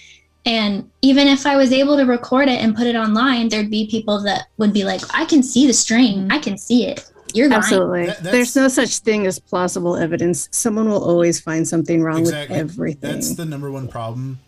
And 0.46 0.88
even 1.02 1.28
if 1.28 1.46
I 1.46 1.56
was 1.56 1.70
able 1.72 1.96
to 1.98 2.04
record 2.04 2.48
it 2.48 2.60
and 2.62 2.74
put 2.74 2.86
it 2.86 2.96
online, 2.96 3.48
there'd 3.48 3.70
be 3.70 3.86
people 3.86 4.22
that 4.22 4.46
would 4.58 4.72
be 4.72 4.84
like, 4.84 5.02
I 5.14 5.24
can 5.26 5.42
see 5.42 5.66
the 5.66 5.72
string. 5.72 6.28
I 6.30 6.38
can 6.38 6.56
see 6.58 6.86
it. 6.86 7.04
You're 7.34 7.48
lying. 7.48 7.58
Absolutely. 7.62 8.06
That- 8.06 8.22
There's 8.24 8.56
no 8.56 8.68
such 8.68 8.98
thing 8.98 9.26
as 9.26 9.38
plausible 9.38 9.96
evidence. 9.96 10.48
Someone 10.50 10.88
will 10.88 11.02
always 11.04 11.40
find 11.40 11.66
something 11.68 12.02
wrong 12.02 12.20
Exactly. 12.20 12.56
with 12.56 12.70
everything. 12.70 13.12
That's 13.12 13.34
the 13.34 13.44
number 13.44 13.70
one 13.70 13.86
problem. 13.88 14.38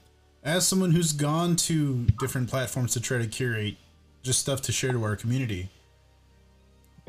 As 0.44 0.68
someone 0.68 0.90
who's 0.90 1.12
gone 1.12 1.56
to 1.56 2.04
different 2.20 2.50
platforms 2.50 2.92
to 2.92 3.00
try 3.00 3.16
to 3.16 3.26
curate 3.26 3.78
just 4.22 4.40
stuff 4.40 4.60
to 4.62 4.72
share 4.72 4.92
to 4.92 5.02
our 5.02 5.16
community, 5.16 5.70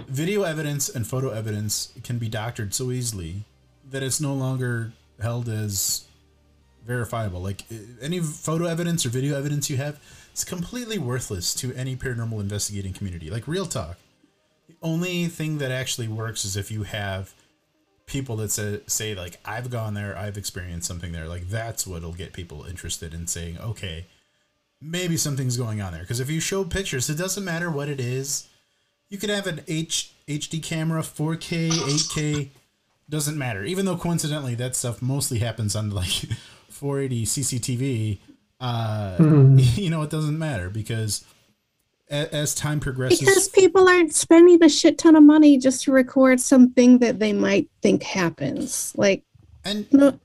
video 0.07 0.43
evidence 0.43 0.87
and 0.87 1.05
photo 1.05 1.31
evidence 1.31 1.91
can 2.01 2.17
be 2.17 2.29
doctored 2.29 2.73
so 2.73 2.91
easily 2.91 3.43
that 3.91 4.01
it's 4.01 4.21
no 4.21 4.33
longer 4.33 4.93
held 5.21 5.49
as 5.49 6.05
verifiable. 6.85 7.41
Like 7.41 7.63
uh, 7.69 7.75
any 8.01 8.21
photo 8.21 8.67
evidence 8.67 9.05
or 9.05 9.09
video 9.09 9.37
evidence 9.37 9.69
you 9.69 9.75
have, 9.75 9.99
it's 10.31 10.45
completely 10.45 10.97
worthless 10.97 11.53
to 11.55 11.73
any 11.73 11.97
paranormal 11.97 12.39
investigating 12.39 12.93
community. 12.93 13.29
Like 13.29 13.49
real 13.49 13.65
talk. 13.65 13.97
The 14.69 14.75
only 14.81 15.27
thing 15.27 15.57
that 15.57 15.71
actually 15.71 16.07
works 16.07 16.45
is 16.45 16.55
if 16.55 16.71
you 16.71 16.83
have 16.83 17.33
people 18.05 18.35
that 18.37 18.51
say, 18.51 18.79
say 18.87 19.15
like 19.15 19.39
I've 19.45 19.69
gone 19.69 19.93
there, 19.93 20.17
I've 20.17 20.37
experienced 20.37 20.87
something 20.87 21.11
there. 21.11 21.27
Like 21.27 21.49
that's 21.49 21.87
what'll 21.87 22.13
get 22.13 22.33
people 22.33 22.63
interested 22.65 23.13
in 23.13 23.27
saying, 23.27 23.57
okay, 23.59 24.05
maybe 24.81 25.17
something's 25.17 25.57
going 25.57 25.81
on 25.81 25.93
there. 25.93 26.01
Because 26.01 26.19
if 26.19 26.29
you 26.29 26.39
show 26.39 26.63
pictures, 26.63 27.09
it 27.09 27.17
doesn't 27.17 27.43
matter 27.43 27.69
what 27.69 27.89
it 27.89 27.99
is. 27.99 28.47
You 29.09 29.17
could 29.17 29.29
have 29.29 29.47
an 29.47 29.61
H 29.67 30.11
HD 30.27 30.61
camera, 30.61 31.01
4K, 31.01 31.69
8K, 31.69 32.49
doesn't 33.09 33.37
matter. 33.37 33.63
Even 33.63 33.85
though 33.85 33.97
coincidentally 33.97 34.55
that 34.55 34.75
stuff 34.75 35.01
mostly 35.01 35.39
happens 35.39 35.75
on 35.75 35.91
like 35.91 36.07
480 36.69 37.25
CCTV, 37.25 38.17
uh, 38.59 39.15
you 39.79 39.89
know 39.89 40.01
it 40.01 40.09
doesn't 40.09 40.37
matter 40.37 40.69
because 40.69 41.23
as, 42.09 42.53
time 42.55 42.79
progresses, 42.79 43.19
because 43.19 43.47
people 43.49 43.87
aren't 43.87 44.13
spending 44.13 44.63
a 44.63 44.69
shit 44.69 44.97
ton 44.97 45.15
of 45.15 45.23
money 45.23 45.57
just 45.57 45.83
to 45.83 45.91
record 45.91 46.39
something 46.39 46.99
that 46.99 47.19
they 47.19 47.33
might 47.33 47.69
think 47.81 48.03
happens. 48.03 48.93
Like, 48.95 49.23
and 49.63 49.91
no, 49.91 50.19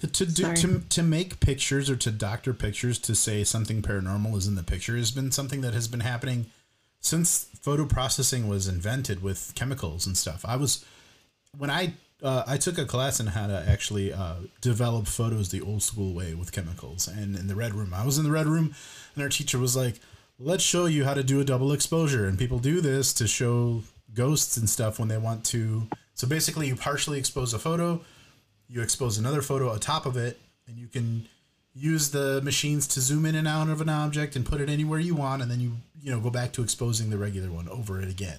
to 0.00 0.26
do 0.26 0.42
Sorry. 0.42 0.56
to, 0.56 0.80
to 0.88 1.02
make 1.02 1.40
pictures 1.40 1.90
or 1.90 1.96
to 1.96 2.10
doctor 2.10 2.54
pictures 2.54 2.98
to 3.00 3.14
say 3.14 3.44
something 3.44 3.82
paranormal 3.82 4.36
is 4.36 4.46
in 4.46 4.54
the 4.54 4.62
picture 4.62 4.96
has 4.96 5.10
been 5.10 5.30
something 5.32 5.60
that 5.62 5.74
has 5.74 5.88
been 5.88 6.00
happening 6.00 6.46
since 7.00 7.48
photo 7.60 7.86
processing 7.86 8.48
was 8.48 8.68
invented 8.68 9.22
with 9.22 9.52
chemicals 9.54 10.06
and 10.06 10.16
stuff. 10.16 10.44
I 10.46 10.56
was 10.56 10.84
when 11.56 11.70
I 11.70 11.94
uh, 12.22 12.44
I 12.46 12.56
took 12.56 12.78
a 12.78 12.86
class 12.86 13.20
on 13.20 13.28
how 13.28 13.46
to 13.46 13.64
actually 13.68 14.12
uh, 14.12 14.36
develop 14.60 15.06
photos 15.06 15.50
the 15.50 15.60
old 15.60 15.82
school 15.82 16.14
way 16.14 16.34
with 16.34 16.50
chemicals, 16.50 17.06
and 17.08 17.36
in 17.36 17.46
the 17.46 17.54
red 17.54 17.74
room, 17.74 17.92
I 17.92 18.04
was 18.04 18.18
in 18.18 18.24
the 18.24 18.30
red 18.30 18.46
room, 18.46 18.74
and 19.14 19.22
our 19.22 19.28
teacher 19.28 19.58
was 19.58 19.76
like, 19.76 20.00
"Let's 20.38 20.64
show 20.64 20.86
you 20.86 21.04
how 21.04 21.14
to 21.14 21.22
do 21.22 21.40
a 21.40 21.44
double 21.44 21.72
exposure." 21.72 22.26
And 22.26 22.38
people 22.38 22.58
do 22.58 22.80
this 22.80 23.12
to 23.14 23.26
show 23.26 23.82
ghosts 24.14 24.56
and 24.56 24.68
stuff 24.68 24.98
when 24.98 25.08
they 25.08 25.18
want 25.18 25.44
to. 25.46 25.88
So 26.14 26.26
basically, 26.26 26.68
you 26.68 26.76
partially 26.76 27.18
expose 27.18 27.52
a 27.54 27.58
photo, 27.58 28.00
you 28.68 28.82
expose 28.82 29.18
another 29.18 29.42
photo 29.42 29.70
on 29.70 29.78
top 29.78 30.06
of 30.06 30.16
it, 30.16 30.40
and 30.66 30.78
you 30.78 30.88
can 30.88 31.28
use 31.74 32.10
the 32.10 32.40
machines 32.42 32.86
to 32.86 33.00
zoom 33.00 33.26
in 33.26 33.34
and 33.34 33.46
out 33.46 33.68
of 33.68 33.82
an 33.82 33.88
object 33.90 34.34
and 34.34 34.46
put 34.46 34.60
it 34.60 34.70
anywhere 34.70 34.98
you 34.98 35.14
want, 35.14 35.42
and 35.42 35.50
then 35.50 35.60
you 35.60 35.76
you 36.02 36.10
know 36.10 36.20
go 36.20 36.30
back 36.30 36.52
to 36.52 36.62
exposing 36.62 37.10
the 37.10 37.18
regular 37.18 37.50
one 37.50 37.68
over 37.68 38.00
it 38.00 38.08
again, 38.08 38.38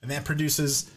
and 0.00 0.10
that 0.10 0.24
produces. 0.24 0.90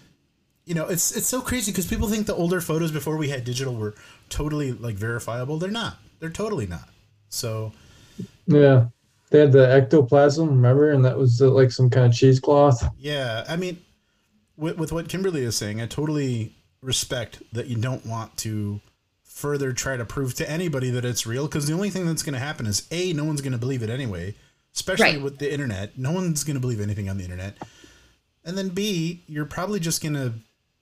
You 0.65 0.73
know, 0.73 0.87
it's 0.87 1.15
it's 1.15 1.27
so 1.27 1.41
crazy 1.41 1.71
because 1.71 1.85
people 1.85 2.07
think 2.07 2.25
the 2.25 2.33
older 2.33 2.59
photos 2.59 2.91
before 2.91 3.17
we 3.17 3.29
had 3.29 3.43
digital 3.43 3.75
were 3.75 3.93
totally 4.29 4.71
like 4.71 4.95
verifiable. 4.95 5.59
They're 5.59 5.69
not. 5.69 5.97
They're 6.19 6.31
totally 6.31 6.65
not. 6.65 6.89
So 7.29 7.71
Yeah. 8.47 8.87
They 9.35 9.41
had 9.41 9.51
the 9.51 9.69
ectoplasm, 9.69 10.47
remember? 10.47 10.91
And 10.91 11.03
that 11.03 11.17
was 11.17 11.41
uh, 11.41 11.49
like 11.49 11.69
some 11.71 11.89
kind 11.89 12.05
of 12.05 12.13
cheesecloth. 12.13 12.87
Yeah, 12.97 13.43
I 13.49 13.57
mean, 13.57 13.79
with, 14.55 14.77
with 14.77 14.93
what 14.93 15.09
Kimberly 15.09 15.43
is 15.43 15.57
saying, 15.57 15.81
I 15.81 15.87
totally 15.87 16.55
respect 16.81 17.43
that 17.51 17.67
you 17.67 17.75
don't 17.75 18.05
want 18.05 18.37
to 18.37 18.79
further 19.23 19.73
try 19.73 19.97
to 19.97 20.05
prove 20.05 20.35
to 20.35 20.49
anybody 20.49 20.89
that 20.91 21.03
it's 21.03 21.27
real 21.27 21.47
because 21.47 21.67
the 21.67 21.73
only 21.73 21.89
thing 21.89 22.05
that's 22.05 22.23
going 22.23 22.31
to 22.33 22.39
happen 22.39 22.65
is 22.65 22.87
a 22.91 23.11
no 23.11 23.25
one's 23.25 23.41
going 23.41 23.51
to 23.51 23.57
believe 23.59 23.83
it 23.83 23.89
anyway, 23.89 24.33
especially 24.73 25.15
Right. 25.15 25.21
with 25.21 25.39
the 25.39 25.51
internet. 25.51 25.97
No 25.97 26.13
one's 26.13 26.45
going 26.45 26.55
to 26.55 26.61
believe 26.61 26.79
anything 26.79 27.09
on 27.09 27.17
the 27.17 27.25
internet, 27.25 27.57
and 28.45 28.57
then 28.57 28.69
b 28.69 29.23
you're 29.27 29.45
probably 29.45 29.81
just 29.81 30.01
going 30.01 30.13
to 30.13 30.31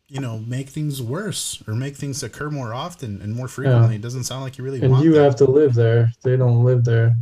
you 0.08 0.20
know 0.22 0.38
make 0.38 0.70
things 0.70 1.01
worse 1.01 1.64
or 1.68 1.74
make 1.74 1.95
things 1.95 2.22
occur 2.22 2.51
more 2.51 2.76
often 2.76 3.20
and 3.24 3.34
more 3.36 3.47
frequently. 3.47 3.89
yeah. 3.91 3.95
It 3.95 4.01
doesn't 4.04 4.26
sound 4.26 4.43
like 4.43 4.60
you 4.60 4.64
really 4.64 4.82
And 4.84 4.91
want 4.91 5.04
you 5.04 5.14
that. 5.14 5.24
have 5.24 5.36
to 5.38 5.45
live 5.49 5.74
there. 5.74 6.12
They 6.22 6.38
don't 6.38 6.64
live 6.64 6.86
there. 6.86 7.16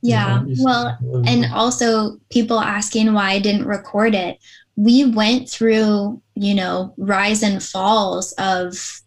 Yeah. 0.00 0.44
You 0.44 0.64
Well, 0.64 0.98
and 1.26 1.46
also 1.52 2.18
people 2.30 2.60
asking 2.60 3.12
why 3.12 3.32
I 3.32 3.38
didn't 3.38 3.66
record 3.66 4.14
it. 4.14 4.38
We 4.76 5.04
went 5.04 5.48
through, 5.48 6.20
you 6.34 6.54
know, 6.54 6.94
rise 6.96 7.42
and 7.42 7.62
falls 7.62 8.32
of 8.32 9.02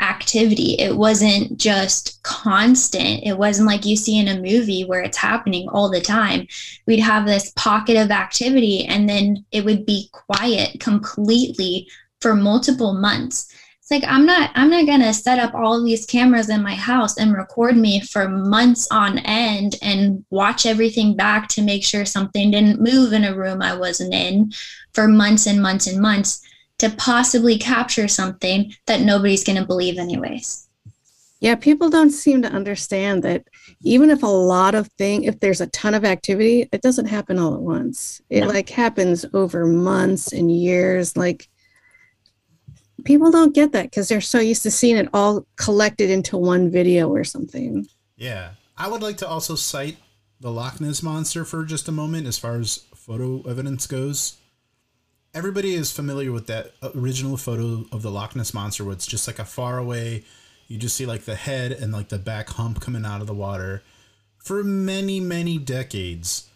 activity. 0.00 0.74
It 0.74 0.96
wasn't 0.96 1.58
just 1.58 2.22
constant. 2.22 3.24
It 3.24 3.38
wasn't 3.38 3.68
like 3.68 3.84
you 3.84 3.96
see 3.96 4.18
in 4.18 4.28
a 4.28 4.40
movie 4.40 4.84
where 4.84 5.00
it's 5.00 5.16
happening 5.16 5.68
all 5.68 5.90
the 5.90 6.00
time. 6.00 6.46
We'd 6.86 7.00
have 7.00 7.26
this 7.26 7.52
pocket 7.56 7.96
of 7.96 8.10
activity 8.10 8.84
and 8.84 9.08
then 9.08 9.44
it 9.50 9.64
would 9.64 9.86
be 9.86 10.10
quiet 10.12 10.80
completely 10.80 11.88
for 12.20 12.34
multiple 12.34 12.94
months. 12.94 13.53
It's 13.84 13.90
like 13.90 14.04
I'm 14.10 14.24
not 14.24 14.50
I'm 14.54 14.70
not 14.70 14.86
going 14.86 15.02
to 15.02 15.12
set 15.12 15.38
up 15.38 15.54
all 15.54 15.84
these 15.84 16.06
cameras 16.06 16.48
in 16.48 16.62
my 16.62 16.74
house 16.74 17.18
and 17.18 17.34
record 17.34 17.76
me 17.76 18.00
for 18.00 18.26
months 18.30 18.88
on 18.90 19.18
end 19.18 19.76
and 19.82 20.24
watch 20.30 20.64
everything 20.64 21.14
back 21.14 21.48
to 21.48 21.60
make 21.62 21.84
sure 21.84 22.06
something 22.06 22.50
didn't 22.50 22.80
move 22.80 23.12
in 23.12 23.24
a 23.24 23.36
room 23.36 23.60
I 23.60 23.76
wasn't 23.76 24.14
in 24.14 24.52
for 24.94 25.06
months 25.06 25.46
and 25.46 25.60
months 25.60 25.86
and 25.86 26.00
months 26.00 26.40
to 26.78 26.88
possibly 26.96 27.58
capture 27.58 28.08
something 28.08 28.72
that 28.86 29.02
nobody's 29.02 29.44
going 29.44 29.58
to 29.60 29.66
believe 29.66 29.98
anyways. 29.98 30.66
Yeah, 31.40 31.54
people 31.54 31.90
don't 31.90 32.08
seem 32.10 32.40
to 32.40 32.48
understand 32.48 33.22
that 33.24 33.46
even 33.82 34.08
if 34.08 34.22
a 34.22 34.26
lot 34.26 34.74
of 34.74 34.88
thing, 34.96 35.24
if 35.24 35.40
there's 35.40 35.60
a 35.60 35.66
ton 35.66 35.92
of 35.92 36.06
activity, 36.06 36.70
it 36.72 36.80
doesn't 36.80 37.04
happen 37.04 37.38
all 37.38 37.52
at 37.52 37.60
once. 37.60 38.22
It 38.30 38.40
No. 38.40 38.46
like 38.46 38.70
happens 38.70 39.26
over 39.34 39.66
months 39.66 40.32
and 40.32 40.50
years. 40.50 41.18
Like 41.18 41.50
people 43.04 43.30
don't 43.30 43.54
get 43.54 43.72
that 43.72 43.84
because 43.84 44.08
they're 44.08 44.20
so 44.20 44.40
used 44.40 44.62
to 44.62 44.70
seeing 44.70 44.96
it 44.96 45.08
all 45.12 45.46
collected 45.56 46.10
into 46.10 46.36
one 46.36 46.70
video 46.70 47.08
or 47.08 47.24
something. 47.24 47.86
Yeah. 48.16 48.50
I 48.76 48.88
would 48.88 49.02
like 49.02 49.18
to 49.18 49.28
also 49.28 49.54
cite 49.54 49.96
the 50.40 50.50
Loch 50.50 50.80
Ness 50.80 51.02
Monster 51.02 51.44
for 51.44 51.64
just 51.64 51.88
a 51.88 51.92
moment 51.92 52.26
as 52.26 52.38
far 52.38 52.56
as 52.56 52.84
photo 52.94 53.42
evidence 53.48 53.86
goes. 53.86 54.38
Everybody 55.32 55.74
is 55.74 55.92
familiar 55.92 56.32
with 56.32 56.46
that 56.48 56.72
original 56.94 57.36
photo 57.36 57.84
of 57.92 58.02
the 58.02 58.10
Loch 58.10 58.34
Ness 58.34 58.54
Monster 58.54 58.84
where 58.84 58.92
it's 58.92 59.06
just 59.06 59.26
like 59.26 59.38
a 59.38 59.44
far 59.44 59.78
away, 59.78 60.24
you 60.68 60.78
just 60.78 60.96
see 60.96 61.06
like 61.06 61.24
the 61.24 61.34
head 61.34 61.72
and 61.72 61.92
like 61.92 62.08
the 62.08 62.18
back 62.18 62.50
hump 62.50 62.80
coming 62.80 63.04
out 63.04 63.20
of 63.20 63.26
the 63.26 63.34
water. 63.34 63.82
For 64.38 64.62
many, 64.62 65.20
many 65.20 65.58
decades, 65.58 66.48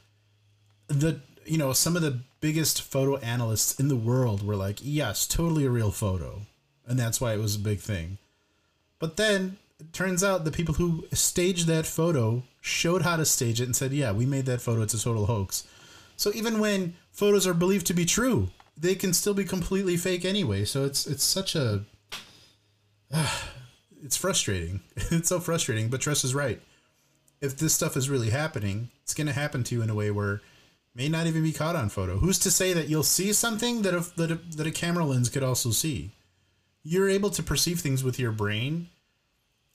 the 0.89 1.21
you 1.45 1.57
know, 1.57 1.73
some 1.73 1.97
of 1.97 2.03
the 2.03 2.21
biggest 2.41 2.83
photo 2.83 3.17
analysts 3.19 3.79
in 3.79 3.89
the 3.89 3.97
world 3.97 4.47
were 4.47 4.57
like, 4.57 4.79
yes, 4.81 5.27
totally 5.27 5.67
a 5.67 5.71
real 5.71 5.91
photo. 5.91 6.43
And 6.87 6.99
that's 6.99 7.21
why 7.21 7.35
it 7.35 7.41
was 7.41 7.57
a 7.57 7.61
big 7.61 7.81
thing. 7.81 8.19
But 8.99 9.17
then 9.17 9.59
it 9.79 9.93
turns 9.93 10.25
out 10.25 10.45
the 10.45 10.51
people 10.51 10.75
who 10.75 11.07
staged 11.13 11.67
that 11.67 11.87
photo 11.87 12.43
showed 12.61 13.03
how 13.03 13.17
to 13.17 13.25
stage 13.25 13.61
it 13.61 13.65
and 13.65 13.77
said, 13.77 13.93
yeah, 13.93 14.13
we 14.13 14.27
made 14.27 14.47
that 14.47 14.61
photo. 14.61 14.83
It's 14.83 14.95
a 14.95 15.03
total 15.03 15.27
hoax. 15.27 15.67
So 16.17 16.33
even 16.35 16.59
when 16.59 16.95
photos 17.13 17.47
are 17.47 17.55
believed 17.55 17.87
to 17.87 17.95
be 17.95 18.05
true, 18.05 18.49
they 18.77 18.95
can 18.95 19.13
still 19.13 19.35
be 19.35 19.45
completely 19.45 19.97
fake 19.97 20.25
anyway. 20.25 20.65
So 20.65 20.85
it's 20.85 21.07
it's 21.07 21.25
such 21.25 21.55
a 21.55 21.85
it's 24.03 24.17
frustrating. 24.17 24.81
it's 24.97 25.29
so 25.29 25.41
frustrating. 25.41 25.89
But 25.89 26.01
Tress 26.01 26.25
is 26.25 26.35
right. 26.35 26.61
If 27.41 27.57
this 27.57 27.75
stuff 27.75 27.97
is 27.97 28.11
really 28.11 28.31
happening, 28.31 28.91
it's 29.03 29.15
going 29.15 29.29
to 29.29 29.33
happen 29.33 29.63
to 29.65 29.75
you 29.77 29.83
in 29.83 29.91
a 29.91 29.95
way 29.95 30.11
where 30.11 30.41
may 30.99 31.09
not 31.09 31.29
even 31.29 31.45
be 31.45 31.53
caught 31.53 31.77
on 31.77 31.89
photo. 31.89 32.19
Who's 32.19 32.41
to 32.41 32.51
say 32.51 32.73
that 32.73 32.89
you'll 32.89 33.05
see 33.05 33.33
something 33.33 33.83
that 33.83 33.95
a, 33.95 34.01
that 34.17 34.33
a, 34.33 34.35
that 34.57 34.67
a 34.67 34.73
camera 34.73 35.05
lens 35.05 35.29
could 35.29 35.45
also 35.45 35.71
see? 35.71 36.11
You're 36.83 37.09
able 37.09 37.31
to 37.31 37.43
perceive 37.43 37.81
things 37.81 38.03
with 38.03 38.19
your 38.19 38.33
brain. 38.33 38.89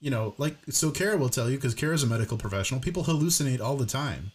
You 0.02 0.12
know, 0.12 0.36
like 0.38 0.58
so. 0.70 0.92
Kara 0.92 1.16
will 1.16 1.30
tell 1.30 1.50
you 1.50 1.56
because 1.56 1.74
Kara's 1.74 2.04
a 2.04 2.08
medical 2.08 2.38
professional. 2.38 2.82
People 2.82 3.06
hallucinate 3.06 3.62
all 3.62 3.78
the 3.78 3.86
time. 3.86 4.32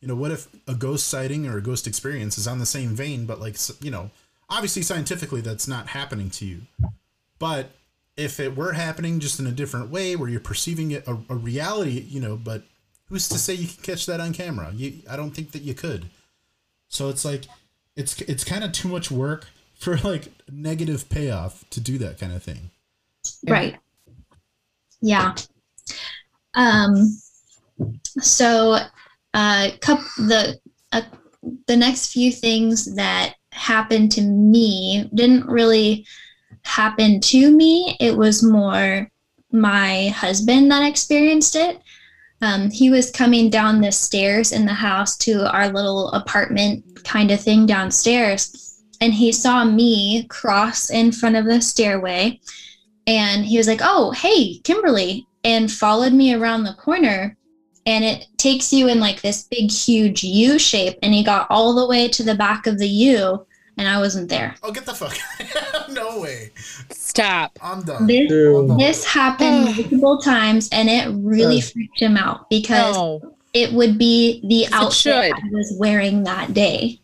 You 0.00 0.08
know, 0.08 0.16
what 0.16 0.30
if 0.30 0.48
a 0.66 0.74
ghost 0.74 1.08
sighting 1.08 1.46
or 1.46 1.58
a 1.58 1.62
ghost 1.62 1.86
experience 1.86 2.38
is 2.38 2.48
on 2.48 2.58
the 2.58 2.64
same 2.64 2.90
vein, 2.90 3.26
but 3.26 3.38
like 3.38 3.56
you 3.82 3.90
know, 3.90 4.10
obviously 4.48 4.80
scientifically 4.80 5.42
that's 5.42 5.68
not 5.68 5.88
happening 5.88 6.30
to 6.30 6.46
you. 6.46 6.62
But 7.38 7.70
if 8.16 8.40
it 8.40 8.56
were 8.56 8.72
happening 8.72 9.20
just 9.20 9.40
in 9.40 9.46
a 9.46 9.52
different 9.52 9.90
way 9.90 10.16
where 10.16 10.30
you're 10.30 10.40
perceiving 10.40 10.90
it 10.92 11.06
a, 11.06 11.18
a 11.28 11.34
reality, 11.34 12.06
you 12.08 12.20
know, 12.20 12.36
but 12.36 12.62
who's 13.10 13.28
to 13.28 13.38
say 13.38 13.52
you 13.52 13.68
can 13.68 13.82
catch 13.82 14.06
that 14.06 14.20
on 14.20 14.32
camera? 14.32 14.72
You 14.74 15.02
I 15.10 15.16
don't 15.16 15.32
think 15.32 15.52
that 15.52 15.62
you 15.62 15.74
could. 15.74 16.06
So 16.90 17.08
it's 17.08 17.24
like 17.24 17.46
it's 17.96 18.20
it's 18.22 18.44
kind 18.44 18.62
of 18.62 18.72
too 18.72 18.88
much 18.88 19.10
work 19.10 19.46
for 19.78 19.96
like 19.98 20.28
negative 20.50 21.08
payoff 21.08 21.64
to 21.70 21.80
do 21.80 21.96
that 21.98 22.18
kind 22.18 22.32
of 22.32 22.42
thing. 22.42 22.70
Right. 23.48 23.76
Yeah. 25.00 25.34
Um 26.54 27.16
so 28.20 28.76
uh 29.32 29.70
cup 29.80 30.00
the 30.18 30.58
uh, 30.92 31.02
the 31.66 31.76
next 31.76 32.12
few 32.12 32.30
things 32.32 32.94
that 32.96 33.36
happened 33.52 34.12
to 34.12 34.22
me 34.22 35.08
didn't 35.14 35.46
really 35.46 36.06
happen 36.62 37.20
to 37.20 37.50
me. 37.50 37.96
It 38.00 38.16
was 38.16 38.42
more 38.42 39.10
my 39.52 40.08
husband 40.08 40.70
that 40.70 40.86
experienced 40.86 41.56
it. 41.56 41.80
Um, 42.42 42.70
he 42.70 42.90
was 42.90 43.10
coming 43.10 43.50
down 43.50 43.80
the 43.80 43.92
stairs 43.92 44.52
in 44.52 44.64
the 44.64 44.72
house 44.72 45.16
to 45.18 45.50
our 45.52 45.68
little 45.68 46.10
apartment 46.12 47.04
kind 47.04 47.30
of 47.30 47.40
thing 47.40 47.66
downstairs, 47.66 48.82
and 49.00 49.12
he 49.12 49.32
saw 49.32 49.64
me 49.64 50.24
cross 50.28 50.90
in 50.90 51.12
front 51.12 51.36
of 51.36 51.44
the 51.44 51.60
stairway. 51.60 52.40
And 53.06 53.44
he 53.44 53.58
was 53.58 53.66
like, 53.66 53.80
Oh, 53.82 54.12
hey, 54.12 54.58
Kimberly, 54.58 55.26
and 55.42 55.70
followed 55.70 56.12
me 56.12 56.34
around 56.34 56.64
the 56.64 56.74
corner. 56.74 57.36
And 57.86 58.04
it 58.04 58.26
takes 58.36 58.72
you 58.72 58.88
in 58.88 59.00
like 59.00 59.22
this 59.22 59.44
big, 59.44 59.70
huge 59.70 60.22
U 60.22 60.58
shape. 60.58 60.98
And 61.02 61.14
he 61.14 61.24
got 61.24 61.46
all 61.50 61.74
the 61.74 61.86
way 61.86 62.08
to 62.08 62.22
the 62.22 62.34
back 62.34 62.66
of 62.66 62.78
the 62.78 62.88
U, 62.88 63.46
and 63.76 63.88
I 63.88 63.98
wasn't 63.98 64.28
there. 64.28 64.54
Oh, 64.62 64.72
get 64.72 64.84
the 64.86 64.94
fuck! 64.94 65.16
no 65.90 66.20
way! 66.20 66.50
Stop. 66.90 67.58
I'm 67.62 67.82
done. 67.82 68.06
This 68.06 68.28
Dude. 68.28 68.78
this 68.78 69.04
happened 69.04 69.64
multiple 69.76 70.18
times 70.18 70.68
and 70.72 70.88
it 70.88 71.08
really 71.14 71.56
Yes. 71.56 71.72
freaked 71.72 72.00
him 72.00 72.16
out 72.16 72.48
because 72.50 72.94
No. 72.94 73.34
it 73.52 73.72
would 73.72 73.98
be 73.98 74.40
the 74.46 74.66
outfit 74.74 74.92
should. 74.94 75.12
I 75.32 75.40
was 75.52 75.74
wearing 75.78 76.22
that 76.24 76.54
day. 76.54 77.00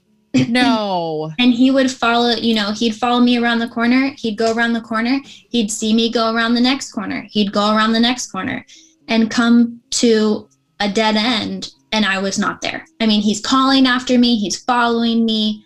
No. 0.48 1.32
And 1.38 1.52
he 1.54 1.70
would 1.70 1.90
follow, 1.90 2.30
you 2.36 2.54
know, 2.54 2.72
he'd 2.72 2.94
follow 2.94 3.20
me 3.20 3.38
around 3.38 3.58
the 3.60 3.68
corner. 3.68 4.12
He'd 4.18 4.36
go 4.36 4.52
around 4.52 4.74
the 4.74 4.80
corner. 4.80 5.20
He'd 5.24 5.70
see 5.70 5.94
me 5.94 6.10
go 6.12 6.32
around 6.34 6.54
the 6.54 6.60
next 6.60 6.92
corner. 6.92 7.26
He'd 7.30 7.52
go 7.52 7.74
around 7.74 7.92
the 7.92 8.00
next 8.00 8.30
corner 8.30 8.64
and 9.08 9.30
come 9.30 9.80
to 9.92 10.48
a 10.80 10.88
dead 10.90 11.16
end. 11.16 11.70
And 11.92 12.04
I 12.04 12.18
was 12.18 12.38
not 12.38 12.60
there. 12.60 12.84
I 13.00 13.06
mean, 13.06 13.22
he's 13.22 13.40
calling 13.40 13.86
after 13.86 14.18
me, 14.18 14.36
he's 14.36 14.58
following 14.62 15.24
me. 15.24 15.64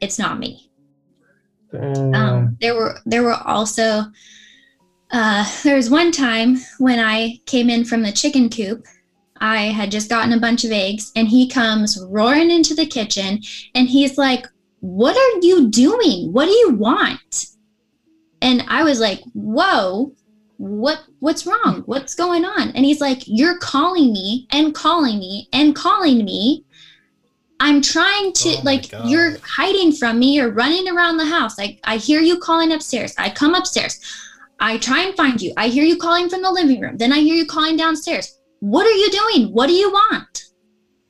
It's 0.00 0.18
not 0.18 0.38
me 0.38 0.68
um, 1.72 2.56
there 2.60 2.74
were 2.74 2.98
there 3.04 3.22
were 3.22 3.34
also 3.34 4.04
uh, 5.10 5.62
there 5.62 5.76
was 5.76 5.90
one 5.90 6.12
time 6.12 6.58
when 6.78 6.98
I 6.98 7.40
came 7.46 7.70
in 7.70 7.84
from 7.84 8.02
the 8.02 8.12
chicken 8.12 8.50
coop. 8.50 8.84
I 9.40 9.66
had 9.66 9.90
just 9.90 10.10
gotten 10.10 10.32
a 10.32 10.40
bunch 10.40 10.64
of 10.64 10.72
eggs, 10.72 11.12
and 11.14 11.28
he 11.28 11.48
comes 11.48 12.02
roaring 12.10 12.50
into 12.50 12.74
the 12.74 12.86
kitchen, 12.86 13.40
and 13.74 13.88
he's 13.88 14.18
like, 14.18 14.46
"What 14.80 15.16
are 15.16 15.46
you 15.46 15.68
doing? 15.68 16.32
What 16.32 16.46
do 16.46 16.52
you 16.52 16.70
want?" 16.70 17.46
And 18.42 18.64
I 18.68 18.82
was 18.82 19.00
like, 19.00 19.20
"Whoa, 19.34 20.12
what 20.56 21.04
what's 21.20 21.46
wrong? 21.46 21.82
What's 21.86 22.14
going 22.14 22.44
on?" 22.44 22.70
And 22.70 22.84
he's 22.84 23.00
like, 23.00 23.22
"You're 23.26 23.58
calling 23.58 24.12
me 24.12 24.48
and 24.50 24.74
calling 24.74 25.18
me 25.18 25.48
and 25.52 25.74
calling 25.74 26.24
me." 26.24 26.64
I'm 27.60 27.82
trying 27.82 28.32
to 28.34 28.48
Oh 28.58 28.60
like 28.64 28.90
you're 29.04 29.36
hiding 29.42 29.92
from 29.92 30.18
me. 30.18 30.34
You're 30.36 30.52
running 30.52 30.88
around 30.88 31.16
the 31.16 31.24
house. 31.26 31.58
Like 31.58 31.80
I 31.84 31.96
hear 31.96 32.20
you 32.20 32.38
calling 32.38 32.72
upstairs. 32.72 33.14
I 33.18 33.30
come 33.30 33.54
upstairs. 33.54 33.98
I 34.60 34.78
try 34.78 35.02
and 35.04 35.16
find 35.16 35.40
you. 35.40 35.52
I 35.56 35.68
hear 35.68 35.84
you 35.84 35.96
calling 35.96 36.28
from 36.28 36.42
the 36.42 36.50
living 36.50 36.80
room. 36.80 36.96
Then 36.96 37.12
I 37.12 37.18
hear 37.18 37.34
you 37.34 37.46
calling 37.46 37.76
downstairs. 37.76 38.38
What 38.60 38.86
are 38.86 38.90
you 38.92 39.10
doing? 39.10 39.52
What 39.52 39.66
do 39.68 39.72
you 39.72 39.90
want? 39.90 40.44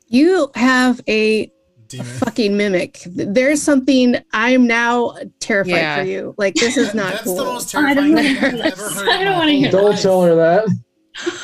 You 0.06 0.50
have 0.54 1.00
a 1.08 1.50
Demon. 1.88 2.06
fucking 2.06 2.56
mimic. 2.56 3.02
There's 3.06 3.62
something 3.62 4.16
I'm 4.32 4.66
now 4.66 5.16
terrified 5.40 5.70
Yeah. 5.72 5.96
for 6.02 6.08
you. 6.08 6.34
Like 6.38 6.54
this 6.54 6.76
is 6.76 6.94
not 6.94 7.12
That's 7.12 7.24
cool. 7.24 7.36
the 7.36 7.44
most 7.44 7.74
I 7.74 7.94
terrifying 7.94 8.14
don't 8.14 8.24
thing 8.24 8.42
wanna 8.42 8.58
I've 8.64 8.64
hear 8.64 8.72
ever 8.72 8.90
heard. 8.90 9.08
I 9.08 9.24
don't 9.24 9.34
wanna 9.38 9.52
hear 9.52 9.70
Don't 9.70 9.90
life. 9.90 10.02
tell 10.02 10.22
her 10.22 10.34
that. 10.34 10.68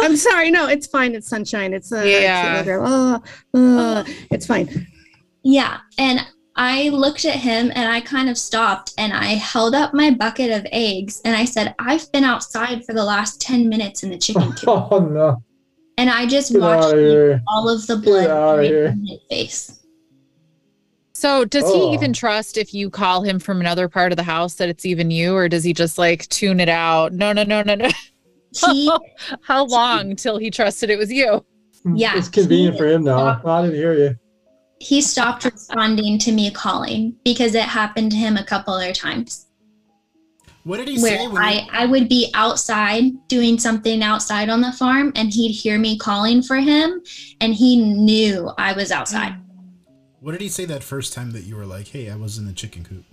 I'm 0.01 0.17
sorry. 0.17 0.51
No, 0.51 0.69
it's 0.69 0.87
fine. 0.87 1.15
It's 1.15 1.29
sunshine. 1.29 1.73
It's 1.75 1.91
uh, 1.93 2.03
Yeah. 2.03 2.63
uh, 2.81 3.19
uh, 3.59 4.05
it's 4.31 4.47
fine. 4.47 4.87
Yeah. 5.45 5.79
And 5.99 6.21
I 6.57 6.89
looked 6.91 7.25
at 7.25 7.35
him 7.35 7.71
and 7.75 7.91
I 7.93 8.01
kind 8.01 8.29
of 8.29 8.39
stopped 8.39 8.95
and 8.99 9.13
I 9.13 9.27
held 9.35 9.75
up 9.75 9.93
my 9.93 10.11
bucket 10.11 10.51
of 10.53 10.67
eggs 10.73 11.21
and 11.25 11.37
I 11.37 11.45
said, 11.45 11.75
I've 11.79 12.11
been 12.13 12.25
outside 12.25 12.85
for 12.85 12.95
the 12.95 13.05
last 13.05 13.41
10 13.41 13.69
minutes 13.69 14.03
in 14.03 14.11
the 14.11 14.19
chicken 14.19 14.43
oh, 14.47 14.53
coop. 14.53 14.69
Oh 14.93 14.99
no. 15.01 15.43
and 15.99 16.09
I 16.11 16.27
just 16.27 16.53
Get 16.53 16.61
watched 16.61 16.95
of 16.95 17.41
all 17.49 17.69
of 17.69 17.87
the 17.87 17.97
blood 17.97 18.31
outta 18.31 18.57
running 18.57 18.71
here. 18.73 18.91
from 18.91 19.05
his 19.07 19.19
face. 19.29 19.81
So 21.17 21.45
does 21.45 21.65
Oh. 21.67 21.89
he 21.89 21.95
even 21.95 22.11
oh. 22.11 22.15
trust 22.15 22.57
if 22.57 22.75
you 22.75 22.91
call 22.91 23.23
him 23.23 23.39
from 23.39 23.61
another 23.61 23.89
part 23.89 24.13
of 24.13 24.17
the 24.17 24.23
house 24.25 24.55
that 24.55 24.69
it's 24.69 24.85
even 24.85 25.11
you, 25.11 25.35
or 25.35 25.49
does 25.49 25.65
he 25.65 25.73
just 25.73 25.97
like 25.99 26.29
tune 26.29 26.61
it 26.61 26.69
out? 26.69 27.13
No, 27.13 27.33
no, 27.33 27.45
no, 27.45 27.63
no, 27.63 27.75
no. 27.75 27.89
He 28.67 28.91
How 29.43 29.65
long 29.67 30.17
till 30.17 30.39
he 30.39 30.51
trusted 30.51 30.91
it 30.91 30.99
was 30.99 31.13
you? 31.13 31.45
Yeah, 31.85 32.17
It's 32.17 32.29
convenient 32.29 32.75
he- 32.75 32.79
for 32.81 32.87
him 32.87 33.05
now. 33.05 33.41
I 33.45 33.63
didn't 33.63 33.77
hear 33.77 33.95
you. 33.95 34.17
He 34.81 35.01
stopped 35.01 35.45
responding 35.45 36.19
to 36.19 36.33
me 36.33 36.51
calling 36.51 37.17
because 37.25 37.55
it 37.55 37.63
happened 37.65 38.11
to 38.13 38.17
him 38.17 38.37
a 38.37 38.45
couple 38.45 38.75
other 38.75 38.93
times. 38.93 39.47
What 40.65 40.79
did 40.79 40.89
he 40.89 40.99
say? 40.99 41.19
where 41.19 41.31
When 41.31 41.43
I, 41.43 41.53
you, 41.53 41.69
I 41.73 41.87
would 41.87 42.09
be 42.09 42.31
outside 42.35 43.05
doing 43.29 43.59
something 43.59 44.03
outside 44.03 44.49
on 44.49 44.61
the 44.63 44.73
farm 44.73 45.13
and 45.15 45.33
he'd 45.33 45.53
hear 45.53 45.79
me 45.79 45.99
calling 45.99 46.43
for 46.43 46.57
him 46.57 47.03
and 47.41 47.55
he 47.55 47.77
knew 47.77 48.51
I 48.57 48.73
was 48.73 48.91
outside. 48.91 49.35
what 50.21 50.33
did 50.33 50.41
he 50.41 50.49
say 50.49 50.65
that 50.65 50.83
first 50.83 51.13
time 51.13 51.33
that 51.33 51.45
you 51.45 51.55
were 51.57 51.67
like, 51.67 51.89
"Hey, 51.89 52.11
I 52.11 52.17
was 52.17 52.39
in 52.39 52.47
the 52.47 52.53
chicken 52.55 52.83
coop"? 52.83 53.05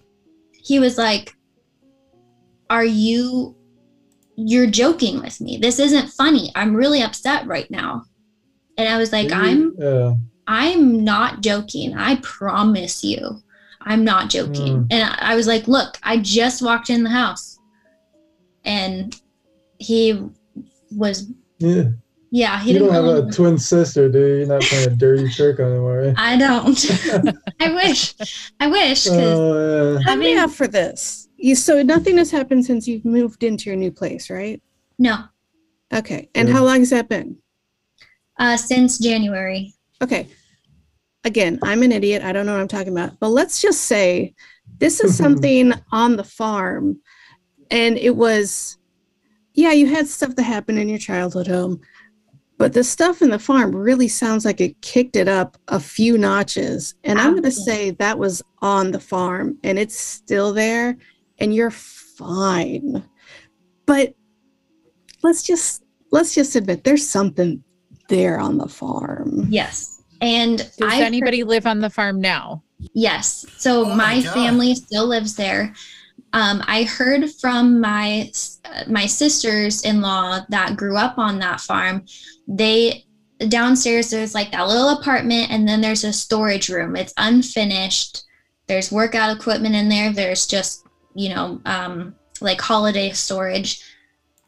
He 0.53 0.79
was 0.79 0.97
like, 0.97 1.35
Are 2.69 2.85
you 2.85 3.55
you're 4.37 4.67
joking 4.67 5.21
with 5.21 5.39
me? 5.41 5.57
This 5.57 5.77
isn't 5.77 6.09
funny. 6.11 6.51
I'm 6.55 6.73
really 6.73 7.01
upset 7.01 7.45
right 7.47 7.69
now. 7.69 8.03
And 8.77 8.87
I 8.87 8.97
was 8.97 9.11
like, 9.11 9.27
Maybe- 9.29 9.35
I'm 9.49 9.73
Yeah. 9.77 10.13
I'm 10.47 11.03
not 11.03 11.41
joking. 11.41 11.95
I 11.97 12.15
promise 12.23 13.03
you. 13.03 13.41
I'm 13.81 14.03
not 14.03 14.29
joking. 14.29 14.83
Mm. 14.83 14.87
And 14.91 15.03
I 15.09 15.33
I 15.33 15.35
was 15.35 15.47
like, 15.47 15.67
look, 15.67 15.97
I 16.03 16.17
just 16.17 16.61
walked 16.61 16.89
in 16.89 17.03
the 17.03 17.09
house. 17.09 17.59
And 18.63 19.19
he 19.79 20.21
was, 20.91 21.31
Yeah. 21.59 21.85
yeah, 22.29 22.59
he 22.61 22.73
You 22.73 22.79
don't 22.79 22.89
didn't 22.89 22.93
have 23.05 23.13
really, 23.15 23.29
a 23.29 23.31
twin 23.31 23.57
sister, 23.57 24.07
do 24.09 24.19
you? 24.19 24.35
You're 24.39 24.47
not 24.47 24.61
playing 24.61 24.89
a 24.91 24.95
dirty 24.95 25.29
trick 25.33 25.59
on 25.59 25.71
him, 25.71 25.83
are 25.85 26.05
you? 26.05 26.13
I 26.17 26.37
don't. 26.37 26.85
I 27.59 27.73
wish. 27.73 28.13
I 28.59 28.67
wish. 28.67 29.05
Because 29.05 29.17
Oh, 29.39 29.93
yeah. 29.93 29.99
Let 30.05 30.19
me 30.19 30.25
mean- 30.35 30.39
off 30.39 30.53
for 30.55 30.67
this. 30.67 31.27
You 31.37 31.55
so 31.55 31.81
nothing 31.81 32.17
has 32.19 32.29
happened 32.29 32.65
since 32.65 32.87
you've 32.87 33.03
moved 33.05 33.43
into 33.43 33.67
your 33.69 33.75
new 33.77 33.91
place, 33.91 34.29
right? 34.29 34.61
no, 34.99 35.23
Okay. 35.91 36.29
And 36.35 36.47
Yeah. 36.47 36.53
how 36.55 36.63
long 36.63 36.79
has 36.79 36.91
that 36.91 37.09
been? 37.09 37.37
uh, 38.39 38.57
since 38.57 38.97
January. 38.99 39.73
Okay. 40.01 40.27
Again, 41.23 41.59
I'm 41.63 41.83
an 41.83 41.91
idiot. 41.91 42.23
I 42.23 42.31
don't 42.31 42.45
know 42.45 42.53
what 42.53 42.61
I'm 42.61 42.67
talking 42.67 42.91
about. 42.91 43.19
But 43.19 43.29
let's 43.29 43.61
just 43.61 43.81
say 43.81 44.33
this 44.77 44.99
is 44.99 45.15
something 45.23 45.73
on 45.91 46.15
the 46.15 46.23
farm 46.23 46.99
and 47.69 47.97
it 47.97 48.15
was 48.15 48.77
yeah, 49.53 49.71
you 49.71 49.87
had 49.87 50.07
stuff 50.07 50.35
that 50.35 50.43
happened 50.43 50.79
in 50.79 50.87
your 50.89 50.97
childhood 50.97 51.47
home. 51.47 51.81
But 52.57 52.73
the 52.73 52.83
stuff 52.83 53.21
in 53.21 53.31
the 53.31 53.39
farm 53.39 53.75
really 53.75 54.07
sounds 54.07 54.45
like 54.45 54.61
it 54.61 54.81
kicked 54.81 55.15
it 55.15 55.27
up 55.27 55.57
a 55.67 55.79
few 55.79 56.17
notches. 56.17 56.93
And 57.03 57.19
I'm 57.19 57.31
going 57.31 57.43
to 57.43 57.51
say 57.51 57.91
that 57.91 58.19
was 58.19 58.43
on 58.61 58.91
the 58.91 58.99
farm 58.99 59.57
and 59.63 59.79
it's 59.79 59.99
still 59.99 60.53
there 60.53 60.95
and 61.39 61.55
you're 61.55 61.71
fine. 61.71 63.03
But 63.87 64.13
let's 65.23 65.41
just 65.41 65.83
let's 66.11 66.35
just 66.35 66.55
admit 66.55 66.83
there's 66.83 67.07
something 67.07 67.63
there 68.11 68.39
on 68.39 68.59
the 68.59 68.67
farm. 68.67 69.47
Yes. 69.49 70.03
And 70.21 70.59
Does 70.59 70.77
I 70.83 70.97
heard- 70.97 71.05
anybody 71.05 71.43
live 71.43 71.65
on 71.65 71.79
the 71.79 71.89
farm 71.89 72.21
now? 72.21 72.61
Yes. 72.93 73.45
So 73.57 73.85
Oh 73.85 73.95
my 73.95 74.15
my, 74.15 74.21
family 74.21 74.75
still 74.75 75.07
lives 75.07 75.35
there. 75.35 75.73
Um, 76.33 76.63
I 76.67 76.83
heard 76.83 77.29
from 77.41 77.81
my 77.81 78.31
uh, 78.65 78.83
my 78.87 79.05
sisters-in-law 79.07 80.41
that 80.49 80.77
grew 80.77 80.95
up 80.97 81.17
on 81.17 81.39
that 81.39 81.59
farm. 81.61 82.05
They 82.47 83.05
downstairs 83.47 84.09
there's 84.11 84.33
like 84.33 84.51
that 84.51 84.67
little 84.67 84.89
apartment, 84.89 85.51
and 85.51 85.67
then 85.67 85.81
there's 85.81 86.03
a 86.03 86.13
storage 86.13 86.69
room. 86.69 86.95
It's 86.95 87.13
unfinished. 87.17 88.23
There's 88.67 88.91
workout 88.91 89.35
equipment 89.35 89.75
in 89.75 89.89
there. 89.89 90.11
There's 90.13 90.47
just 90.47 90.85
you 91.15 91.29
know 91.35 91.61
um, 91.65 92.15
like 92.39 92.61
holiday 92.61 93.11
storage. 93.11 93.83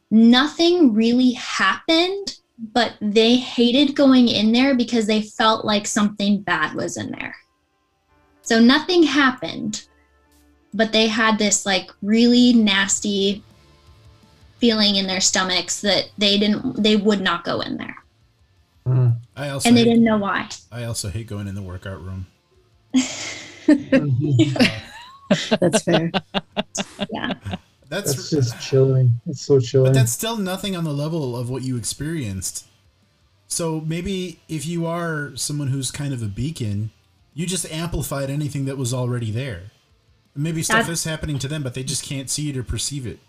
Nothing 0.09 0.93
really 0.93 1.31
happened, 1.33 2.37
but 2.71 2.93
they 3.01 3.35
hated 3.35 3.95
going 3.95 4.29
in 4.29 4.53
there 4.53 4.73
because 4.75 5.05
they 5.05 5.21
felt 5.21 5.65
like 5.65 5.85
something 5.85 6.41
bad 6.41 6.73
was 6.73 6.95
in 6.95 7.11
there. 7.11 7.35
So 8.41 8.59
nothing 8.59 9.03
happened, 9.03 9.85
but 10.73 10.93
they 10.93 11.07
had 11.07 11.37
this 11.37 11.65
like 11.65 11.91
really 12.01 12.53
nasty 12.53 13.43
feeling 14.59 14.95
in 14.95 15.07
their 15.07 15.19
stomachs 15.19 15.81
that 15.81 16.09
they 16.17 16.37
didn't 16.37 16.81
they 16.81 16.95
would 16.95 17.19
not 17.19 17.43
go 17.43 17.59
in 17.59 17.75
there. 17.77 17.97
Mm. 18.87 19.17
I 19.35 19.49
also 19.49 19.67
And 19.67 19.77
they 19.77 19.83
hate, 19.83 19.89
didn't 19.89 20.05
know 20.05 20.17
why. 20.17 20.47
I 20.71 20.85
also 20.85 21.09
hate 21.09 21.27
going 21.27 21.47
in 21.47 21.55
the 21.55 21.61
workout 21.61 22.01
room. 22.01 22.27
That's 25.59 25.83
fair. 25.83 26.11
Yeah. 27.11 27.33
That's, 27.93 28.15
That's 28.15 28.29
just 28.31 28.59
chilling. 28.59 29.11
It's 29.27 29.41
so 29.41 29.59
chilling. 29.59 29.91
but 29.91 29.93
that's 29.99 30.11
still 30.11 30.37
nothing 30.37 30.75
on 30.75 30.83
the 30.83 30.93
level 30.93 31.37
of 31.37 31.49
what 31.49 31.61
you 31.61 31.77
experienced. 31.77 32.65
So 33.47 33.81
maybe 33.85 34.39
if 34.49 34.65
you 34.65 34.87
are 34.87 35.31
someone 35.35 35.67
who's 35.67 35.91
kind 35.91 36.11
of 36.11 36.23
a 36.23 36.27
beacon, 36.27 36.89
you 37.35 37.45
just 37.45 37.71
amplified 37.71 38.31
anything 38.31 38.65
that 38.65 38.77
was 38.79 38.93
already 38.95 39.29
there. 39.29 39.71
Maybe 40.35 40.63
stuff 40.63 40.77
That's- 40.87 40.99
is 40.99 41.03
happening 41.03 41.37
to 41.37 41.47
them, 41.47 41.61
but 41.61 41.75
they 41.75 41.83
just 41.83 42.03
can't 42.03 42.31
see 42.31 42.49
it 42.49 42.57
or 42.57 42.63
perceive 42.63 43.05
it. 43.05 43.19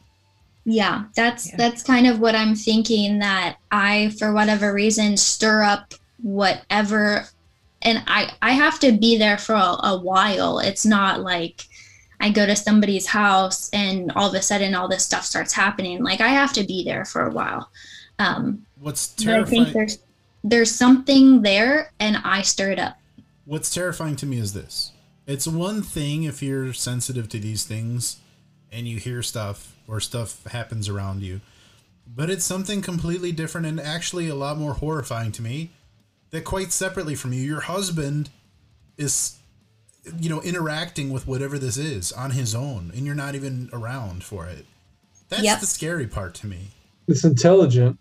Yeah, 0.65 1.05
that's 1.15 1.49
Yeah. 1.49 1.57
that's 1.59 1.83
kind 1.83 2.07
of 2.07 2.21
what 2.21 2.35
I'm 2.35 2.55
thinking 2.55 3.19
that 3.19 3.57
I 3.71 4.15
for 4.19 4.33
whatever 4.33 4.73
reason 4.73 5.19
stir 5.19 5.63
up 5.63 5.93
whatever 6.23 7.29
and 7.83 8.03
I 8.07 8.31
I 8.41 8.53
have 8.53 8.81
to 8.81 8.93
be 8.93 9.19
there 9.19 9.37
for 9.37 9.55
a, 9.55 9.77
a 9.93 10.01
while. 10.01 10.59
It's 10.59 10.87
not 10.87 11.21
like 11.21 11.67
I 12.25 12.31
go 12.31 12.47
to 12.47 12.57
somebody's 12.57 13.07
house 13.07 13.69
and 13.75 14.11
all 14.13 14.31
of 14.31 14.35
a 14.35 14.41
sudden 14.41 14.75
all 14.75 14.89
this 14.89 15.05
stuff 15.05 15.27
starts 15.27 15.53
happening. 15.53 16.03
Like 16.03 16.23
I 16.23 16.29
have 16.29 16.55
to 16.55 16.65
be 16.65 16.83
there 16.83 17.05
for 17.05 17.27
a 17.27 17.31
while. 17.31 17.71
Um 18.19 18.65
What's 18.81 19.13
but 19.23 19.41
I 19.41 19.45
think 19.45 19.75
there's 19.75 19.99
there's 20.43 20.75
something 20.75 21.43
there 21.43 21.93
and 22.01 22.17
I 22.25 22.41
stir 22.41 22.71
it 22.71 22.79
up. 22.79 22.97
What's 23.45 23.69
terrifying 23.69 24.17
to 24.17 24.27
me 24.27 24.39
is 24.39 24.55
this. 24.55 24.93
It's 25.27 25.47
one 25.47 25.83
thing 25.83 26.23
if 26.23 26.43
you're 26.43 26.73
sensitive 26.73 27.29
to 27.29 27.39
these 27.39 27.65
things 27.65 28.17
and 28.73 28.89
you 28.89 28.97
hear 28.97 29.23
stuff 29.23 29.77
or 29.87 30.01
stuff 30.01 30.45
happens 30.45 30.89
around 30.89 31.21
you, 31.21 31.43
but 32.07 32.31
it's 32.31 32.45
something 32.47 32.81
completely 32.81 33.33
different 33.33 33.67
and 33.67 33.79
actually 33.79 34.31
a 34.31 34.35
lot 34.35 34.57
more 34.57 34.73
horrifying 34.73 35.33
to 35.33 35.43
me 35.43 35.73
that 36.31 36.45
quite 36.45 36.73
separately 36.73 37.15
from 37.15 37.35
you, 37.35 37.43
your 37.43 37.61
husband 37.61 38.31
is 38.97 39.37
you 40.21 40.29
know 40.29 40.41
interacting 40.43 41.11
with 41.11 41.27
whatever 41.27 41.59
this 41.59 41.77
is 41.77 42.13
on 42.13 42.33
his 42.33 42.55
own 42.55 42.91
and 42.95 43.07
you're 43.07 43.15
not 43.15 43.35
even 43.35 43.71
around 43.73 44.25
for 44.25 44.47
it. 44.47 44.67
That's 45.29 45.43
Yep. 45.43 45.61
the 45.61 45.67
scary 45.67 46.07
part 46.07 46.35
to 46.37 46.47
me. 46.47 46.69
It's 47.09 47.25
intelligent. 47.25 47.99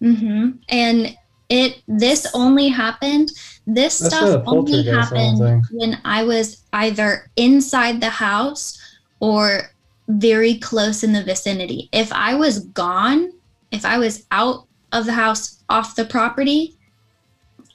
hmm 0.00 0.50
And 0.68 1.16
it 1.48 1.82
this 1.88 2.26
only 2.34 2.68
happened. 2.68 3.30
This 3.66 3.98
That's 3.98 4.14
stuff 4.14 4.42
only 4.46 4.72
poltergeist, 4.72 5.12
I 5.12 5.16
don't 5.16 5.38
happened 5.38 5.64
when 5.70 6.00
I 6.04 6.24
was 6.24 6.64
either 6.72 7.30
inside 7.36 8.00
the 8.00 8.10
house 8.10 8.78
or 9.20 9.70
very 10.08 10.58
close 10.58 11.04
in 11.04 11.12
the 11.12 11.22
vicinity. 11.24 11.88
If 11.92 12.12
I 12.12 12.34
was 12.34 12.60
gone, 12.66 13.30
if 13.70 13.84
I 13.84 13.98
was 13.98 14.26
out 14.30 14.66
of 14.92 15.04
the 15.06 15.12
house, 15.12 15.62
off 15.68 15.96
the 15.96 16.04
property, 16.04 16.76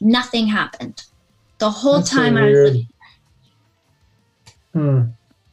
nothing 0.01 0.47
happened. 0.47 1.03
The 1.59 1.69
whole 1.69 1.99
That's 1.99 2.11
so 2.11 2.17
time 2.17 2.37
I 2.37 2.49
was 2.49 2.77
weird. 4.73 4.85
Hmm. 5.05 5.09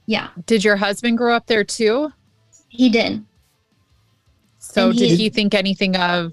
Yeah, 0.07 0.29
Did 0.47 0.64
your 0.64 0.77
husband 0.77 1.18
grow 1.18 1.35
up 1.35 1.47
there 1.47 1.64
too? 1.64 2.12
he 2.68 2.89
did. 2.89 3.25
So 4.59 4.91
And 4.91 4.99
did 4.99 5.11
he- 5.11 5.16
he 5.16 5.29
think 5.31 5.55
anything 5.55 5.97
of 5.97 6.33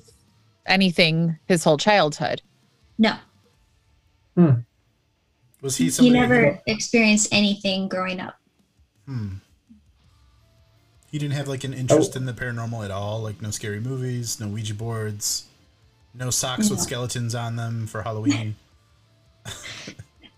anything 0.65 1.37
his 1.47 1.63
whole 1.63 1.77
childhood? 1.77 2.41
No, 2.97 3.17
Hmm. 4.35 4.51
Was 5.61 5.77
he 5.77 5.85
he 5.85 5.89
somebody 5.89 6.19
never 6.19 6.61
experienced 6.67 7.29
anything 7.31 7.87
growing 7.87 8.19
up. 8.19 8.35
Hmm. 9.07 9.35
He 11.11 11.17
didn't 11.17 11.33
have 11.33 11.47
like 11.47 11.63
an 11.63 11.73
interest 11.73 12.11
Oh. 12.15 12.19
in 12.19 12.25
the 12.25 12.33
paranormal 12.33 12.83
at 12.85 12.91
all, 12.91 13.21
like 13.21 13.41
no 13.41 13.49
scary 13.49 13.79
movies, 13.79 14.39
no 14.39 14.47
Ouija 14.47 14.73
boards, 14.75 15.45
no 16.13 16.29
socks 16.29 16.69
with 16.69 16.79
skeletons 16.81 17.33
on 17.33 17.55
them 17.55 17.87
for 17.87 18.03
Halloween. 18.03 18.55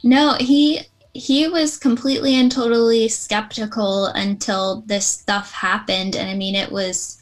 No, 0.04 0.36
he 0.40 0.80
he 1.14 1.48
was 1.48 1.78
completely 1.78 2.36
and 2.36 2.52
totally 2.52 3.08
skeptical 3.08 4.06
until 4.08 4.82
this 4.86 5.06
stuff 5.06 5.52
happened. 5.52 6.16
And 6.16 6.30
I 6.30 6.36
mean 6.36 6.56
it 6.56 6.72
was 6.72 7.18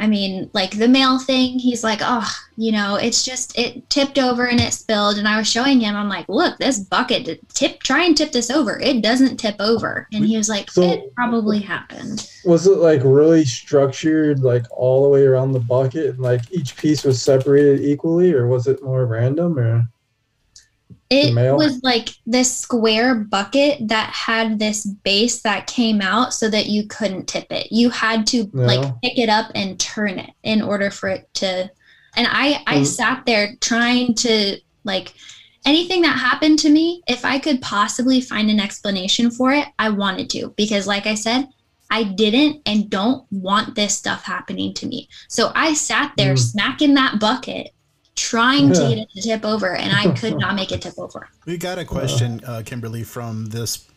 I 0.00 0.06
mean 0.06 0.48
like 0.52 0.78
the 0.78 0.86
mail 0.86 1.18
thing 1.18 1.58
he's 1.58 1.82
like 1.82 1.98
oh 2.02 2.30
you 2.56 2.70
know 2.70 2.94
it's 2.94 3.24
just 3.24 3.58
it 3.58 3.90
tipped 3.90 4.18
over 4.18 4.46
and 4.46 4.60
it 4.60 4.72
spilled. 4.72 5.18
And 5.18 5.26
I 5.26 5.38
was 5.38 5.50
showing 5.50 5.80
him 5.80 5.96
I'm 5.96 6.08
like 6.08 6.28
look 6.28 6.58
this 6.58 6.78
bucket 6.78 7.40
tip 7.54 7.82
try 7.82 8.04
and 8.04 8.16
tip 8.16 8.30
this 8.30 8.50
over. 8.50 8.78
It 8.78 9.02
doesn't 9.02 9.38
tip 9.38 9.56
over. 9.58 10.06
And 10.12 10.24
he 10.24 10.36
was 10.36 10.48
like 10.48 10.70
So- 10.70 10.82
it 10.82 11.14
probably 11.14 11.60
happened. 11.60 12.30
Was 12.44 12.66
it 12.66 12.76
like 12.78 13.00
really 13.04 13.44
structured, 13.44 14.40
like 14.40 14.64
all 14.70 15.02
the 15.02 15.08
way 15.08 15.24
around 15.24 15.52
the 15.52 15.60
bucket, 15.60 16.10
and 16.10 16.20
like 16.20 16.42
each 16.52 16.76
piece 16.76 17.04
was 17.04 17.20
separated 17.20 17.80
equally, 17.80 18.32
or 18.32 18.46
was 18.46 18.66
it 18.66 18.82
more 18.82 19.04
random? 19.06 19.58
Or 19.58 19.86
It 21.10 21.34
was 21.56 21.80
like 21.82 22.10
this 22.26 22.54
square 22.54 23.14
bucket 23.14 23.88
that 23.88 24.10
had 24.10 24.58
this 24.58 24.84
base 24.84 25.40
that 25.42 25.66
came 25.66 26.02
out 26.02 26.34
so 26.34 26.50
that 26.50 26.66
you 26.66 26.86
couldn't 26.86 27.26
tip 27.26 27.46
it. 27.50 27.68
You 27.70 27.88
had 27.88 28.26
to 28.28 28.50
like 28.52 28.80
pick 29.02 29.18
it 29.18 29.30
up 29.30 29.50
and 29.54 29.80
turn 29.80 30.18
it 30.18 30.30
in 30.42 30.60
order 30.60 30.90
for 30.90 31.08
it 31.08 31.26
to. 31.34 31.70
And 32.16 32.26
I 32.30 32.62
I 32.66 32.78
Mm. 32.80 32.86
sat 32.86 33.24
there 33.26 33.56
trying 33.60 34.14
to 34.16 34.58
like 34.84 35.14
anything 35.64 36.02
that 36.02 36.18
happened 36.18 36.58
to 36.60 36.70
me, 36.70 37.02
if 37.08 37.24
I 37.24 37.38
could 37.38 37.60
possibly 37.62 38.20
find 38.20 38.50
an 38.50 38.60
explanation 38.60 39.30
for 39.30 39.52
it, 39.52 39.66
I 39.78 39.88
wanted 39.90 40.28
to 40.30 40.52
because 40.56 40.86
like 40.86 41.06
I 41.06 41.14
said, 41.14 41.48
I 41.90 42.02
didn't 42.04 42.60
and 42.66 42.90
don't 42.90 43.24
want 43.30 43.74
this 43.74 43.96
stuff 43.96 44.24
happening 44.24 44.74
to 44.74 44.86
me. 44.86 45.08
So 45.28 45.52
I 45.54 45.72
sat 45.72 46.12
there 46.18 46.34
Mm. 46.34 46.38
smacking 46.38 46.94
that 46.94 47.18
bucket, 47.18 47.70
trying 48.18 48.72
to 48.72 48.80
get 48.80 48.98
it 48.98 49.10
to 49.14 49.22
tip 49.22 49.44
over, 49.44 49.76
and 49.76 49.92
I 49.94 50.12
could 50.14 50.38
not 50.38 50.54
make 50.54 50.72
it 50.72 50.82
tip 50.82 50.98
over. 50.98 51.28
We 51.46 51.56
got 51.56 51.78
a 51.78 51.84
question, 51.84 52.42
uh, 52.46 52.62
Kimberly, 52.64 53.04
from 53.04 53.46
this 53.46 53.88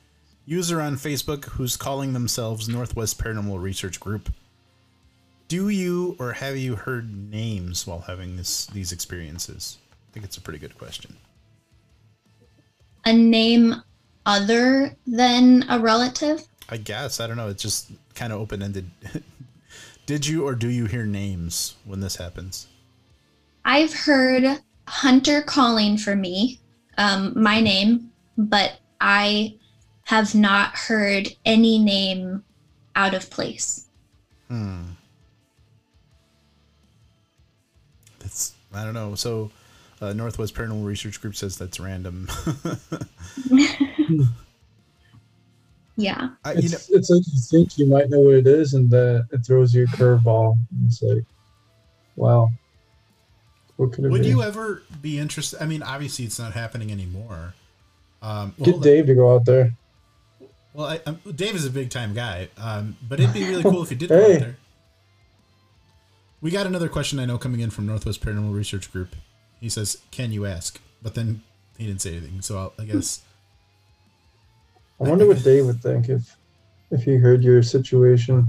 user 0.45 0.79
on 0.79 0.95
Facebook 0.95 1.45
who's 1.45 1.75
calling 1.75 2.13
themselves 2.13 2.69
Northwest 2.69 3.19
Paranormal 3.19 3.61
Research 3.61 3.99
Group. 3.99 4.31
Do 5.47 5.67
you 5.69 6.15
or 6.17 6.31
have 6.31 6.55
you 6.55 6.75
heard 6.75 7.29
names 7.29 7.85
while 7.85 7.99
having 7.99 8.37
this 8.37 8.67
these 8.67 8.93
experiences? 8.93 9.77
I 9.91 10.13
think 10.13 10.25
it's 10.25 10.37
a 10.37 10.41
pretty 10.41 10.59
good 10.59 10.77
question. 10.77 11.17
A 13.05 13.11
name 13.11 13.75
other 14.25 14.95
than 15.05 15.65
a 15.67 15.79
relative? 15.79 16.43
I 16.69 16.77
guess 16.77 17.19
I 17.19 17.27
don't 17.27 17.37
know. 17.37 17.49
It's 17.49 17.63
just 17.63 17.91
kind 18.15 18.31
of 18.31 18.39
open 18.39 18.61
ended. 18.61 18.89
Did 20.05 20.25
you 20.25 20.45
or 20.47 20.55
do 20.55 20.69
you 20.69 20.85
hear 20.85 21.05
names 21.05 21.75
when 21.85 21.99
this 21.99 22.15
happens? 22.15 22.67
I've 23.65 23.93
heard 23.93 24.59
Hunter 24.87 25.41
calling 25.41 25.97
for 25.97 26.15
me, 26.15 26.59
um, 26.97 27.33
my 27.35 27.61
name, 27.61 28.11
but 28.37 28.79
I 28.99 29.57
have 30.05 30.35
not 30.35 30.75
heard 30.75 31.29
any 31.45 31.79
name 31.79 32.43
out 32.95 33.13
of 33.13 33.29
place. 33.29 33.87
Hmm. 34.47 34.81
That's 38.19 38.53
I 38.73 38.83
don't 38.83 38.93
know. 38.93 39.15
So, 39.15 39.51
uh, 40.01 40.13
Northwest 40.13 40.55
Paranormal 40.55 40.85
Research 40.85 41.21
Group 41.21 41.35
says 41.35 41.57
that's 41.57 41.79
random. 41.79 42.27
Yeah. 46.01 46.29
I, 46.43 46.53
you 46.53 46.69
know, 46.69 46.77
It's, 46.77 46.89
it's 46.89 47.09
like 47.09 47.23
you 47.27 47.41
think 47.41 47.77
you 47.77 47.85
might 47.85 48.09
know 48.09 48.19
what 48.19 48.35
it 48.35 48.47
is, 48.47 48.73
and 48.73 48.89
then 48.89 49.23
it 49.31 49.45
throws 49.45 49.73
you 49.73 49.83
a 49.83 49.87
curveball. 49.87 50.57
It's 50.87 51.01
like, 51.01 51.25
wow, 52.15 52.47
what 52.47 52.49
could 52.49 52.49
it 52.49 52.60
would 53.81 54.21
be? 54.21 54.27
you 54.27 54.43
ever 54.43 54.83
be 55.01 55.19
interested? 55.19 55.61
I 55.61 55.65
mean, 55.65 55.83
obviously, 55.83 56.25
it's 56.25 56.39
not 56.39 56.53
happening 56.53 56.91
anymore. 56.91 57.53
Um, 58.21 58.53
well, 58.57 58.65
Get 58.65 58.71
hold. 58.71 58.83
Dave 58.83 59.05
to 59.07 59.15
go 59.15 59.35
out 59.35 59.45
there. 59.45 59.73
Well, 60.73 60.87
I, 60.87 61.01
um, 61.05 61.19
Dave 61.35 61.55
is 61.55 61.65
a 61.65 61.69
big 61.69 61.89
time 61.89 62.13
guy, 62.13 62.49
um, 62.57 62.95
but 63.07 63.19
it'd 63.19 63.33
be 63.33 63.43
really 63.43 63.63
cool 63.63 63.83
if 63.83 63.91
you 63.91 63.97
did 63.97 64.09
go 64.09 64.21
out 64.21 64.27
there. 64.39 64.57
We 66.39 66.49
got 66.49 66.65
another 66.65 66.87
question 66.87 67.19
I 67.19 67.25
know 67.25 67.37
coming 67.37 67.59
in 67.59 67.69
from 67.69 67.85
Northwest 67.85 68.23
Paranormal 68.23 68.53
Research 68.53 68.91
Group. 68.91 69.15
He 69.59 69.69
says, 69.69 69.97
"Can 70.11 70.31
you 70.31 70.45
ask?" 70.45 70.79
But 71.01 71.15
then 71.15 71.41
he 71.77 71.87
didn't 71.87 72.01
say 72.01 72.11
anything, 72.11 72.41
so 72.41 72.57
I'll, 72.57 72.73
I 72.79 72.85
guess 72.85 73.21
I 74.99 75.09
wonder 75.09 75.27
what 75.27 75.43
Dave 75.43 75.65
would 75.65 75.81
think 75.81 76.09
if 76.09 76.37
if 76.91 77.03
he 77.03 77.15
heard 77.15 77.43
your 77.43 77.63
situation. 77.63 78.47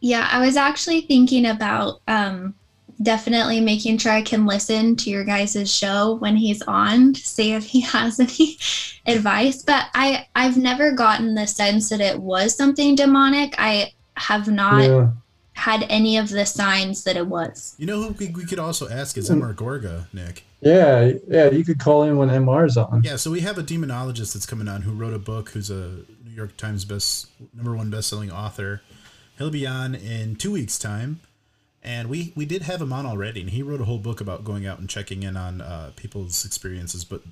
Yeah, 0.00 0.28
I 0.30 0.44
was 0.44 0.56
actually 0.56 1.02
thinking 1.02 1.46
about 1.46 2.00
um, 2.06 2.54
definitely 3.02 3.60
making 3.60 3.98
sure 3.98 4.12
I 4.12 4.22
can 4.22 4.46
listen 4.46 4.96
to 4.96 5.10
your 5.10 5.24
guys' 5.24 5.72
show 5.72 6.14
when 6.16 6.36
he's 6.36 6.62
on 6.62 7.12
to 7.12 7.20
see 7.20 7.52
if 7.52 7.64
he 7.64 7.80
has 7.92 8.20
any 8.20 8.58
advice. 9.06 9.62
But 9.62 9.86
I 9.94 10.26
I've 10.34 10.56
never 10.56 10.92
gotten 10.92 11.34
the 11.34 11.46
sense 11.46 11.88
that 11.90 12.00
it 12.00 12.18
was 12.18 12.56
something 12.56 12.94
demonic. 12.94 13.54
I 13.58 13.92
have 14.16 14.48
not 14.48 14.84
yeah, 14.84 15.08
had 15.52 15.84
any 15.88 16.16
of 16.16 16.28
the 16.28 16.46
signs 16.46 17.04
that 17.04 17.16
it 17.16 17.26
was. 17.26 17.74
you 17.78 17.86
know 17.86 18.02
who 18.02 18.08
we, 18.12 18.28
we 18.28 18.44
could 18.46 18.58
also 18.58 18.88
ask 18.88 19.18
is 19.18 19.28
Mr. 19.28 19.54
Gorga, 19.54 20.06
Nick. 20.12 20.44
yeah, 20.60 21.12
yeah. 21.28 21.50
You 21.50 21.64
could 21.64 21.78
call 21.78 22.04
in 22.04 22.16
when 22.16 22.28
MR's 22.28 22.76
on. 22.76 23.02
Yeah, 23.04 23.16
so 23.16 23.30
we 23.30 23.40
have 23.40 23.58
a 23.58 23.62
demonologist 23.62 24.34
that's 24.34 24.46
coming 24.46 24.68
on 24.68 24.82
who 24.82 24.92
wrote 24.92 25.14
a 25.14 25.18
book, 25.18 25.50
who's 25.50 25.70
a 25.70 26.00
New 26.24 26.34
York 26.34 26.56
Times 26.56 26.84
best 26.84 27.28
number 27.54 27.74
one 27.74 27.90
best-selling 27.90 28.30
author. 28.30 28.80
He'll 29.38 29.50
be 29.50 29.66
on 29.66 29.94
in 29.94 30.36
two 30.36 30.52
weeks' 30.52 30.78
time, 30.78 31.20
and 31.86 32.10
we 32.10 32.32
we 32.34 32.44
did 32.44 32.62
have 32.62 32.82
him 32.82 32.92
on 32.92 33.06
already, 33.06 33.40
and 33.40 33.50
he 33.50 33.62
wrote 33.62 33.80
a 33.80 33.84
whole 33.84 33.98
book 33.98 34.20
about 34.20 34.44
going 34.44 34.66
out 34.66 34.78
and 34.78 34.90
checking 34.90 35.22
in 35.22 35.36
on 35.36 35.60
uh, 35.60 35.92
people's 35.96 36.44
experiences. 36.44 37.04
But 37.04 37.22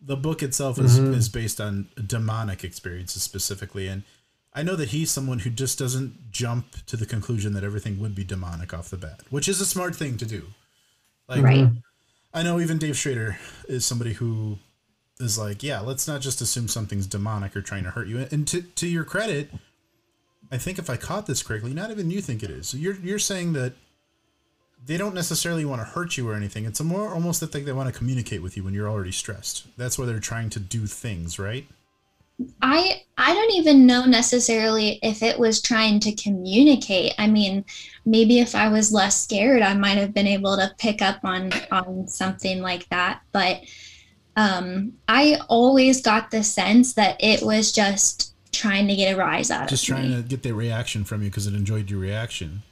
the 0.00 0.16
book 0.16 0.42
itself 0.42 0.78
is 0.78 0.98
is 0.98 1.28
based 1.28 1.60
on 1.60 1.88
demonic 2.06 2.62
experiences 2.62 3.22
specifically, 3.22 3.88
and 3.88 4.02
I 4.54 4.62
know 4.62 4.76
that 4.76 4.90
he's 4.90 5.10
someone 5.10 5.40
who 5.40 5.50
just 5.50 5.78
doesn't 5.78 6.30
jump 6.30 6.84
to 6.86 6.96
the 6.96 7.06
conclusion 7.06 7.54
that 7.54 7.64
everything 7.64 7.98
would 7.98 8.14
be 8.14 8.24
demonic 8.24 8.74
off 8.74 8.90
the 8.90 8.98
bat, 8.98 9.20
which 9.30 9.48
is 9.48 9.60
a 9.60 9.66
smart 9.66 9.96
thing 9.96 10.18
to 10.18 10.26
do. 10.26 10.44
Like, 11.28 11.42
Right. 11.42 11.68
I 12.34 12.42
know 12.42 12.60
even 12.60 12.78
Dave 12.78 12.96
Schrader 12.96 13.38
is 13.68 13.84
somebody 13.84 14.14
who 14.14 14.58
is 15.20 15.38
like, 15.38 15.62
yeah, 15.62 15.80
let's 15.80 16.08
not 16.08 16.20
just 16.20 16.40
assume 16.40 16.68
something's 16.68 17.06
demonic 17.06 17.56
or 17.56 17.62
trying 17.62 17.84
to 17.84 17.90
hurt 17.90 18.08
you. 18.08 18.26
And 18.30 18.46
to 18.48 18.62
to 18.62 18.86
your 18.86 19.04
credit, 19.04 19.50
I 20.52 20.58
think 20.58 20.78
if 20.78 20.90
I 20.90 20.98
caught 20.98 21.26
this 21.26 21.42
correctly, 21.42 21.72
not 21.72 21.90
even 21.90 22.10
you 22.10 22.20
think 22.20 22.42
it 22.42 22.50
is. 22.50 22.74
You're 22.74 22.96
you're 22.96 23.18
saying 23.18 23.54
that 23.54 23.72
they 24.84 24.98
don't 24.98 25.14
necessarily 25.14 25.64
want 25.64 25.80
to 25.80 25.86
hurt 25.86 26.18
you 26.18 26.28
or 26.28 26.34
anything. 26.34 26.66
It's 26.66 26.80
more 26.82 27.08
almost 27.08 27.40
that 27.40 27.52
they 27.52 27.72
want 27.72 27.92
to 27.92 27.98
communicate 27.98 28.42
with 28.42 28.56
you 28.56 28.62
when 28.62 28.74
you're 28.74 28.88
already 28.88 29.12
stressed. 29.12 29.66
That's 29.78 29.98
why 29.98 30.04
they're 30.06 30.18
trying 30.20 30.50
to 30.50 30.60
do 30.60 30.86
things, 30.86 31.38
right? 31.38 31.66
I 32.60 33.02
I 33.16 33.32
don't 33.32 33.52
even 33.54 33.86
know 33.86 34.04
necessarily 34.04 34.98
if 35.02 35.22
it 35.22 35.38
was 35.38 35.62
trying 35.62 36.00
to 36.00 36.14
communicate. 36.16 37.14
I 37.16 37.28
mean, 37.28 37.64
maybe 38.04 38.40
if 38.40 38.54
I 38.54 38.68
was 38.68 38.92
less 38.92 39.22
scared, 39.22 39.62
I 39.62 39.72
might 39.72 39.96
have 39.96 40.12
been 40.12 40.26
able 40.26 40.56
to 40.56 40.74
pick 40.76 41.00
up 41.00 41.20
on 41.24 41.50
on 41.70 42.08
something 42.08 42.60
like 42.60 42.86
that. 42.90 43.22
But 43.32 43.62
um, 44.36 44.94
I 45.08 45.40
always 45.48 46.02
got 46.02 46.30
the 46.30 46.42
sense 46.42 46.94
that 46.94 47.16
it 47.20 47.42
was 47.42 47.72
just 47.72 48.31
trying 48.62 48.86
to 48.86 48.94
get 48.94 49.12
a 49.12 49.16
rise 49.16 49.50
out 49.50 49.68
Just 49.68 49.82
of 49.88 49.96
trying 49.96 50.14
to 50.14 50.22
get 50.22 50.42
their 50.44 50.54
reaction 50.54 51.02
from 51.04 51.22
you 51.22 51.28
because 51.30 51.46
it 51.48 51.54
enjoyed 51.54 51.90
your 51.90 51.98
reaction. 51.98 52.62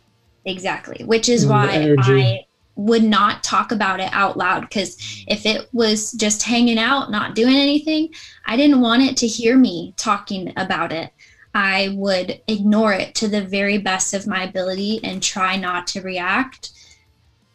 Exactly, 0.44 1.04
which 1.04 1.28
is 1.28 1.44
Mm, 1.44 1.50
why 1.50 1.68
energy. 1.72 2.22
I 2.22 2.46
would 2.76 3.02
not 3.02 3.42
talk 3.42 3.72
about 3.72 3.98
it 4.00 4.08
out 4.12 4.36
loud 4.36 4.60
because 4.62 4.96
if 5.26 5.44
it 5.44 5.68
was 5.72 6.12
just 6.12 6.44
hanging 6.44 6.78
out, 6.78 7.10
not 7.10 7.34
doing 7.34 7.56
anything, 7.56 8.08
I 8.46 8.56
didn't 8.56 8.80
want 8.80 9.02
it 9.02 9.16
to 9.18 9.26
hear 9.26 9.56
me 9.56 9.92
talking 9.96 10.52
about 10.56 10.92
it. 10.92 11.10
I 11.54 11.92
would 11.96 12.40
ignore 12.46 12.92
it 12.92 13.16
to 13.16 13.26
the 13.28 13.42
very 13.42 13.78
best 13.78 14.14
of 14.14 14.28
my 14.28 14.44
ability 14.44 15.00
and 15.02 15.20
try 15.20 15.56
not 15.56 15.88
to 15.88 16.00
react. 16.02 16.70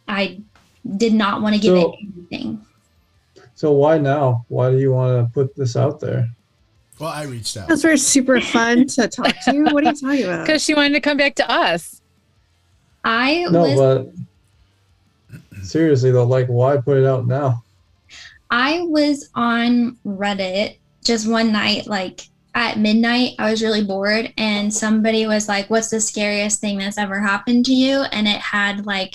I 0.06 0.40
did 0.98 1.14
not 1.14 1.40
want 1.40 1.54
to 1.54 1.60
give 1.60 1.74
So- 1.80 1.92
it 1.92 1.98
anything. 2.30 2.60
So 3.54 3.72
why 3.72 3.96
now? 3.96 4.44
Why 4.48 4.70
do 4.70 4.78
you 4.78 4.92
want 4.92 5.26
to 5.26 5.32
put 5.32 5.56
this 5.56 5.76
out 5.76 5.98
there? 5.98 6.28
Well, 6.98 7.10
I 7.10 7.24
reached 7.24 7.56
out. 7.56 7.68
Those 7.68 7.84
were 7.84 7.96
super 7.96 8.40
fun 8.40 8.86
to 8.88 9.08
talk 9.08 9.34
to. 9.44 9.64
What 9.64 9.84
are 9.84 9.90
you 9.90 9.96
talking 9.96 10.24
about? 10.24 10.40
Because 10.46 10.62
she 10.64 10.74
wanted 10.74 10.94
to 10.94 11.00
come 11.00 11.16
back 11.16 11.34
to 11.36 11.50
us. 11.50 12.00
I 13.04 13.46
No, 13.50 13.62
was 13.62 14.06
but 15.52 15.62
seriously 15.64 16.10
though, 16.10 16.24
like 16.24 16.46
why 16.46 16.76
put 16.78 16.98
it 16.98 17.04
out 17.06 17.26
now? 17.26 17.62
I 18.50 18.80
was 18.82 19.30
on 19.34 19.96
Reddit 20.06 20.76
just 21.04 21.28
one 21.28 21.52
night, 21.52 21.86
like 21.86 22.22
at 22.54 22.78
midnight. 22.78 23.34
I 23.38 23.50
was 23.50 23.62
really 23.62 23.84
bored, 23.84 24.32
and 24.38 24.72
somebody 24.72 25.26
was 25.26 25.48
like, 25.48 25.68
What's 25.68 25.90
the 25.90 26.00
scariest 26.00 26.60
thing 26.60 26.78
that's 26.78 26.98
ever 26.98 27.20
happened 27.20 27.66
to 27.66 27.74
you? 27.74 28.02
And 28.12 28.26
it 28.26 28.40
had 28.40 28.86
like 28.86 29.14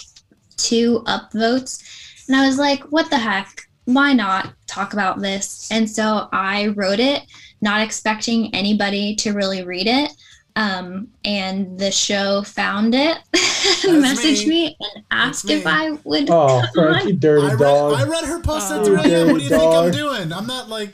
two 0.57 1.03
upvotes. 1.07 1.81
And 2.27 2.35
I 2.35 2.45
was 2.47 2.57
like, 2.57 2.83
What 2.91 3.09
the 3.09 3.17
heck? 3.17 3.61
Why 3.85 4.13
not 4.13 4.53
talk 4.67 4.93
about 4.93 5.19
this? 5.21 5.69
And 5.71 5.89
so 5.89 6.29
I 6.31 6.67
wrote 6.67 6.99
it, 6.99 7.23
not 7.61 7.81
expecting 7.81 8.53
anybody 8.55 9.15
to 9.17 9.31
really 9.33 9.63
read 9.63 9.87
it. 9.87 10.11
Um, 10.57 11.07
and 11.23 11.79
the 11.79 11.91
show 11.91 12.43
found 12.43 12.93
it, 12.93 13.17
messaged 13.33 14.47
me. 14.47 14.65
me. 14.67 14.77
and 14.95 15.05
asked 15.09 15.47
That's 15.47 15.61
if. 15.61 15.65
I 15.67 15.91
would 16.03 16.29
Oh, 16.29 16.61
come 16.75 16.83
on. 16.85 16.93
Frankie, 16.93 17.13
dirty 17.13 17.47
I 17.47 17.49
read, 17.51 17.59
dog. 17.59 17.93
I 17.93 18.03
read 18.03 18.25
her 18.25 18.41
post 18.41 18.69
at 18.71 18.81
Oh. 18.81 18.85
3 18.85 18.95
a.m. 19.13 19.27
What 19.31 19.37
do 19.37 19.43
you 19.45 19.49
think 19.49 19.73
I'm 19.73 19.91
doing? 19.91 20.33
I'm 20.33 20.47
not 20.47 20.67
like, 20.67 20.89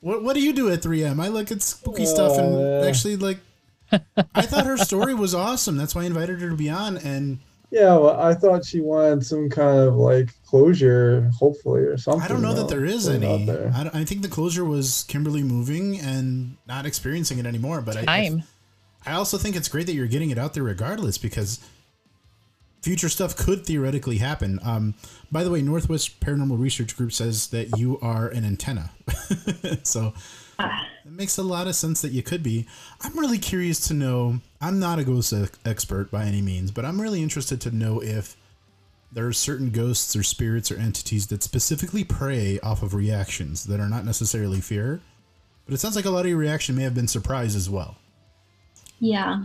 what, 0.00 0.24
what 0.24 0.34
do 0.34 0.40
you 0.42 0.52
do 0.52 0.68
at 0.70 0.82
3 0.82 1.04
a.m.? 1.04 1.20
I 1.20 1.28
look 1.28 1.52
at 1.52 1.62
spooky 1.62 2.06
stuff 2.06 2.36
and 2.38 2.56
Oh, 2.56 2.80
yeah. 2.82 2.88
actually 2.88 3.16
like, 3.16 3.38
I 4.34 4.42
thought 4.42 4.66
her 4.66 4.76
story 4.78 5.14
was 5.14 5.32
awesome. 5.32 5.76
That's 5.76 5.94
why 5.94 6.02
I 6.02 6.06
invited 6.06 6.40
her 6.40 6.48
to 6.50 6.56
be 6.56 6.68
on. 6.68 6.96
And 6.96 7.38
Yeah, 7.72 7.96
well, 7.96 8.20
I 8.20 8.34
thought 8.34 8.66
she 8.66 8.80
wanted 8.80 9.24
some 9.24 9.48
kind 9.48 9.78
of 9.78 9.96
like 9.96 10.28
closure, 10.44 11.30
hopefully, 11.34 11.80
or 11.80 11.96
something. 11.96 12.22
I 12.22 12.28
don't 12.28 12.42
know 12.42 12.52
that 12.52 12.68
there 12.68 12.84
is 12.84 13.06
put 13.06 13.14
it 13.14 13.24
out 13.24 13.34
any. 13.36 13.46
there. 13.46 13.72
I, 13.74 14.00
I 14.00 14.04
think 14.04 14.20
the 14.20 14.28
closure 14.28 14.62
was 14.62 15.06
Kimberly 15.08 15.42
moving 15.42 15.98
and 15.98 16.58
not 16.68 16.84
experiencing 16.84 17.38
it 17.38 17.46
anymore. 17.46 17.80
But 17.80 17.96
I, 17.96 18.00
I, 18.00 18.28
Time. 18.28 18.42
I 19.06 19.12
also 19.14 19.38
think 19.38 19.56
it's 19.56 19.68
great 19.68 19.86
that 19.86 19.94
you're 19.94 20.06
getting 20.06 20.28
it 20.28 20.36
out 20.36 20.52
there 20.52 20.62
regardless 20.62 21.16
because 21.16 21.60
future 22.82 23.08
stuff 23.08 23.34
could 23.38 23.64
theoretically 23.64 24.18
happen. 24.18 24.60
Um, 24.62 24.94
by 25.30 25.42
the 25.42 25.50
way, 25.50 25.62
Northwest 25.62 26.20
Paranormal 26.20 26.60
Research 26.60 26.94
Group 26.94 27.12
says 27.12 27.46
that 27.48 27.78
you 27.78 27.98
are 28.00 28.28
an 28.28 28.44
antenna. 28.44 28.90
so 29.82 30.12
it 30.58 31.10
makes 31.10 31.38
a 31.38 31.42
lot 31.42 31.66
of 31.66 31.74
sense 31.74 32.02
that 32.02 32.12
you 32.12 32.22
could 32.22 32.42
be. 32.42 32.66
I'm 33.00 33.18
really 33.18 33.38
curious 33.38 33.80
to 33.88 33.94
know. 33.94 34.40
I'm 34.60 34.78
not 34.78 34.98
a 34.98 35.04
ghost 35.04 35.32
expert 35.64 36.10
by 36.10 36.24
any 36.24 36.42
means, 36.42 36.70
but 36.70 36.84
I'm 36.84 37.00
really 37.00 37.22
interested 37.22 37.60
to 37.62 37.74
know 37.74 38.00
if 38.02 38.36
there 39.12 39.26
are 39.26 39.32
certain 39.32 39.70
ghosts 39.70 40.16
or 40.16 40.22
spirits 40.22 40.70
or 40.70 40.76
entities 40.76 41.26
that 41.28 41.42
specifically 41.42 42.04
prey 42.04 42.58
off 42.60 42.82
of 42.82 42.94
reactions 42.94 43.64
that 43.64 43.80
are 43.80 43.88
not 43.88 44.04
necessarily 44.04 44.60
fear. 44.60 45.00
But 45.66 45.74
it 45.74 45.80
sounds 45.80 45.96
like 45.96 46.06
a 46.06 46.10
lot 46.10 46.24
of 46.24 46.28
your 46.28 46.38
reaction 46.38 46.76
may 46.76 46.82
have 46.82 46.94
been 46.94 47.08
surprise 47.08 47.54
as 47.54 47.68
well. 47.68 47.96
Yeah. 49.00 49.44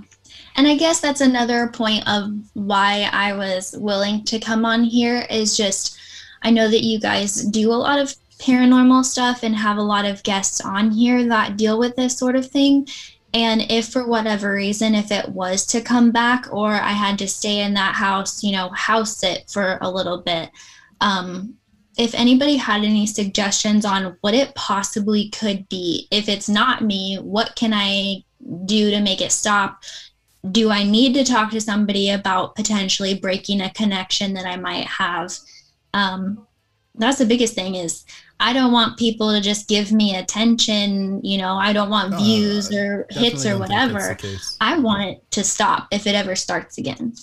And 0.55 0.67
I 0.67 0.75
guess 0.75 0.99
that's 0.99 1.21
another 1.21 1.67
point 1.67 2.07
of 2.07 2.31
why 2.53 3.09
I 3.11 3.33
was 3.33 3.75
willing 3.77 4.23
to 4.25 4.39
come 4.39 4.65
on 4.65 4.83
here 4.83 5.25
is 5.29 5.57
just 5.57 5.97
I 6.43 6.51
know 6.51 6.69
that 6.69 6.83
you 6.83 6.99
guys 6.99 7.43
do 7.43 7.71
a 7.71 7.73
lot 7.73 7.99
of 7.99 8.15
paranormal 8.39 9.03
stuff 9.03 9.43
and 9.43 9.55
have 9.55 9.77
a 9.77 9.81
lot 9.83 10.05
of 10.05 10.23
guests 10.23 10.61
on 10.61 10.91
here 10.91 11.27
that 11.27 11.57
deal 11.57 11.79
with 11.79 11.95
this 11.95 12.17
sort 12.17 12.35
of 12.35 12.47
thing. 12.47 12.87
And 13.33 13.63
if 13.69 13.89
for 13.89 14.07
whatever 14.07 14.53
reason, 14.53 14.95
if 14.95 15.11
it 15.11 15.29
was 15.29 15.65
to 15.67 15.81
come 15.81 16.11
back 16.11 16.47
or 16.51 16.71
I 16.71 16.91
had 16.91 17.19
to 17.19 17.27
stay 17.27 17.59
in 17.59 17.73
that 17.73 17.95
house, 17.95 18.43
you 18.43 18.51
know, 18.51 18.69
house 18.69 19.23
it 19.23 19.49
for 19.49 19.77
a 19.81 19.91
little 19.91 20.19
bit, 20.19 20.49
um, 21.01 21.55
if 21.97 22.13
anybody 22.13 22.55
had 22.55 22.83
any 22.83 23.07
suggestions 23.07 23.83
on 23.83 24.17
what 24.21 24.33
it 24.33 24.53
possibly 24.55 25.29
could 25.29 25.67
be, 25.67 26.07
if 26.11 26.29
it's 26.29 26.47
not 26.47 26.83
me, 26.83 27.15
what 27.15 27.55
can 27.55 27.73
I 27.73 28.23
do 28.65 28.91
to 28.91 29.01
make 29.01 29.19
it 29.19 29.31
stop? 29.31 29.83
Do 30.51 30.69
I 30.69 30.83
need 30.83 31.13
to 31.15 31.23
talk 31.23 31.51
to 31.51 31.61
somebody 31.61 32.11
about 32.11 32.55
potentially 32.55 33.15
breaking 33.15 33.61
a 33.61 33.73
connection 33.73 34.33
that 34.35 34.45
I 34.45 34.57
might 34.57 34.85
have? 34.85 35.35
Um, 35.93 36.47
that's 36.95 37.17
the 37.17 37.25
biggest 37.25 37.55
thing 37.55 37.75
is 37.75 38.05
I 38.39 38.53
don't 38.53 38.71
want 38.71 38.97
people 38.99 39.31
to 39.31 39.41
just 39.41 39.67
give 39.67 39.91
me 39.91 40.15
attention, 40.15 41.23
you 41.23 41.37
know, 41.39 41.55
I 41.55 41.73
don't 41.73 41.89
want 41.89 42.13
Uh, 42.13 42.17
views 42.19 42.71
or 42.71 43.07
hits 43.09 43.45
or 43.45 43.51
don't 43.57 43.67
think 43.67 43.71
that's 43.71 43.93
whatever. 43.93 44.17
I 44.61 44.77
want 44.79 45.03
it 45.09 45.31
to 45.31 45.43
stop 45.43 45.87
if 45.91 46.05
it 46.05 46.13
ever 46.15 46.35
starts 46.35 46.77
again. 46.77 47.13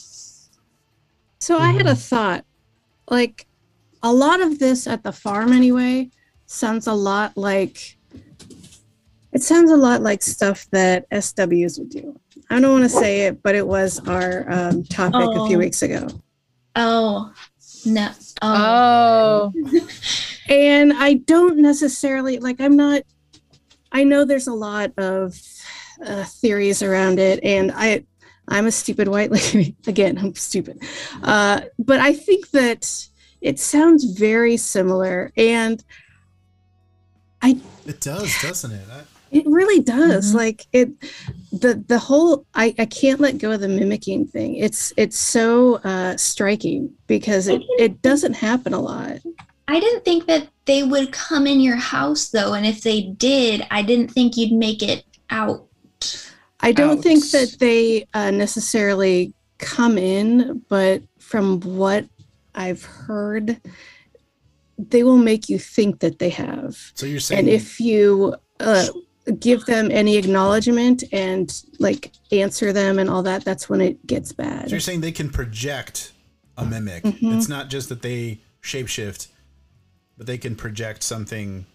So 1.39 1.59
I 1.59 1.71
had 1.73 1.87
a 1.87 1.95
thought. 1.95 2.45
Like 3.09 3.47
a 4.03 4.13
lot 4.13 4.41
of 4.41 4.59
this 4.59 4.87
at 4.87 5.03
the 5.05 5.13
farm 5.13 5.53
anyway 5.53 6.11
sounds 6.47 6.87
a 6.87 6.93
lot 6.93 7.37
like 7.37 7.97
it 9.33 9.43
sounds 9.43 9.71
a 9.71 9.77
lot 9.77 10.01
like 10.03 10.23
stuff 10.23 10.67
that 10.71 11.09
SWs 11.11 11.79
would 11.79 11.91
do. 11.91 12.19
I 12.51 12.61
don't 12.61 12.73
want 12.73 12.85
to 12.85 12.89
say 12.89 13.23
it, 13.23 13.43
but 13.43 13.55
it 13.55 13.67
was 13.67 14.01
our 14.09 14.51
um, 14.51 14.85
topic 14.85 15.15
a 15.37 15.47
few 15.47 15.57
Oh. 15.57 15.59
weeks 15.59 15.83
ago. 15.83 16.07
Oh, 16.77 17.33
no. 17.87 18.11
Oh, 18.43 19.53
Oh, 19.57 19.89
And 20.49 20.93
I 20.93 21.15
don't 21.15 21.59
necessarily 21.59 22.39
like, 22.39 22.61
I'm 22.61 22.77
not, 22.77 23.03
I 23.93 24.05
know 24.05 24.25
there's 24.25 24.47
a 24.49 24.53
lot 24.55 24.93
of 24.99 25.39
uh, 26.05 26.25
theories 26.25 26.83
around 26.83 27.19
it, 27.19 27.43
and 27.43 27.73
I, 27.75 28.05
I'm 28.49 28.67
a 28.67 28.73
stupid 28.73 29.09
white 29.09 29.31
lady. 29.31 29.77
Again, 29.87 30.19
I'm 30.19 30.35
stupid. 30.35 30.83
Uh, 31.23 31.63
but 31.79 32.01
I 32.01 32.13
think 32.13 32.51
that 32.51 33.09
it 33.41 33.59
sounds 33.59 34.05
very 34.05 34.57
similar, 34.57 35.33
and 35.37 35.83
I. 37.41 37.59
It 37.87 38.01
does, 38.01 38.35
doesn't 38.43 38.73
it? 38.73 38.87
I, 38.91 39.03
it 39.35 39.45
really 39.47 39.81
does. 39.83 40.33
Mhm. 40.33 40.37
Like 40.37 40.67
it, 40.73 40.91
the 41.53 41.83
the 41.87 41.99
whole 41.99 42.47
I 42.55 42.75
I 42.79 42.87
can't 42.87 43.21
let 43.21 43.39
go 43.39 43.51
of 43.53 43.61
the 43.61 43.69
mimicking 43.69 44.27
thing. 44.27 44.57
It's 44.57 44.93
it's 44.97 45.19
so 45.19 45.77
uh, 45.85 46.17
striking 46.17 46.93
because 47.09 47.49
it 47.49 47.63
it 47.79 48.01
doesn't 48.01 48.35
happen 48.35 48.73
a 48.73 48.81
lot. 48.81 49.19
I 49.67 49.81
didn't 49.81 50.05
think 50.05 50.27
that 50.27 50.49
they 50.67 50.83
would 50.83 51.11
come 51.13 51.47
in 51.47 51.61
your 51.61 51.77
house 51.77 52.29
though. 52.29 52.55
And 52.55 52.65
if 52.65 52.83
they 52.83 53.03
did, 53.03 53.67
I 53.71 53.83
didn't 53.83 54.11
think 54.13 54.37
you'd 54.37 54.53
make 54.53 54.83
it 54.83 55.05
out. 55.31 55.67
I 56.61 56.73
don't 56.73 57.03
think 57.03 57.31
that 57.33 57.57
they 57.59 58.07
uh, 58.15 58.31
necessarily 58.31 59.35
come 59.59 59.99
in, 59.99 60.63
but 60.69 61.03
from 61.19 61.61
what 61.61 62.07
I've 62.55 62.85
heard, 62.85 63.61
they 64.79 65.03
will 65.03 65.19
make 65.19 65.49
you 65.49 65.59
think 65.59 66.01
that 66.01 66.19
they 66.19 66.31
have. 66.31 66.77
so 66.95 67.07
you're 67.07 67.21
saying 67.21 67.41
And 67.41 67.49
if 67.49 67.81
you 67.81 68.37
uh, 68.61 68.87
give 69.41 69.65
them 69.67 69.91
any 69.91 70.17
acknowledgement 70.17 71.05
and 71.13 71.63
like 71.79 72.13
answer 72.33 72.73
them 72.73 72.99
and 72.99 73.09
all 73.09 73.23
that, 73.23 73.45
that's 73.45 73.69
when 73.69 73.81
it 73.81 74.07
gets 74.07 74.31
so 74.31 74.37
bad. 74.37 74.71
you're 74.71 74.81
saying 74.81 75.01
they 75.01 75.13
can 75.13 75.31
project 75.31 76.13
a 76.59 76.65
mimic. 76.65 77.03
Mhm. 77.03 77.37
It's 77.37 77.49
not 77.49 77.69
just 77.71 77.89
that 77.89 78.03
they 78.03 78.41
shapeshift, 78.63 79.29
but 80.17 80.27
they 80.27 80.39
can 80.39 80.55
project 80.55 81.03
something 81.03 81.67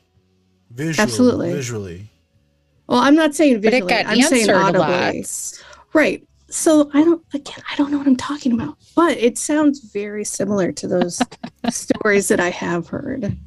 visually. 0.71 1.03
Absolutely. 1.03 1.53
Visually. 1.53 2.09
Well, 2.87 2.99
I'm 2.99 3.15
not 3.15 3.35
saying 3.35 3.61
but 3.61 3.73
it 3.73 3.83
visually. 3.83 3.89
got 3.89 4.05
I'm 4.07 4.21
saying 4.21 4.49
answered 4.49 4.55
audibly. 4.55 5.17
lots. 5.19 5.63
Right. 5.93 6.25
So 6.51 6.89
I 6.93 7.03
don't 7.03 7.23
again 7.33 7.63
I 7.71 7.75
don't 7.75 7.91
know 7.91 7.97
what 7.99 8.07
I'm 8.07 8.15
talking 8.15 8.51
about, 8.53 8.77
but 8.95 9.17
it 9.17 9.37
sounds 9.37 9.79
very 9.91 10.23
similar 10.23 10.71
to 10.71 10.87
those 10.87 11.19
stories 11.69 12.27
that 12.29 12.39
I 12.39 12.49
have 12.49 12.87
heard. 12.87 13.37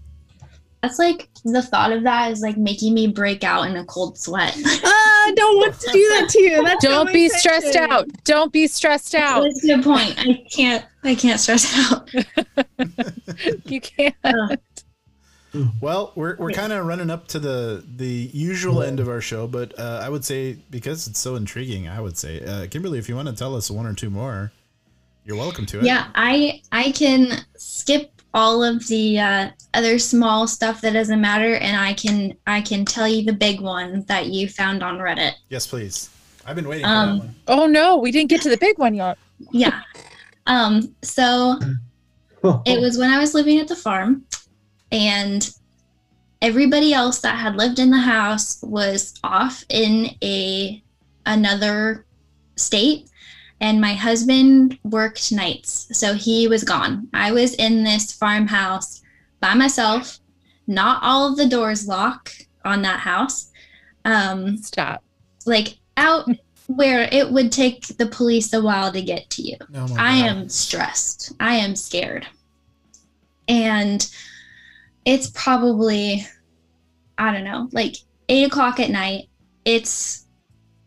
That's 0.82 0.98
like 0.98 1.28
the 1.44 1.62
thought 1.62 1.92
of 1.92 2.02
that 2.02 2.32
is 2.32 2.40
like 2.40 2.56
making 2.56 2.92
me 2.94 3.06
break 3.06 3.44
out 3.44 3.68
in 3.68 3.76
a 3.76 3.84
cold 3.84 4.18
sweat. 4.18 4.56
Ah, 4.84 5.28
I 5.28 5.32
don't 5.36 5.56
want 5.56 5.78
to 5.78 5.90
do 5.92 6.08
that 6.08 6.28
to 6.30 6.42
you. 6.42 6.64
That's 6.64 6.84
Don't 6.84 7.06
my 7.06 7.12
be 7.12 7.28
stressed 7.28 7.66
intention. 7.66 7.92
out. 7.92 8.08
Don't 8.24 8.52
be 8.52 8.66
stressed 8.66 9.14
out. 9.14 9.42
That's 9.44 9.62
a 9.62 9.66
good 9.68 9.84
point. 9.84 10.14
I 10.18 10.44
can't. 10.50 10.84
I 11.04 11.14
can't 11.14 11.38
stress 11.40 11.92
out. 11.92 12.10
You 13.64 13.80
can't. 13.80 14.14
Well, 15.80 16.12
we're, 16.16 16.36
we're 16.36 16.50
kind 16.50 16.72
of 16.72 16.86
running 16.86 17.10
up 17.10 17.28
to 17.28 17.38
the 17.38 17.84
the 17.96 18.30
usual 18.32 18.82
end 18.82 19.00
of 19.00 19.08
our 19.08 19.20
show, 19.20 19.46
but 19.46 19.78
uh, 19.78 20.00
I 20.02 20.08
would 20.08 20.24
say 20.24 20.54
because 20.70 21.06
it's 21.06 21.18
so 21.18 21.36
intriguing, 21.36 21.88
I 21.88 22.00
would 22.00 22.16
say, 22.16 22.42
uh, 22.42 22.66
Kimberly, 22.68 22.98
if 22.98 23.08
you 23.08 23.16
want 23.16 23.28
to 23.28 23.34
tell 23.34 23.54
us 23.54 23.70
one 23.70 23.86
or 23.86 23.92
two 23.94 24.08
more, 24.10 24.50
you're 25.24 25.36
welcome 25.36 25.66
to 25.66 25.78
it. 25.80 25.84
Yeah, 25.84 26.08
I 26.14 26.62
I 26.72 26.92
can 26.92 27.44
skip 27.56 28.21
all 28.34 28.62
of 28.64 28.86
the 28.88 29.18
uh, 29.18 29.50
other 29.74 29.98
small 29.98 30.46
stuff 30.46 30.80
that 30.80 30.92
doesn't 30.94 31.20
matter, 31.20 31.54
and 31.56 31.76
I 31.76 31.92
can 31.94 32.34
I 32.46 32.60
can 32.62 32.84
tell 32.84 33.06
you 33.08 33.24
the 33.24 33.32
big 33.32 33.60
one 33.60 34.04
that 34.08 34.26
you 34.26 34.48
found 34.48 34.82
on 34.82 34.98
Reddit. 34.98 35.32
Yes, 35.48 35.66
please. 35.66 36.08
I've 36.46 36.56
been 36.56 36.66
waiting 36.68 36.86
Um, 36.86 37.20
for 37.20 37.26
that 37.26 37.26
one. 37.26 37.34
Oh 37.62 37.66
no, 37.66 37.96
we 37.98 38.10
didn't 38.10 38.30
get 38.30 38.42
to 38.42 38.48
the 38.50 38.56
big 38.56 38.78
one 38.78 38.94
yet. 38.94 39.18
Yeah. 39.50 39.80
um. 40.46 40.94
So 41.02 41.58
it 42.66 42.80
was 42.80 42.98
when 42.98 43.10
I 43.10 43.18
was 43.18 43.34
living 43.34 43.58
at 43.58 43.68
the 43.68 43.76
farm, 43.76 44.24
and 44.90 45.48
everybody 46.40 46.92
else 46.92 47.20
that 47.20 47.36
had 47.36 47.56
lived 47.56 47.78
in 47.78 47.90
the 47.90 47.98
house 47.98 48.60
was 48.62 49.14
off 49.22 49.64
in 49.68 50.10
a 50.22 50.82
another 51.26 52.04
state 52.56 53.08
and 53.62 53.80
my 53.80 53.94
husband 53.94 54.78
worked 54.84 55.32
nights 55.32 55.88
so 55.96 56.12
he 56.12 56.46
was 56.48 56.62
gone 56.64 57.08
i 57.14 57.32
was 57.32 57.54
in 57.54 57.82
this 57.84 58.12
farmhouse 58.12 59.00
by 59.40 59.54
myself 59.54 60.18
not 60.66 61.02
all 61.02 61.28
of 61.30 61.36
the 61.38 61.48
doors 61.48 61.86
lock 61.88 62.30
on 62.64 62.82
that 62.82 63.00
house 63.00 63.50
um 64.04 64.56
Stop. 64.58 65.02
like 65.46 65.78
out 65.96 66.28
where 66.66 67.08
it 67.12 67.30
would 67.30 67.50
take 67.52 67.86
the 67.98 68.06
police 68.06 68.52
a 68.52 68.60
while 68.62 68.92
to 68.92 69.02
get 69.02 69.28
to 69.30 69.42
you 69.42 69.56
Oh 69.74 69.84
I 69.98 70.20
God. 70.20 70.26
am 70.30 70.48
stressed. 70.48 71.32
I 71.40 71.54
am 71.56 71.74
scared. 71.76 72.26
And 73.48 74.08
it's 75.04 75.28
probably, 75.30 76.26
I 77.18 77.32
don't 77.32 77.44
know, 77.44 77.68
like 77.72 77.96
eight 78.28 78.44
o'clock 78.46 78.78
at 78.80 78.90
night. 78.90 79.28
It's 79.64 80.21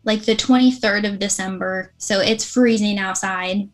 like 0.06 0.24
the 0.24 0.34
23rd 0.34 1.06
of 1.06 1.18
December. 1.18 1.92
So 1.98 2.20
it's 2.20 2.50
freezing 2.50 2.98
outside. 2.98 3.68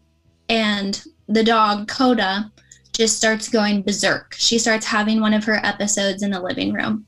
And 0.49 1.03
the 1.29 1.45
dog, 1.45 1.87
Coda, 1.87 2.51
just 2.93 3.17
starts 3.17 3.49
going 3.49 3.83
berserk. 3.83 4.35
She 4.37 4.59
starts 4.59 4.85
having 4.85 5.21
one 5.21 5.35
of 5.35 5.45
her 5.45 5.65
episodes 5.65 6.23
in 6.23 6.31
the 6.31 6.43
living 6.43 6.73
room. 6.73 7.07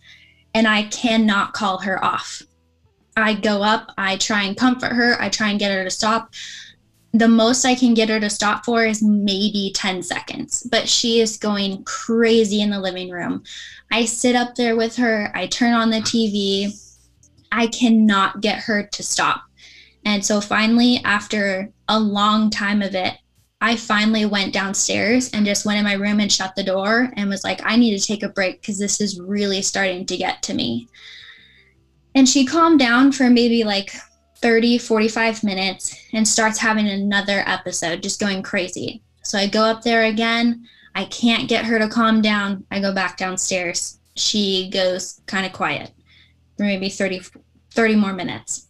And 0.55 0.69
I 0.69 0.85
cannot 0.85 1.53
call 1.53 1.79
her 1.79 2.03
off. 2.05 2.43
I 3.17 3.35
go 3.35 3.63
up, 3.63 3.93
I 3.99 4.17
try 4.17 4.45
and 4.45 4.57
comfort 4.57 4.93
her, 4.93 5.21
I 5.21 5.29
try 5.29 5.51
and 5.51 5.59
get 5.59 5.73
her 5.73 5.85
to 5.85 5.91
stop 5.91 6.33
the 7.15 7.29
most 7.29 7.65
I 7.65 7.77
can 7.77 7.95
get 7.95 8.09
her 8.09 8.19
to 8.19 8.29
stop 8.29 8.65
for 8.65 8.85
is 8.85 9.01
maybe 9.01 9.71
10 9.73 10.03
seconds, 10.03 10.67
but 10.69 10.89
she 10.89 11.21
is 11.21 11.37
going 11.37 11.85
crazy 11.85 12.61
in 12.61 12.71
the 12.71 12.81
living 12.81 13.09
room. 13.09 13.45
I 13.93 14.05
sit 14.05 14.35
up 14.35 14.57
there 14.57 14.75
with 14.75 14.97
her, 14.97 15.31
I 15.33 15.47
turn 15.47 15.75
on 15.75 15.91
the 15.91 15.99
TV. 15.99 16.77
I 17.55 17.69
cannot 17.69 18.41
get 18.41 18.59
her 18.59 18.83
to 18.83 19.03
stop. 19.03 19.45
And 20.05 20.25
so 20.25 20.41
finally, 20.41 21.01
after 21.05 21.71
a 21.89 21.99
long 21.99 22.51
time 22.51 22.83
of 22.83 22.95
it, 22.95 23.15
I 23.61 23.77
finally 23.77 24.27
went 24.27 24.53
downstairs 24.53 25.31
and 25.31 25.47
just 25.47 25.65
went 25.65 25.79
in 25.79 25.85
my 25.85 25.95
room 25.95 26.21
and 26.21 26.31
shut 26.31 26.55
the 26.57 26.65
door 26.65 27.13
and 27.17 27.31
was 27.31 27.45
like, 27.45 27.61
I 27.65 27.77
need 27.77 27.99
to 27.99 28.07
take 28.07 28.23
a 28.23 28.29
break 28.29 28.61
because 28.61 28.79
this 28.79 29.01
is 29.01 29.21
really 29.21 29.63
starting 29.63 30.05
to 30.07 30.17
get 30.17 30.43
to 30.43 30.55
me. 30.55 30.89
And 32.15 32.29
she 32.29 32.45
calmed 32.45 32.81
down 32.81 33.13
for 33.13 33.31
maybe 33.31 33.65
like 33.65 33.93
30, 34.39 34.79
45 34.79 35.45
minutes 35.45 35.97
and 36.13 36.27
starts 36.27 36.59
having 36.59 36.89
another 36.89 37.45
episode, 37.47 38.03
just 38.03 38.21
going 38.21 38.43
crazy. 38.43 39.01
So 39.23 39.39
I 39.39 39.47
go 39.47 39.63
up 39.63 39.83
there 39.83 40.03
again. 40.03 40.69
I 40.95 41.05
can't 41.07 41.49
get 41.49 41.65
her 41.65 41.79
to 41.79 41.89
calm 41.89 42.21
down. 42.21 42.67
I 42.71 42.81
go 42.81 42.93
back 42.93 43.17
downstairs. 43.17 43.99
She 44.17 44.69
goes 44.71 45.21
kind 45.27 45.47
of 45.47 45.53
quiet 45.53 45.93
for 46.57 46.65
maybe 46.65 46.89
30, 46.89 47.23
30 47.75 47.97
more 47.97 48.13
minutes. 48.13 48.69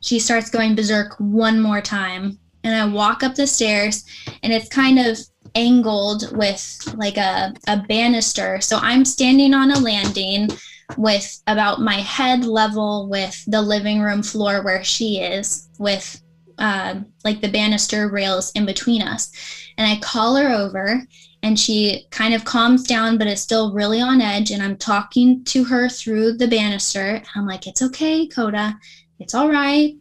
She 0.00 0.18
starts 0.18 0.50
going 0.50 0.74
berserk 0.74 1.14
one 1.18 1.60
more 1.60 1.80
time. 1.80 2.38
And 2.64 2.74
I 2.74 2.86
walk 2.86 3.22
up 3.22 3.34
the 3.34 3.46
stairs 3.46 4.04
and 4.42 4.52
it's 4.52 4.68
kind 4.68 4.98
of 4.98 5.18
angled 5.54 6.36
with 6.36 6.94
like 6.96 7.16
a, 7.16 7.52
a 7.66 7.78
banister. 7.88 8.60
So 8.60 8.78
I'm 8.80 9.04
standing 9.04 9.52
on 9.52 9.72
a 9.72 9.78
landing 9.78 10.48
with 10.96 11.42
about 11.46 11.80
my 11.80 11.96
head 11.96 12.44
level 12.44 13.08
with 13.08 13.42
the 13.46 13.62
living 13.62 14.00
room 14.00 14.22
floor 14.22 14.62
where 14.62 14.84
she 14.84 15.20
is, 15.20 15.68
with 15.78 16.22
uh, 16.62 17.00
like 17.24 17.40
the 17.40 17.50
banister 17.50 18.08
rails 18.08 18.52
in 18.52 18.64
between 18.64 19.02
us. 19.02 19.32
And 19.76 19.86
I 19.86 19.98
call 20.00 20.36
her 20.36 20.48
over 20.48 21.02
and 21.42 21.58
she 21.58 22.06
kind 22.10 22.34
of 22.34 22.44
calms 22.44 22.84
down, 22.84 23.18
but 23.18 23.26
is 23.26 23.42
still 23.42 23.74
really 23.74 24.00
on 24.00 24.20
edge. 24.20 24.52
And 24.52 24.62
I'm 24.62 24.76
talking 24.76 25.44
to 25.46 25.64
her 25.64 25.88
through 25.88 26.34
the 26.34 26.46
banister. 26.46 27.20
I'm 27.34 27.46
like, 27.46 27.66
it's 27.66 27.82
okay, 27.82 28.28
Coda. 28.28 28.78
It's 29.18 29.34
all 29.34 29.50
right. 29.50 29.94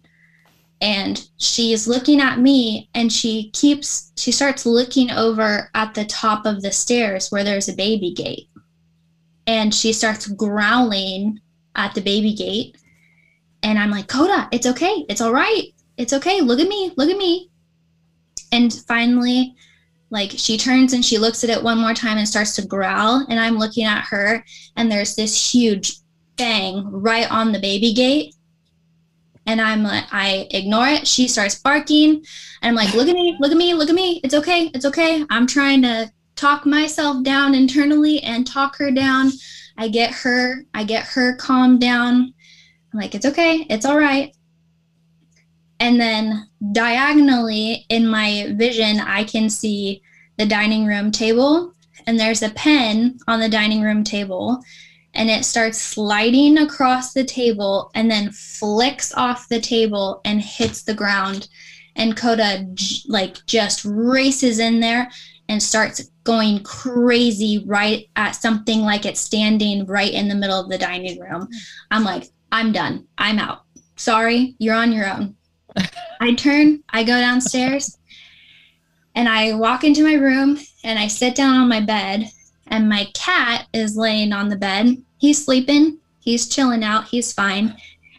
And 0.81 1.27
she's 1.37 1.87
looking 1.87 2.21
at 2.21 2.39
me 2.39 2.89
and 2.93 3.11
she 3.11 3.49
keeps, 3.51 4.11
she 4.15 4.31
starts 4.31 4.65
looking 4.65 5.09
over 5.09 5.71
at 5.73 5.95
the 5.95 6.05
top 6.05 6.45
of 6.45 6.61
the 6.61 6.71
stairs 6.71 7.31
where 7.31 7.43
there's 7.43 7.69
a 7.69 7.75
baby 7.75 8.13
gate. 8.13 8.49
And 9.47 9.73
she 9.73 9.93
starts 9.93 10.27
growling 10.27 11.39
at 11.75 11.95
the 11.95 12.01
baby 12.01 12.35
gate. 12.35 12.77
And 13.63 13.79
I'm 13.79 13.89
like, 13.89 14.07
Coda, 14.07 14.47
it's 14.51 14.67
okay. 14.67 15.05
It's 15.09 15.21
all 15.21 15.33
right. 15.33 15.73
It's 16.01 16.13
okay. 16.13 16.41
Look 16.41 16.59
at 16.59 16.67
me. 16.67 16.93
Look 16.97 17.09
at 17.09 17.17
me. 17.17 17.49
And 18.51 18.73
finally, 18.87 19.55
like 20.11 20.31
she 20.35 20.57
turns 20.57 20.93
and 20.93 21.03
she 21.03 21.17
looks 21.17 21.43
at 21.43 21.49
it 21.49 21.63
one 21.63 21.79
more 21.79 21.93
time 21.93 22.17
and 22.17 22.27
starts 22.27 22.55
to 22.55 22.67
growl 22.67 23.25
and 23.29 23.39
i'm 23.39 23.57
looking 23.57 23.85
at 23.85 24.03
her 24.03 24.43
and 24.75 24.91
there's 24.91 25.15
this 25.15 25.53
huge 25.53 25.93
bang 26.35 26.83
right 26.91 27.31
on 27.31 27.51
the 27.51 27.59
baby 27.59 27.93
gate 27.93 28.35
and 29.47 29.59
i'm 29.59 29.81
like 29.81 30.05
i 30.11 30.47
ignore 30.51 30.87
it 30.87 31.07
she 31.07 31.27
starts 31.27 31.55
barking 31.55 32.15
and 32.15 32.23
i'm 32.61 32.75
like 32.75 32.93
look 32.93 33.07
at 33.07 33.15
me 33.15 33.35
look 33.39 33.51
at 33.51 33.57
me 33.57 33.73
look 33.73 33.89
at 33.89 33.95
me 33.95 34.19
it's 34.23 34.35
okay 34.35 34.69
it's 34.73 34.85
okay 34.85 35.25
i'm 35.29 35.47
trying 35.47 35.81
to 35.81 36.11
talk 36.35 36.65
myself 36.65 37.23
down 37.23 37.55
internally 37.55 38.21
and 38.23 38.45
talk 38.45 38.75
her 38.75 38.91
down 38.91 39.31
i 39.77 39.87
get 39.87 40.11
her 40.11 40.63
i 40.73 40.83
get 40.83 41.05
her 41.05 41.35
calmed 41.37 41.79
down 41.79 42.33
i'm 42.93 42.99
like 42.99 43.15
it's 43.15 43.25
okay 43.25 43.65
it's 43.69 43.85
all 43.85 43.97
right 43.97 44.35
and 45.81 45.99
then 45.99 46.47
diagonally 46.73 47.87
in 47.89 48.07
my 48.07 48.53
vision, 48.55 48.99
I 48.99 49.23
can 49.23 49.49
see 49.49 50.03
the 50.37 50.45
dining 50.45 50.85
room 50.85 51.11
table, 51.11 51.73
and 52.05 52.19
there's 52.19 52.43
a 52.43 52.51
pen 52.51 53.17
on 53.27 53.39
the 53.39 53.49
dining 53.49 53.81
room 53.81 54.03
table, 54.03 54.61
and 55.15 55.27
it 55.27 55.43
starts 55.43 55.81
sliding 55.81 56.59
across 56.59 57.13
the 57.13 57.23
table 57.23 57.89
and 57.95 58.09
then 58.09 58.31
flicks 58.31 59.11
off 59.15 59.49
the 59.49 59.59
table 59.59 60.21
and 60.23 60.39
hits 60.39 60.83
the 60.83 60.93
ground. 60.93 61.49
And 61.95 62.15
Coda 62.15 62.67
like 63.07 63.43
just 63.47 63.83
races 63.83 64.59
in 64.59 64.79
there 64.79 65.09
and 65.49 65.61
starts 65.61 66.11
going 66.23 66.61
crazy 66.63 67.63
right 67.65 68.07
at 68.15 68.33
something 68.35 68.81
like 68.81 69.05
it's 69.05 69.19
standing 69.19 69.85
right 69.87 70.13
in 70.13 70.27
the 70.27 70.35
middle 70.35 70.59
of 70.59 70.69
the 70.69 70.77
dining 70.77 71.19
room. 71.19 71.49
I'm 71.89 72.03
like, 72.03 72.29
I'm 72.51 72.71
done. 72.71 73.07
I'm 73.17 73.39
out. 73.39 73.63
Sorry, 73.95 74.55
you're 74.59 74.75
on 74.75 74.91
your 74.91 75.11
own. 75.11 75.35
I 76.19 76.33
turn, 76.35 76.83
I 76.89 77.03
go 77.03 77.19
downstairs, 77.19 77.97
and 79.15 79.27
I 79.27 79.53
walk 79.53 79.83
into 79.83 80.03
my 80.03 80.13
room 80.13 80.59
and 80.83 80.97
I 80.97 81.07
sit 81.07 81.35
down 81.35 81.55
on 81.55 81.69
my 81.69 81.81
bed, 81.81 82.29
and 82.67 82.87
my 82.87 83.07
cat 83.13 83.67
is 83.73 83.97
laying 83.97 84.33
on 84.33 84.49
the 84.49 84.55
bed. 84.55 84.97
He's 85.17 85.43
sleeping, 85.43 85.99
he's 86.19 86.47
chilling 86.47 86.83
out, 86.83 87.05
he's 87.05 87.33
fine. 87.33 87.75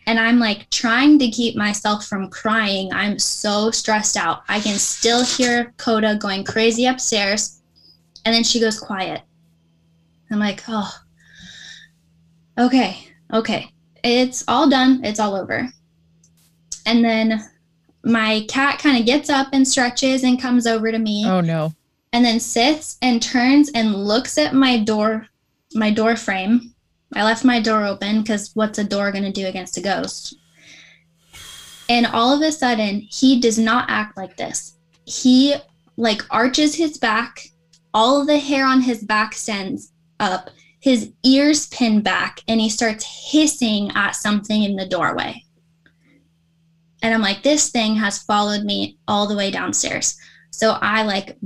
And 0.06 0.18
I'm 0.18 0.38
like 0.38 0.68
trying 0.70 1.18
to 1.20 1.30
keep 1.30 1.56
myself 1.56 2.06
from 2.06 2.28
crying. 2.28 2.92
I'm 2.92 3.18
so 3.18 3.70
stressed 3.70 4.16
out. 4.16 4.42
I 4.48 4.58
can 4.60 4.76
still 4.78 5.24
hear 5.24 5.72
Coda 5.76 6.16
going 6.16 6.44
crazy 6.44 6.86
upstairs. 6.86 7.62
And 8.24 8.34
then 8.34 8.42
she 8.42 8.60
goes 8.60 8.80
quiet. 8.80 9.22
I'm 10.30 10.40
like, 10.40 10.64
oh, 10.66 10.92
okay, 12.58 13.06
okay. 13.32 13.70
It's 14.02 14.42
all 14.48 14.68
done. 14.68 15.04
It's 15.04 15.20
all 15.20 15.36
over. 15.36 15.68
And 16.86 17.04
then 17.04 17.42
my 18.04 18.44
cat 18.48 18.78
kind 18.78 18.98
of 18.98 19.06
gets 19.06 19.30
up 19.30 19.48
and 19.52 19.66
stretches 19.66 20.24
and 20.24 20.40
comes 20.40 20.66
over 20.66 20.90
to 20.90 20.98
me 20.98 21.24
Oh 21.26 21.40
no. 21.40 21.72
and 22.12 22.24
then 22.24 22.40
sits 22.40 22.98
and 23.02 23.22
turns 23.22 23.70
and 23.74 23.94
looks 23.94 24.38
at 24.38 24.54
my 24.54 24.78
door 24.78 25.26
my 25.74 25.90
door 25.90 26.16
frame. 26.16 26.74
I 27.14 27.24
left 27.24 27.44
my 27.44 27.60
door 27.60 27.84
open 27.84 28.20
because 28.22 28.50
what's 28.54 28.78
a 28.78 28.84
door 28.84 29.10
going 29.12 29.24
to 29.24 29.32
do 29.32 29.46
against 29.46 29.76
a 29.78 29.80
ghost? 29.80 30.34
And 31.88 32.06
all 32.06 32.34
of 32.34 32.42
a 32.42 32.52
sudden, 32.52 33.00
he 33.10 33.40
does 33.40 33.58
not 33.58 33.90
act 33.90 34.16
like 34.16 34.36
this. 34.36 34.76
He 35.04 35.54
like 35.96 36.22
arches 36.30 36.74
his 36.74 36.96
back, 36.98 37.48
all 37.94 38.24
the 38.24 38.38
hair 38.38 38.66
on 38.66 38.80
his 38.80 39.02
back 39.04 39.34
stands 39.34 39.92
up, 40.20 40.48
his 40.80 41.12
ears 41.22 41.66
pin 41.68 42.00
back, 42.00 42.40
and 42.48 42.60
he 42.60 42.68
starts 42.68 43.04
hissing 43.30 43.90
at 43.94 44.12
something 44.12 44.62
in 44.62 44.76
the 44.76 44.86
doorway. 44.86 45.44
And 47.02 47.12
I'm 47.12 47.20
like, 47.20 47.42
this 47.42 47.70
thing 47.70 47.96
has 47.96 48.22
followed 48.22 48.64
me 48.64 48.98
all 49.08 49.26
the 49.26 49.36
way 49.36 49.50
downstairs. 49.50 50.16
So 50.50 50.78
I 50.80 51.02
like 51.02 51.36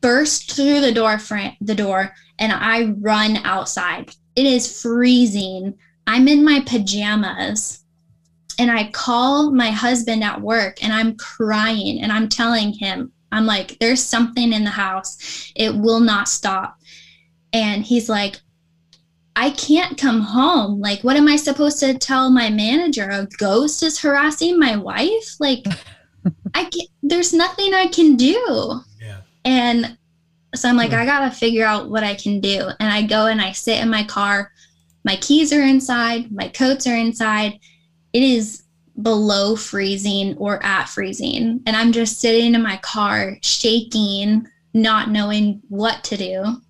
burst 0.00 0.52
through 0.52 0.80
the 0.80 0.92
door 0.92 1.18
frame, 1.18 1.56
the 1.60 1.74
door, 1.74 2.14
and 2.38 2.52
I 2.52 2.94
run 2.98 3.36
outside. 3.38 4.14
It 4.34 4.46
is 4.46 4.80
freezing. 4.80 5.74
I'm 6.06 6.26
in 6.28 6.44
my 6.44 6.60
pajamas 6.66 7.84
and 8.58 8.70
I 8.70 8.90
call 8.90 9.50
my 9.50 9.70
husband 9.70 10.24
at 10.24 10.40
work 10.40 10.82
and 10.82 10.92
I'm 10.92 11.16
crying 11.16 12.00
and 12.00 12.10
I'm 12.10 12.28
telling 12.28 12.72
him, 12.72 13.12
I'm 13.30 13.46
like, 13.46 13.78
there's 13.78 14.02
something 14.02 14.52
in 14.52 14.64
the 14.64 14.70
house. 14.70 15.52
It 15.54 15.74
will 15.74 16.00
not 16.00 16.28
stop. 16.28 16.78
And 17.52 17.84
he's 17.84 18.08
like, 18.08 18.40
I 19.34 19.50
can't 19.50 19.96
come 19.96 20.20
home. 20.20 20.80
Like, 20.80 21.02
what 21.02 21.16
am 21.16 21.28
I 21.28 21.36
supposed 21.36 21.78
to 21.80 21.98
tell 21.98 22.30
my 22.30 22.50
manager? 22.50 23.08
A 23.08 23.26
ghost 23.38 23.82
is 23.82 24.00
harassing 24.00 24.58
my 24.58 24.76
wife? 24.76 25.36
Like, 25.40 25.64
I 26.54 26.64
can't, 26.64 26.88
there's 27.02 27.32
nothing 27.32 27.74
I 27.74 27.86
can 27.86 28.16
do. 28.16 28.80
Yeah. 29.00 29.20
And 29.44 29.96
so 30.54 30.68
I'm 30.68 30.76
like, 30.76 30.90
hmm. 30.90 30.96
I 30.96 31.06
gotta 31.06 31.34
figure 31.34 31.64
out 31.64 31.90
what 31.90 32.04
I 32.04 32.14
can 32.14 32.40
do. 32.40 32.68
And 32.78 32.92
I 32.92 33.02
go 33.02 33.26
and 33.26 33.40
I 33.40 33.52
sit 33.52 33.80
in 33.80 33.88
my 33.88 34.04
car. 34.04 34.52
My 35.04 35.16
keys 35.16 35.52
are 35.52 35.62
inside, 35.62 36.30
my 36.30 36.48
coats 36.48 36.86
are 36.86 36.96
inside. 36.96 37.58
It 38.12 38.22
is 38.22 38.62
below 39.00 39.56
freezing 39.56 40.36
or 40.36 40.62
at 40.62 40.88
freezing. 40.88 41.62
And 41.66 41.74
I'm 41.74 41.92
just 41.92 42.20
sitting 42.20 42.54
in 42.54 42.62
my 42.62 42.76
car, 42.78 43.38
shaking, 43.42 44.46
not 44.74 45.10
knowing 45.10 45.62
what 45.68 46.04
to 46.04 46.16
do. 46.16 46.60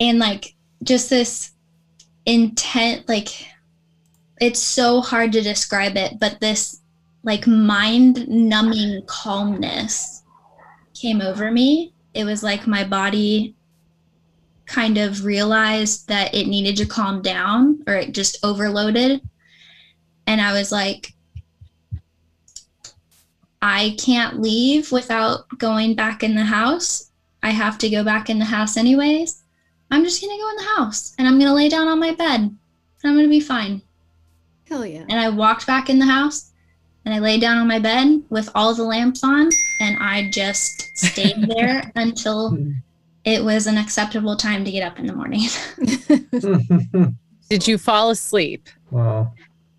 And 0.00 0.18
like 0.18 0.54
just 0.82 1.10
this 1.10 1.52
intent, 2.26 3.08
like 3.08 3.28
it's 4.40 4.60
so 4.60 5.00
hard 5.00 5.32
to 5.32 5.42
describe 5.42 5.96
it, 5.96 6.18
but 6.20 6.40
this 6.40 6.80
like 7.24 7.46
mind 7.46 8.28
numbing 8.28 9.02
calmness 9.06 10.22
came 10.94 11.20
over 11.20 11.50
me. 11.50 11.92
It 12.14 12.24
was 12.24 12.42
like 12.42 12.66
my 12.66 12.84
body 12.84 13.54
kind 14.66 14.98
of 14.98 15.24
realized 15.24 16.08
that 16.08 16.34
it 16.34 16.46
needed 16.46 16.76
to 16.76 16.86
calm 16.86 17.22
down 17.22 17.82
or 17.86 17.94
it 17.94 18.12
just 18.12 18.38
overloaded. 18.44 19.20
And 20.26 20.40
I 20.40 20.52
was 20.52 20.70
like, 20.70 21.14
I 23.60 23.96
can't 23.98 24.40
leave 24.40 24.92
without 24.92 25.48
going 25.58 25.94
back 25.94 26.22
in 26.22 26.34
the 26.34 26.44
house. 26.44 27.10
I 27.42 27.50
have 27.50 27.78
to 27.78 27.90
go 27.90 28.04
back 28.04 28.30
in 28.30 28.38
the 28.38 28.44
house 28.44 28.76
anyways. 28.76 29.42
I'm 29.90 30.04
just 30.04 30.20
going 30.20 30.36
to 30.36 30.42
go 30.42 30.50
in 30.50 30.56
the 30.56 30.70
house 30.76 31.14
and 31.18 31.26
I'm 31.26 31.38
going 31.38 31.48
to 31.48 31.54
lay 31.54 31.68
down 31.68 31.88
on 31.88 31.98
my 31.98 32.12
bed 32.12 32.40
and 32.40 32.58
I'm 33.04 33.14
going 33.14 33.26
to 33.26 33.30
be 33.30 33.40
fine. 33.40 33.82
Hell 34.68 34.84
yeah. 34.84 35.04
And 35.08 35.18
I 35.18 35.28
walked 35.30 35.66
back 35.66 35.88
in 35.88 35.98
the 35.98 36.06
house 36.06 36.52
and 37.04 37.14
I 37.14 37.20
laid 37.20 37.40
down 37.40 37.56
on 37.56 37.66
my 37.66 37.78
bed 37.78 38.22
with 38.28 38.50
all 38.54 38.74
the 38.74 38.82
lamps 38.82 39.24
on 39.24 39.48
and 39.80 39.96
I 39.98 40.30
just 40.30 40.96
stayed 40.96 41.48
there 41.48 41.90
until 41.96 42.58
it 43.24 43.42
was 43.42 43.66
an 43.66 43.78
acceptable 43.78 44.36
time 44.36 44.64
to 44.64 44.70
get 44.70 44.82
up 44.82 44.98
in 44.98 45.06
the 45.06 45.14
morning. 45.14 45.48
Did 47.50 47.66
you 47.66 47.78
fall 47.78 48.10
asleep 48.10 48.68
wow. 48.90 49.32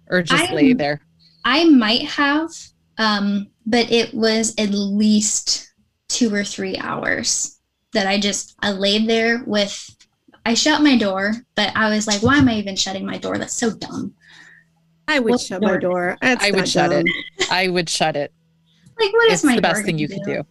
or 0.09 0.23
just 0.23 0.51
I- 0.51 0.53
lay 0.53 0.73
there? 0.73 1.01
I 1.45 1.65
might 1.65 2.03
have, 2.03 2.51
um, 2.97 3.47
but 3.65 3.89
it 3.91 4.13
was 4.13 4.53
at 4.57 4.71
least 4.71 5.71
two 6.09 6.33
or 6.33 6.43
three 6.43 6.77
hours 6.77 7.59
that 7.93 8.07
I 8.07 8.19
just 8.19 8.55
I 8.61 8.71
laid 8.71 9.07
there 9.07 9.43
with. 9.45 9.95
I 10.45 10.53
shut 10.53 10.81
my 10.81 10.97
door, 10.97 11.33
but 11.55 11.71
I 11.75 11.89
was 11.89 12.07
like, 12.07 12.21
"Why 12.23 12.37
am 12.37 12.47
I 12.49 12.55
even 12.55 12.75
shutting 12.75 13.05
my 13.05 13.17
door? 13.17 13.37
That's 13.37 13.55
so 13.55 13.71
dumb." 13.71 14.13
I 15.07 15.19
would 15.19 15.31
What's 15.31 15.45
shut 15.47 15.61
my 15.61 15.77
door. 15.77 16.17
That's 16.21 16.43
I 16.43 16.51
would 16.51 16.57
not 16.59 16.67
shut 16.67 16.91
dumb. 16.91 17.03
it. 17.05 17.47
I 17.51 17.67
would 17.67 17.89
shut 17.89 18.15
it. 18.15 18.31
Like, 18.99 19.11
what 19.13 19.27
is 19.27 19.33
It's 19.35 19.43
my 19.43 19.55
the 19.55 19.61
best 19.61 19.77
thing 19.83 19.95
gonna 19.95 20.01
you 20.01 20.07
could 20.07 20.23
do. 20.23 20.43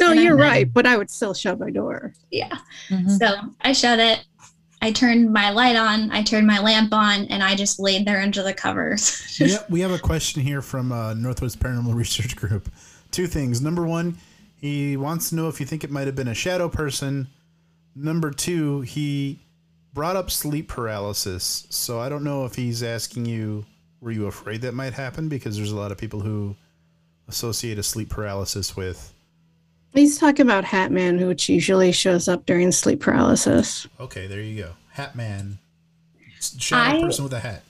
No, 0.00 0.12
And 0.12 0.20
you're 0.22 0.36
know. 0.36 0.42
right, 0.42 0.72
but 0.72 0.86
I 0.86 0.96
would 0.96 1.10
still 1.10 1.34
shut 1.34 1.58
my 1.60 1.70
door. 1.70 2.14
Yeah. 2.30 2.56
Mhm. 2.88 3.18
So 3.18 3.36
I 3.60 3.72
shut 3.72 3.98
it. 4.00 4.24
I 4.82 4.90
turned 4.92 5.32
my 5.32 5.50
light 5.50 5.76
on. 5.76 6.10
I 6.10 6.22
turned 6.22 6.46
my 6.46 6.58
lamp 6.60 6.92
on, 6.92 7.26
and 7.26 7.42
I 7.42 7.54
just 7.54 7.78
laid 7.78 8.06
there 8.06 8.20
under 8.20 8.42
the 8.42 8.52
covers. 8.54 9.38
yep, 9.40 9.66
we 9.70 9.80
have 9.80 9.92
a 9.92 9.98
question 9.98 10.42
here 10.42 10.60
from 10.62 10.90
uh, 10.92 11.14
Northwest 11.14 11.60
Paranormal 11.60 11.94
Research 12.04 12.36
Group. 12.36 12.70
Two 13.10 13.26
things. 13.26 13.60
Number 13.60 13.86
one, 13.86 14.18
he 14.56 14.96
wants 14.96 15.28
to 15.30 15.36
know 15.36 15.48
if 15.48 15.60
you 15.60 15.66
think 15.66 15.84
it 15.84 15.90
might 15.90 16.06
have 16.06 16.16
been 16.16 16.28
a 16.28 16.34
shadow 16.34 16.68
person. 16.68 17.28
Number 17.96 18.30
two, 18.30 18.80
he 18.82 19.40
brought 19.92 20.16
up 20.16 20.30
sleep 20.30 20.68
paralysis, 20.68 21.66
so 21.70 22.00
I 22.00 22.08
don't 22.08 22.24
know 22.24 22.44
if 22.44 22.54
he's 22.54 22.82
asking 22.82 23.26
you, 23.26 23.64
were 24.00 24.10
you 24.10 24.26
afraid 24.26 24.62
that 24.62 24.74
might 24.74 24.92
happen? 24.92 25.28
Because 25.28 25.56
there's 25.56 25.70
a 25.72 25.76
lot 25.76 25.92
of 25.92 25.98
people 25.98 26.20
who 26.20 26.56
associate 27.28 27.78
a 27.78 27.82
sleep 27.82 28.10
paralysis 28.10 28.76
with. 28.76 29.12
He's 29.94 30.18
talking 30.18 30.44
about 30.44 30.64
Hat 30.64 30.90
Man, 30.90 31.24
which 31.26 31.48
usually 31.48 31.92
shows 31.92 32.26
up 32.26 32.46
during 32.46 32.72
sleep 32.72 33.00
paralysis. 33.00 33.86
Okay, 34.00 34.26
there 34.26 34.40
you 34.40 34.60
go. 34.60 34.70
Hat 34.90 35.14
man. 35.14 35.58
Shadow 36.40 36.98
I- 36.98 37.00
person 37.00 37.24
with 37.24 37.32
a 37.32 37.40
hat. 37.40 37.62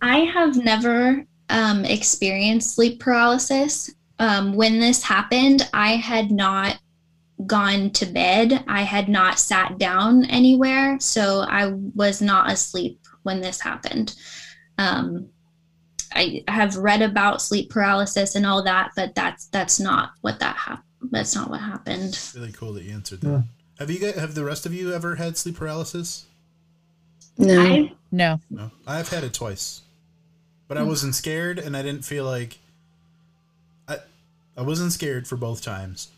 I 0.00 0.18
have 0.18 0.56
never 0.56 1.24
um, 1.48 1.84
experienced 1.84 2.74
sleep 2.74 3.00
paralysis. 3.00 3.90
Um, 4.18 4.54
when 4.54 4.78
this 4.78 5.02
happened, 5.02 5.68
I 5.72 5.96
had 5.96 6.30
not 6.30 6.78
gone 7.46 7.90
to 7.90 8.06
bed. 8.06 8.64
I 8.68 8.82
had 8.82 9.08
not 9.08 9.38
sat 9.38 9.78
down 9.78 10.24
anywhere. 10.26 10.98
So 11.00 11.40
I 11.40 11.72
was 11.94 12.20
not 12.22 12.50
asleep 12.50 13.00
when 13.22 13.40
this 13.40 13.60
happened. 13.60 14.14
Um, 14.78 15.28
I 16.14 16.44
have 16.48 16.76
read 16.76 17.02
about 17.02 17.42
sleep 17.42 17.70
paralysis 17.70 18.36
and 18.36 18.46
all 18.46 18.62
that, 18.62 18.92
but 18.94 19.14
that's 19.14 19.46
that's 19.46 19.80
not 19.80 20.12
what 20.20 20.38
that 20.40 20.56
happened. 20.56 20.84
That's 21.10 21.34
not 21.34 21.50
what 21.50 21.60
happened. 21.60 22.18
Really 22.34 22.52
cool 22.52 22.72
that 22.74 22.84
you 22.84 22.92
answered 22.92 23.20
that. 23.22 23.28
Yeah. 23.28 23.42
Have 23.78 23.90
you 23.90 23.98
guys, 23.98 24.14
have 24.14 24.34
the 24.34 24.44
rest 24.44 24.64
of 24.66 24.72
you 24.72 24.94
ever 24.94 25.16
had 25.16 25.36
sleep 25.36 25.56
paralysis? 25.56 26.26
No. 27.36 27.60
I 27.60 27.92
No. 28.12 28.40
No, 28.48 28.70
I've 28.86 29.08
had 29.08 29.24
it 29.24 29.34
twice, 29.34 29.82
but 30.68 30.78
I 30.78 30.82
wasn't 30.82 31.16
scared, 31.16 31.58
and 31.58 31.76
I 31.76 31.82
didn't 31.82 32.04
feel 32.04 32.24
like 32.24 32.58
I 33.88 33.98
I 34.56 34.62
wasn't 34.62 34.92
scared 34.92 35.26
for 35.26 35.36
both 35.36 35.62
times. 35.62 36.08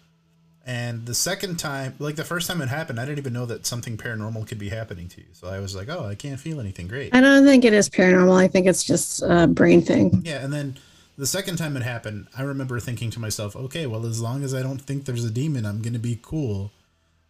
And 0.67 1.07
the 1.07 1.14
second 1.14 1.61
time, 1.61 1.95
like 2.01 2.17
the 2.17 2.25
first 2.25 2.49
time 2.49 2.61
it 2.61 2.69
happened, 2.69 2.99
I 2.99 3.05
didn't 3.05 3.21
even 3.21 3.33
know 3.33 3.47
that 3.47 3.64
something 3.64 3.97
paranormal 3.97 4.49
could 4.49 4.59
be 4.59 4.69
happening 4.69 5.07
to 5.11 5.21
you. 5.21 5.29
So 5.33 5.47
I 5.47 5.61
was 5.61 5.77
like, 5.77 5.89
"Oh, 5.89 6.05
I 6.05 6.17
can't 6.17 6.41
feel 6.41 6.59
anything. 6.59 6.89
Great." 6.89 7.14
I 7.14 7.21
don't 7.21 7.45
think 7.45 7.64
it 7.64 7.73
is 7.73 7.89
paranormal. 7.89 8.37
I 8.37 8.49
think 8.49 8.67
it's 8.67 8.83
just 8.83 9.23
a 9.23 9.47
brain 9.47 9.81
thing. 9.81 10.23
Yeah, 10.25 10.45
and 10.45 10.53
then 10.53 10.77
the 11.17 11.27
second 11.27 11.57
time 11.57 11.77
it 11.77 11.85
happened, 11.85 12.27
I 12.37 12.43
remember 12.43 12.81
thinking 12.81 13.11
to 13.11 13.21
myself, 13.21 13.55
"Okay, 13.55 13.87
well, 13.87 14.05
as 14.07 14.21
long 14.21 14.43
as 14.43 14.55
I 14.55 14.62
don't 14.62 14.81
think 14.81 15.05
there's 15.05 15.25
a 15.25 15.31
demon, 15.31 15.64
I'm 15.64 15.83
gonna 15.83 16.01
be 16.01 16.19
cool." 16.21 16.73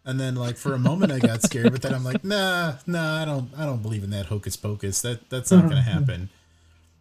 And 0.07 0.19
then, 0.19 0.35
like 0.35 0.57
for 0.57 0.73
a 0.73 0.79
moment, 0.79 1.13
I 1.13 1.19
got 1.19 1.43
scared, 1.43 1.73
but 1.73 1.83
then 1.83 1.93
I'm 1.93 2.05
like, 2.05 2.25
"Nah, 2.25 2.77
nah, 2.87 3.21
I 3.21 3.27
don't, 3.27 3.51
I 3.55 3.67
don't 3.67 3.83
believe 3.83 4.03
in 4.03 4.11
that 4.11 4.27
hocus 4.27 4.57
pocus. 4.57 5.03
That 5.03 5.29
that's 5.29 5.51
not 5.51 5.65
gonna 5.65 5.83
mm-hmm. 5.83 5.91
happen." 5.91 6.31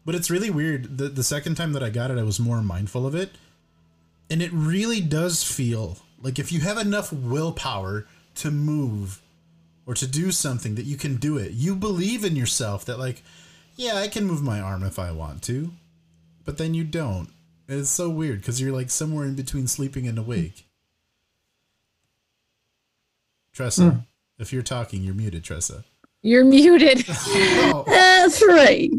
But 0.04 0.16
it's 0.16 0.30
really 0.30 0.50
weird. 0.50 0.98
The 0.98 1.08
the 1.08 1.24
second 1.24 1.56
time 1.56 1.72
that 1.74 1.84
I 1.84 1.90
got 1.90 2.12
it, 2.12 2.18
I 2.18 2.24
was 2.24 2.42
more 2.42 2.62
mindful 2.62 3.08
of 3.08 3.16
it, 3.16 3.38
and 4.30 4.42
it 4.42 4.52
really 4.52 5.00
does 5.00 5.42
feel 5.42 6.00
like 6.22 6.40
if 6.40 6.52
you 6.52 6.62
have 6.62 6.78
enough 6.78 7.12
willpower 7.12 8.08
to 8.36 8.52
move 8.52 9.22
or 9.86 9.94
to 9.94 10.08
do 10.08 10.32
something 10.32 10.76
that 10.76 10.86
you 10.86 10.98
can 10.98 11.16
do 11.18 11.38
it. 11.38 11.52
You 11.52 11.76
believe 11.76 12.26
in 12.26 12.36
yourself 12.36 12.86
that 12.86 12.98
like, 12.98 13.22
yeah, 13.76 13.96
I 13.96 14.08
can 14.08 14.26
move 14.26 14.42
my 14.42 14.60
arm 14.60 14.84
if 14.84 14.98
I 14.98 15.12
want 15.12 15.44
to 15.44 15.72
but 16.46 16.58
then 16.58 16.74
you 16.74 16.84
don't. 16.84 17.30
And 17.68 17.80
it's 17.80 17.90
so 17.90 18.10
weird 18.10 18.40
because 18.40 18.62
you're 18.62 18.72
like 18.72 18.92
somewhere 18.92 19.26
in 19.26 19.36
between 19.36 19.68
sleeping 19.68 20.08
and 20.08 20.18
awake. 20.18 20.68
Tressa, 23.52 23.90
hmm. 23.90 23.98
if 24.38 24.54
you're 24.54 24.62
talking, 24.62 25.02
you're 25.02 25.16
muted, 25.16 25.44
Tressa. 25.44 25.84
You're 26.26 26.44
muted. 26.44 26.98
That's 27.86 28.44
right. 28.48 28.90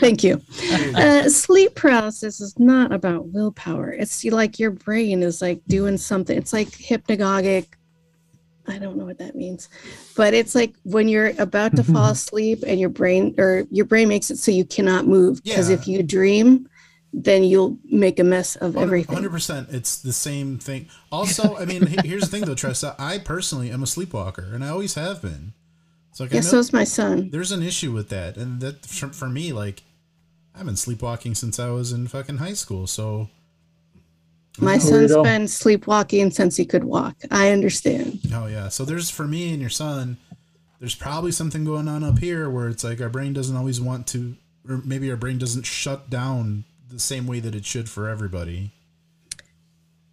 Thank 0.00 0.24
you. 0.24 0.40
there 0.58 0.86
you 0.86 0.92
go. 0.92 0.98
Uh, 0.98 1.28
sleep 1.28 1.74
paralysis 1.74 2.40
is 2.40 2.58
not 2.58 2.92
about 2.92 3.28
willpower. 3.28 3.90
It's 3.92 4.24
like 4.24 4.58
your 4.58 4.70
brain 4.70 5.22
is 5.22 5.42
like 5.42 5.60
doing 5.68 5.98
something. 5.98 6.36
It's 6.36 6.54
like 6.54 6.68
hypnagogic. 6.68 7.66
I 8.66 8.78
don't 8.78 8.96
know 8.96 9.04
what 9.04 9.18
that 9.18 9.36
means, 9.36 9.68
but 10.16 10.32
it's 10.32 10.54
like 10.54 10.74
when 10.82 11.08
you're 11.08 11.34
about 11.38 11.76
to 11.76 11.84
fall 11.84 12.10
asleep 12.12 12.64
and 12.66 12.80
your 12.80 12.88
brain 12.88 13.34
or 13.36 13.64
your 13.70 13.84
brain 13.84 14.08
makes 14.08 14.30
it 14.30 14.38
so 14.38 14.50
you 14.50 14.64
cannot 14.64 15.06
move. 15.06 15.44
Because 15.44 15.68
Yeah. 15.68 15.76
if 15.76 15.86
you 15.86 16.02
dream, 16.02 16.70
then 17.12 17.44
you'll 17.44 17.76
make 17.84 18.18
a 18.18 18.24
mess 18.24 18.56
of 18.56 18.78
everything. 18.78 19.14
Hundred 19.14 19.30
percent. 19.30 19.68
It's 19.70 19.98
the 20.00 20.12
same 20.14 20.58
thing. 20.58 20.88
Also, 21.12 21.54
I 21.58 21.66
mean, 21.66 21.86
here's 21.86 22.22
the 22.22 22.28
thing 22.28 22.44
though, 22.46 22.54
Tressa. 22.62 22.96
I 22.98 23.18
personally 23.18 23.70
am 23.70 23.82
a 23.82 23.86
sleepwalker, 23.86 24.54
and 24.54 24.64
I 24.64 24.70
always 24.70 24.94
have 24.94 25.20
been. 25.20 25.52
So 26.16 26.24
like, 26.24 26.32
I 26.32 26.36
Yeah, 26.36 26.40
so 26.40 26.58
is 26.58 26.72
my 26.72 26.84
son. 26.84 27.28
there's 27.30 27.52
an 27.52 27.62
issue 27.62 27.92
with 27.92 28.08
that, 28.08 28.38
and 28.38 28.58
that 28.62 28.86
for, 28.86 29.08
for 29.08 29.28
me, 29.28 29.52
like, 29.52 29.82
I've 30.54 30.64
been 30.64 30.76
sleepwalking 30.76 31.34
since 31.34 31.60
I 31.60 31.68
was 31.68 31.92
in 31.92 32.08
fucking 32.08 32.38
high 32.38 32.54
school. 32.54 32.86
So 32.86 33.28
My 34.58 34.78
son's 34.78 35.12
weirdo. 35.12 35.24
been 35.24 35.46
sleepwalking 35.46 36.30
since 36.30 36.56
he 36.56 36.64
could 36.64 36.84
walk. 36.84 37.16
I 37.30 37.50
understand. 37.50 38.20
Oh 38.32 38.46
yeah. 38.46 38.70
So 38.70 38.86
there's 38.86 39.10
for 39.10 39.26
me 39.26 39.50
and 39.52 39.60
your 39.60 39.68
son, 39.68 40.16
there's 40.80 40.94
probably 40.94 41.32
something 41.32 41.66
going 41.66 41.86
on 41.86 42.02
up 42.02 42.18
here 42.20 42.48
where 42.48 42.68
it's 42.68 42.82
like 42.82 43.02
our 43.02 43.10
brain 43.10 43.34
doesn't 43.34 43.54
always 43.54 43.78
want 43.78 44.06
to 44.06 44.36
or 44.66 44.80
maybe 44.86 45.10
our 45.10 45.18
brain 45.18 45.36
doesn't 45.36 45.66
shut 45.66 46.08
down 46.08 46.64
the 46.88 46.98
same 46.98 47.26
way 47.26 47.40
that 47.40 47.54
it 47.54 47.66
should 47.66 47.90
for 47.90 48.08
everybody. 48.08 48.72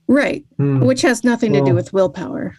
Right. 0.08 0.44
Hmm. 0.58 0.82
Which 0.82 1.04
has 1.04 1.24
nothing 1.24 1.54
to 1.54 1.64
do 1.64 1.74
with 1.74 1.94
willpower. 1.94 2.58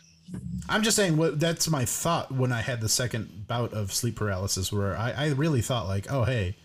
I'm 0.68 0.82
just 0.82 0.96
saying 0.96 1.16
what 1.16 1.38
that's 1.40 1.68
my 1.68 1.84
thought 1.84 2.32
when 2.32 2.52
I 2.52 2.60
had 2.62 2.80
the 2.80 2.88
second 2.88 3.46
bout 3.46 3.72
of 3.72 3.92
sleep 3.92 4.16
paralysis 4.16 4.72
where 4.72 4.96
I, 4.96 5.10
I 5.12 5.28
really 5.30 5.60
thought 5.60 5.86
like, 5.86 6.10
oh 6.10 6.24
hey, 6.24 6.56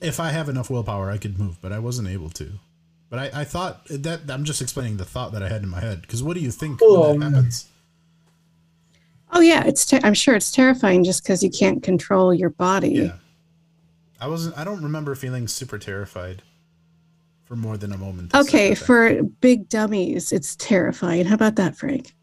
if 0.00 0.20
I 0.20 0.30
have 0.30 0.48
enough 0.48 0.70
willpower 0.70 1.10
I 1.10 1.18
could 1.18 1.38
move, 1.38 1.60
but 1.60 1.72
I 1.72 1.78
wasn't 1.78 2.08
able 2.08 2.30
to. 2.30 2.52
But 3.10 3.18
I, 3.34 3.40
I 3.40 3.44
thought 3.44 3.84
that 3.90 4.22
I'm 4.28 4.44
just 4.44 4.60
explaining 4.62 4.96
the 4.96 5.04
thought 5.04 5.32
that 5.32 5.42
I 5.42 5.48
had 5.48 5.62
in 5.62 5.68
my 5.68 5.80
head. 5.80 6.02
Because 6.02 6.22
what 6.22 6.34
do 6.34 6.40
you 6.40 6.50
think 6.50 6.80
Oh, 6.82 7.10
when 7.10 7.20
that 7.20 7.32
happens? 7.32 7.68
Oh 9.32 9.40
yeah, 9.40 9.64
it's. 9.66 9.84
Ter- 9.84 10.00
I'm 10.02 10.14
sure 10.14 10.34
it's 10.34 10.52
terrifying 10.52 11.02
just 11.04 11.22
because 11.22 11.42
you 11.42 11.50
can't 11.50 11.82
control 11.82 12.32
your 12.32 12.50
body. 12.50 12.90
Yeah. 12.90 13.12
I 14.20 14.28
wasn't. 14.28 14.56
I 14.56 14.64
don't 14.64 14.82
remember 14.82 15.14
feeling 15.14 15.48
super 15.48 15.78
terrified 15.78 16.42
for 17.44 17.56
more 17.56 17.76
than 17.76 17.92
a 17.92 17.98
moment. 17.98 18.34
Okay, 18.34 18.74
for 18.74 19.22
big 19.22 19.68
dummies, 19.68 20.32
it's 20.32 20.56
terrifying. 20.56 21.26
How 21.26 21.34
about 21.34 21.56
that, 21.56 21.76
Frank? 21.76 22.14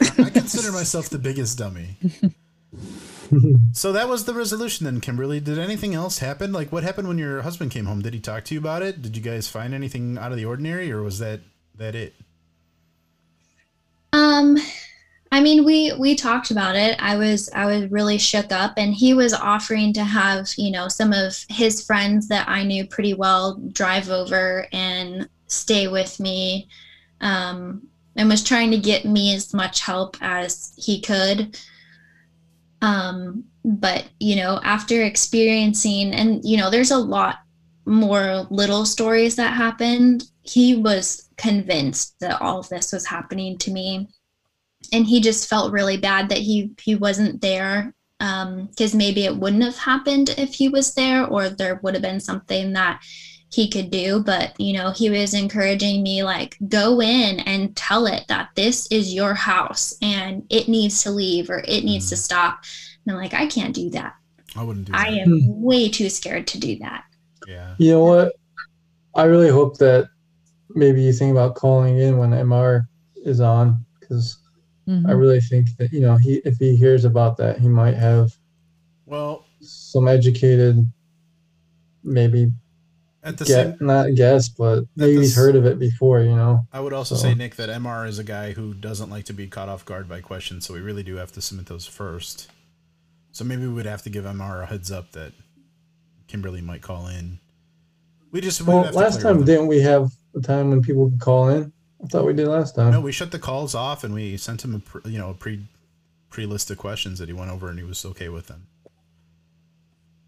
I 0.00 0.30
consider 0.30 0.72
myself 0.72 1.08
the 1.08 1.18
biggest 1.18 1.58
dummy. 1.58 1.96
so 3.72 3.92
that 3.92 4.08
was 4.08 4.24
the 4.24 4.34
resolution 4.34 4.84
then, 4.84 5.00
Kimberly. 5.00 5.40
Did 5.40 5.58
anything 5.58 5.94
else 5.94 6.18
happen? 6.18 6.52
Like, 6.52 6.72
what 6.72 6.82
happened 6.82 7.08
when 7.08 7.18
your 7.18 7.42
husband 7.42 7.70
came 7.70 7.86
home? 7.86 8.02
Did 8.02 8.14
he 8.14 8.20
talk 8.20 8.44
to 8.44 8.54
you 8.54 8.60
about 8.60 8.82
it? 8.82 9.02
Did 9.02 9.16
you 9.16 9.22
guys 9.22 9.48
find 9.48 9.74
anything 9.74 10.18
out 10.18 10.30
of 10.32 10.36
the 10.36 10.44
ordinary, 10.44 10.90
or 10.90 11.02
was 11.02 11.18
that 11.18 11.40
that 11.76 11.94
it? 11.94 12.14
Um, 14.12 14.56
I 15.32 15.40
mean, 15.40 15.64
we 15.64 15.92
we 15.94 16.14
talked 16.14 16.50
about 16.50 16.76
it. 16.76 16.96
I 17.02 17.16
was 17.16 17.50
I 17.54 17.66
was 17.66 17.90
really 17.90 18.18
shook 18.18 18.52
up, 18.52 18.74
and 18.76 18.94
he 18.94 19.14
was 19.14 19.34
offering 19.34 19.92
to 19.94 20.04
have 20.04 20.48
you 20.56 20.70
know 20.70 20.88
some 20.88 21.12
of 21.12 21.36
his 21.48 21.84
friends 21.84 22.28
that 22.28 22.48
I 22.48 22.62
knew 22.62 22.86
pretty 22.86 23.14
well 23.14 23.60
drive 23.72 24.10
over 24.10 24.68
and 24.72 25.28
stay 25.48 25.88
with 25.88 26.20
me, 26.20 26.68
um, 27.20 27.88
and 28.16 28.28
was 28.28 28.42
trying 28.42 28.70
to 28.70 28.78
get 28.78 29.04
me 29.04 29.34
as 29.34 29.52
much 29.52 29.80
help 29.80 30.16
as 30.20 30.72
he 30.76 31.00
could. 31.00 31.58
Um, 32.82 33.44
but 33.64 34.06
you 34.20 34.36
know, 34.36 34.60
after 34.62 35.02
experiencing, 35.02 36.12
and 36.12 36.44
you 36.44 36.56
know, 36.56 36.70
there's 36.70 36.90
a 36.90 36.98
lot 36.98 37.38
more 37.86 38.46
little 38.50 38.84
stories 38.84 39.36
that 39.36 39.54
happened. 39.54 40.24
He 40.42 40.76
was 40.76 41.28
convinced 41.36 42.14
that 42.20 42.40
all 42.40 42.60
of 42.60 42.68
this 42.68 42.92
was 42.92 43.06
happening 43.06 43.58
to 43.58 43.70
me 43.70 44.08
and 44.92 45.06
he 45.06 45.20
just 45.20 45.48
felt 45.48 45.72
really 45.72 45.96
bad 45.96 46.28
that 46.28 46.38
he 46.38 46.72
he 46.80 46.94
wasn't 46.94 47.40
there 47.40 47.94
because 48.18 48.94
maybe 48.94 49.24
it 49.24 49.36
wouldn't 49.36 49.62
have 49.62 49.76
happened 49.76 50.30
if 50.38 50.54
he 50.54 50.68
was 50.68 50.94
there 50.94 51.26
or 51.26 51.48
there 51.48 51.80
would 51.82 51.94
have 51.94 52.02
been 52.02 52.20
something 52.20 52.72
that 52.72 53.02
he 53.54 53.68
could 53.68 53.90
do 53.90 54.20
but 54.20 54.58
you 54.58 54.72
know 54.72 54.90
he 54.90 55.08
was 55.10 55.32
encouraging 55.34 56.02
me 56.02 56.22
like 56.22 56.56
go 56.68 57.00
in 57.00 57.40
and 57.40 57.76
tell 57.76 58.06
it 58.06 58.24
that 58.28 58.48
this 58.56 58.86
is 58.90 59.14
your 59.14 59.34
house 59.34 59.94
and 60.02 60.44
it 60.50 60.66
needs 60.68 61.02
to 61.02 61.10
leave 61.10 61.48
or 61.50 61.58
it 61.68 61.84
needs 61.84 62.08
to 62.10 62.16
stop 62.16 62.64
and 63.06 63.14
i'm 63.14 63.22
like 63.22 63.34
i 63.34 63.46
can't 63.46 63.74
do 63.74 63.90
that 63.90 64.14
I 64.56 64.62
wouldn't 64.62 64.86
do 64.86 64.92
that. 64.92 65.06
i 65.06 65.08
am 65.10 65.62
way 65.62 65.88
too 65.88 66.08
scared 66.08 66.46
to 66.48 66.58
do 66.58 66.78
that 66.78 67.04
yeah. 67.46 67.74
You 67.76 67.90
know 67.90 68.04
what? 68.04 68.32
I 69.14 69.24
really 69.24 69.50
hope 69.50 69.76
that 69.76 70.08
maybe 70.70 71.02
you 71.02 71.12
think 71.12 71.30
about 71.32 71.54
calling 71.56 71.98
in 71.98 72.16
when 72.16 72.30
MR 72.30 72.88
is 73.16 73.40
on 73.40 73.84
because 74.00 74.38
Mhm. 74.88 75.06
I 75.06 75.12
really 75.12 75.40
think 75.42 75.68
that 75.76 75.92
you 75.92 76.00
know 76.00 76.16
he 76.16 76.36
if 76.46 76.56
he 76.56 76.74
hears 76.74 77.04
about 77.04 77.36
that 77.36 77.58
he 77.58 77.68
might 77.68 77.94
have 77.94 78.32
Well, 79.04 79.44
some 79.60 80.08
educated 80.08 80.90
maybe 82.02 82.50
at 83.24 83.38
the 83.38 83.44
get 83.44 83.78
same, 83.78 83.86
not 83.86 84.14
guess 84.14 84.48
but 84.48 84.84
maybe 84.96 85.16
he's 85.16 85.34
heard 85.34 85.56
of 85.56 85.64
it 85.66 85.78
before 85.78 86.20
you 86.22 86.36
know 86.36 86.60
I 86.72 86.80
would 86.80 86.92
also 86.92 87.14
So- 87.14 87.22
say 87.22 87.34
Nick 87.34 87.56
that 87.56 87.68
MR 87.70 88.06
is 88.06 88.18
a 88.18 88.24
guy 88.24 88.52
who 88.52 88.74
doesn't 88.74 89.10
like 89.10 89.24
to 89.26 89.32
be 89.32 89.46
caught 89.46 89.68
off 89.68 89.84
guard 89.84 90.08
by 90.08 90.20
questions, 90.20 90.66
so 90.66 90.74
we 90.74 90.80
really 90.80 91.02
do 91.02 91.16
have 91.16 91.32
to 91.32 91.40
submit 91.40 91.66
those 91.66 91.86
first. 91.86 92.48
So 93.32 93.44
maybe 93.44 93.62
we 93.62 93.72
would 93.72 93.86
have 93.86 94.02
to 94.02 94.10
give 94.10 94.24
MR 94.24 94.62
a 94.62 94.66
heads 94.66 94.92
up 94.92 95.10
that 95.12 95.32
Kimberly 96.28 96.60
might 96.60 96.82
call 96.82 97.08
in. 97.08 97.38
We 98.30 98.40
just 98.40 98.60
we 98.60 98.68
well 98.72 98.84
have 98.84 98.94
last 98.94 99.20
time 99.20 99.44
didn't 99.44 99.66
we 99.68 99.80
have 99.80 100.12
a 100.36 100.40
time 100.40 100.70
when 100.70 100.82
people 100.82 101.08
could 101.10 101.20
call 101.20 101.48
in 101.48 101.72
I 102.02 102.06
thought 102.08 102.26
we 102.26 102.32
did 102.34 102.48
last 102.48 102.74
time 102.74 102.90
No, 102.92 103.00
we 103.00 103.12
shut 103.12 103.30
the 103.30 103.38
calls 103.38 103.74
off 103.74 104.04
and 104.04 104.12
we 104.12 104.36
sent 104.36 104.64
him 104.64 104.74
a 104.74 104.78
pr- 104.80 105.08
you 105.08 105.18
know 105.18 105.30
a 105.30 105.34
pre 105.34 105.64
pre-list 106.30 106.70
of 106.70 106.76
questions 106.78 107.18
that 107.20 107.28
he 107.28 107.32
went 107.32 107.50
over 107.52 107.68
and 107.68 107.78
he 107.78 107.84
was 107.84 108.04
okay 108.04 108.28
with 108.28 108.48
them. 108.48 108.66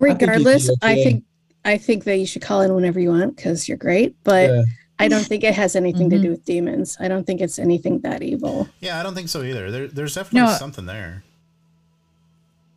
think 0.00 0.20
you'd 0.20 0.26
be 0.26 0.26
Regardless, 0.36 0.70
I 0.82 0.94
think 0.94 1.24
I 1.66 1.76
think 1.78 2.04
that 2.04 2.16
you 2.16 2.24
should 2.26 2.42
call 2.42 2.60
in 2.62 2.74
whenever 2.74 2.98
you 3.00 3.10
want 3.10 3.36
because 3.36 3.68
you're 3.68 3.76
great. 3.76 4.14
But 4.24 4.48
Yeah. 4.50 4.62
I 4.98 5.08
don't 5.08 5.24
think 5.26 5.44
it 5.44 5.52
has 5.54 5.76
anything 5.76 6.06
Mhm. 6.08 6.10
to 6.16 6.18
do 6.22 6.30
with 6.30 6.44
demons. 6.46 6.96
I 6.98 7.08
don't 7.08 7.26
think 7.26 7.42
it's 7.42 7.58
anything 7.58 7.98
that 8.00 8.22
evil. 8.22 8.66
Yeah, 8.80 8.98
I 8.98 9.02
don't 9.02 9.14
think 9.14 9.28
so 9.28 9.42
either. 9.42 9.70
There, 9.70 9.88
there's 9.88 10.14
definitely 10.14 10.48
No. 10.50 10.56
something 10.56 10.86
there. 10.86 11.22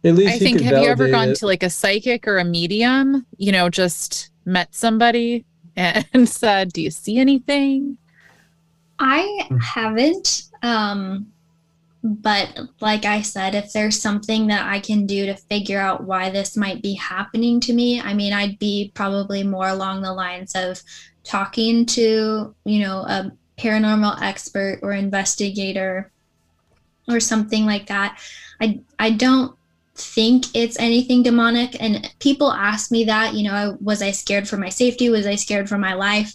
At 0.04 0.16
least 0.16 0.34
I 0.36 0.40
think 0.40 0.58
could 0.58 0.66
have 0.68 0.84
you 0.84 0.90
ever 0.90 1.10
gone 1.10 1.30
it. 1.30 1.36
to 1.38 1.46
like 1.46 1.64
a 1.64 1.70
psychic 1.70 2.28
or 2.28 2.38
a 2.38 2.44
medium, 2.44 3.26
you 3.38 3.52
know, 3.52 3.70
just 3.70 4.30
met 4.46 4.74
somebody 4.76 5.46
and 5.76 6.06
said, 6.28 6.74
Do 6.74 6.82
you 6.82 6.90
see 6.92 7.20
anything? 7.20 7.98
I 8.98 9.48
haven't. 9.62 10.44
Um, 10.64 11.28
but 12.04 12.60
like 12.80 13.06
I 13.06 13.22
said, 13.22 13.56
if 13.56 13.74
there's 13.74 14.02
something 14.02 14.48
that 14.48 14.66
I 14.66 14.80
can 14.80 15.06
do 15.06 15.26
to 15.26 15.36
figure 15.36 15.80
out 15.80 16.04
why 16.04 16.30
this 16.30 16.56
might 16.56 16.82
be 16.82 16.94
happening 16.94 17.60
to 17.62 17.74
me, 17.74 18.00
I 18.00 18.14
mean, 18.14 18.32
I'd 18.32 18.58
be 18.58 18.92
probably 18.94 19.44
more 19.44 19.68
along 19.68 20.02
the 20.02 20.14
lines 20.14 20.54
of 20.56 20.82
talking 21.24 21.86
to, 21.88 22.56
you 22.64 22.80
know, 22.80 23.00
a 23.00 23.32
paranormal 23.58 24.22
expert 24.22 24.80
or 24.82 24.94
investigator 24.94 26.12
or 27.10 27.20
something 27.20 27.66
like 27.66 27.88
that. 27.88 28.20
I 28.62 28.80
I 28.98 29.12
don't 29.12 29.56
think 29.96 30.46
it's 30.54 30.80
anything 30.80 31.24
demonic 31.24 31.82
and 31.82 32.10
people 32.20 32.54
ask 32.54 32.92
me 32.92 33.04
that, 33.04 33.34
you 33.34 33.44
know, 33.44 33.78
was 33.82 34.02
I 34.02 34.12
scared 34.12 34.48
for 34.48 34.56
my 34.56 34.70
safety? 34.70 35.10
Was 35.10 35.28
I 35.28 35.36
scared 35.36 35.68
for 35.68 35.78
my 35.78 35.94
life? 35.94 36.34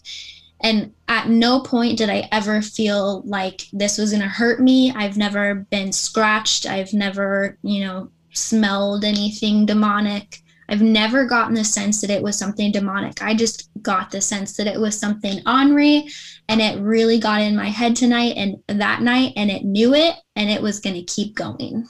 And 0.64 0.92
at 1.08 1.28
no 1.28 1.60
point 1.60 1.98
did 1.98 2.08
I 2.08 2.26
ever 2.32 2.62
feel 2.62 3.22
like 3.26 3.66
this 3.74 3.98
was 3.98 4.10
going 4.12 4.22
to 4.22 4.28
hurt 4.28 4.60
me. 4.60 4.90
I've 4.96 5.18
never 5.18 5.56
been 5.70 5.92
scratched. 5.92 6.64
I've 6.64 6.94
never, 6.94 7.58
you 7.62 7.84
know, 7.84 8.10
smelled 8.32 9.04
anything 9.04 9.66
demonic. 9.66 10.38
I've 10.70 10.80
never 10.80 11.26
gotten 11.26 11.52
the 11.54 11.64
sense 11.64 12.00
that 12.00 12.08
it 12.08 12.22
was 12.22 12.38
something 12.38 12.72
demonic. 12.72 13.22
I 13.22 13.34
just 13.34 13.68
got 13.82 14.10
the 14.10 14.22
sense 14.22 14.56
that 14.56 14.66
it 14.66 14.80
was 14.80 14.98
something 14.98 15.42
ornery 15.46 16.08
and 16.48 16.62
it 16.62 16.80
really 16.80 17.18
got 17.18 17.42
in 17.42 17.54
my 17.54 17.68
head 17.68 17.94
tonight 17.94 18.32
and 18.38 18.56
that 18.68 19.02
night 19.02 19.34
and 19.36 19.50
it 19.50 19.64
knew 19.64 19.92
it 19.92 20.14
and 20.34 20.48
it 20.48 20.62
was 20.62 20.80
going 20.80 20.96
to 20.96 21.02
keep 21.02 21.36
going. 21.36 21.86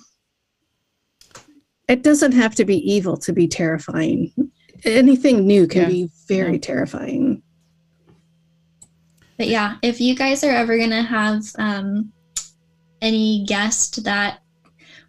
It 1.89 2.03
doesn't 2.03 2.33
have 2.33 2.57
to 2.57 2.65
be 2.65 2.79
evil 2.79 3.17
to 3.19 3.33
be 3.33 3.47
terrifying. 3.47 4.33
Anything 4.85 5.47
new 5.47 5.69
can 5.69 5.83
Yeah. 5.83 5.89
be 5.89 6.11
very 6.27 6.55
Yeah. 6.55 6.59
terrifying. 6.61 7.41
But 9.37 9.49
yeah, 9.49 9.77
if 9.83 10.01
you 10.01 10.15
guys 10.15 10.45
are 10.45 10.51
ever 10.53 10.79
gonna 10.79 11.03
have 11.03 11.43
um, 11.59 12.13
any 13.03 13.45
guest 13.47 14.05
that 14.05 14.41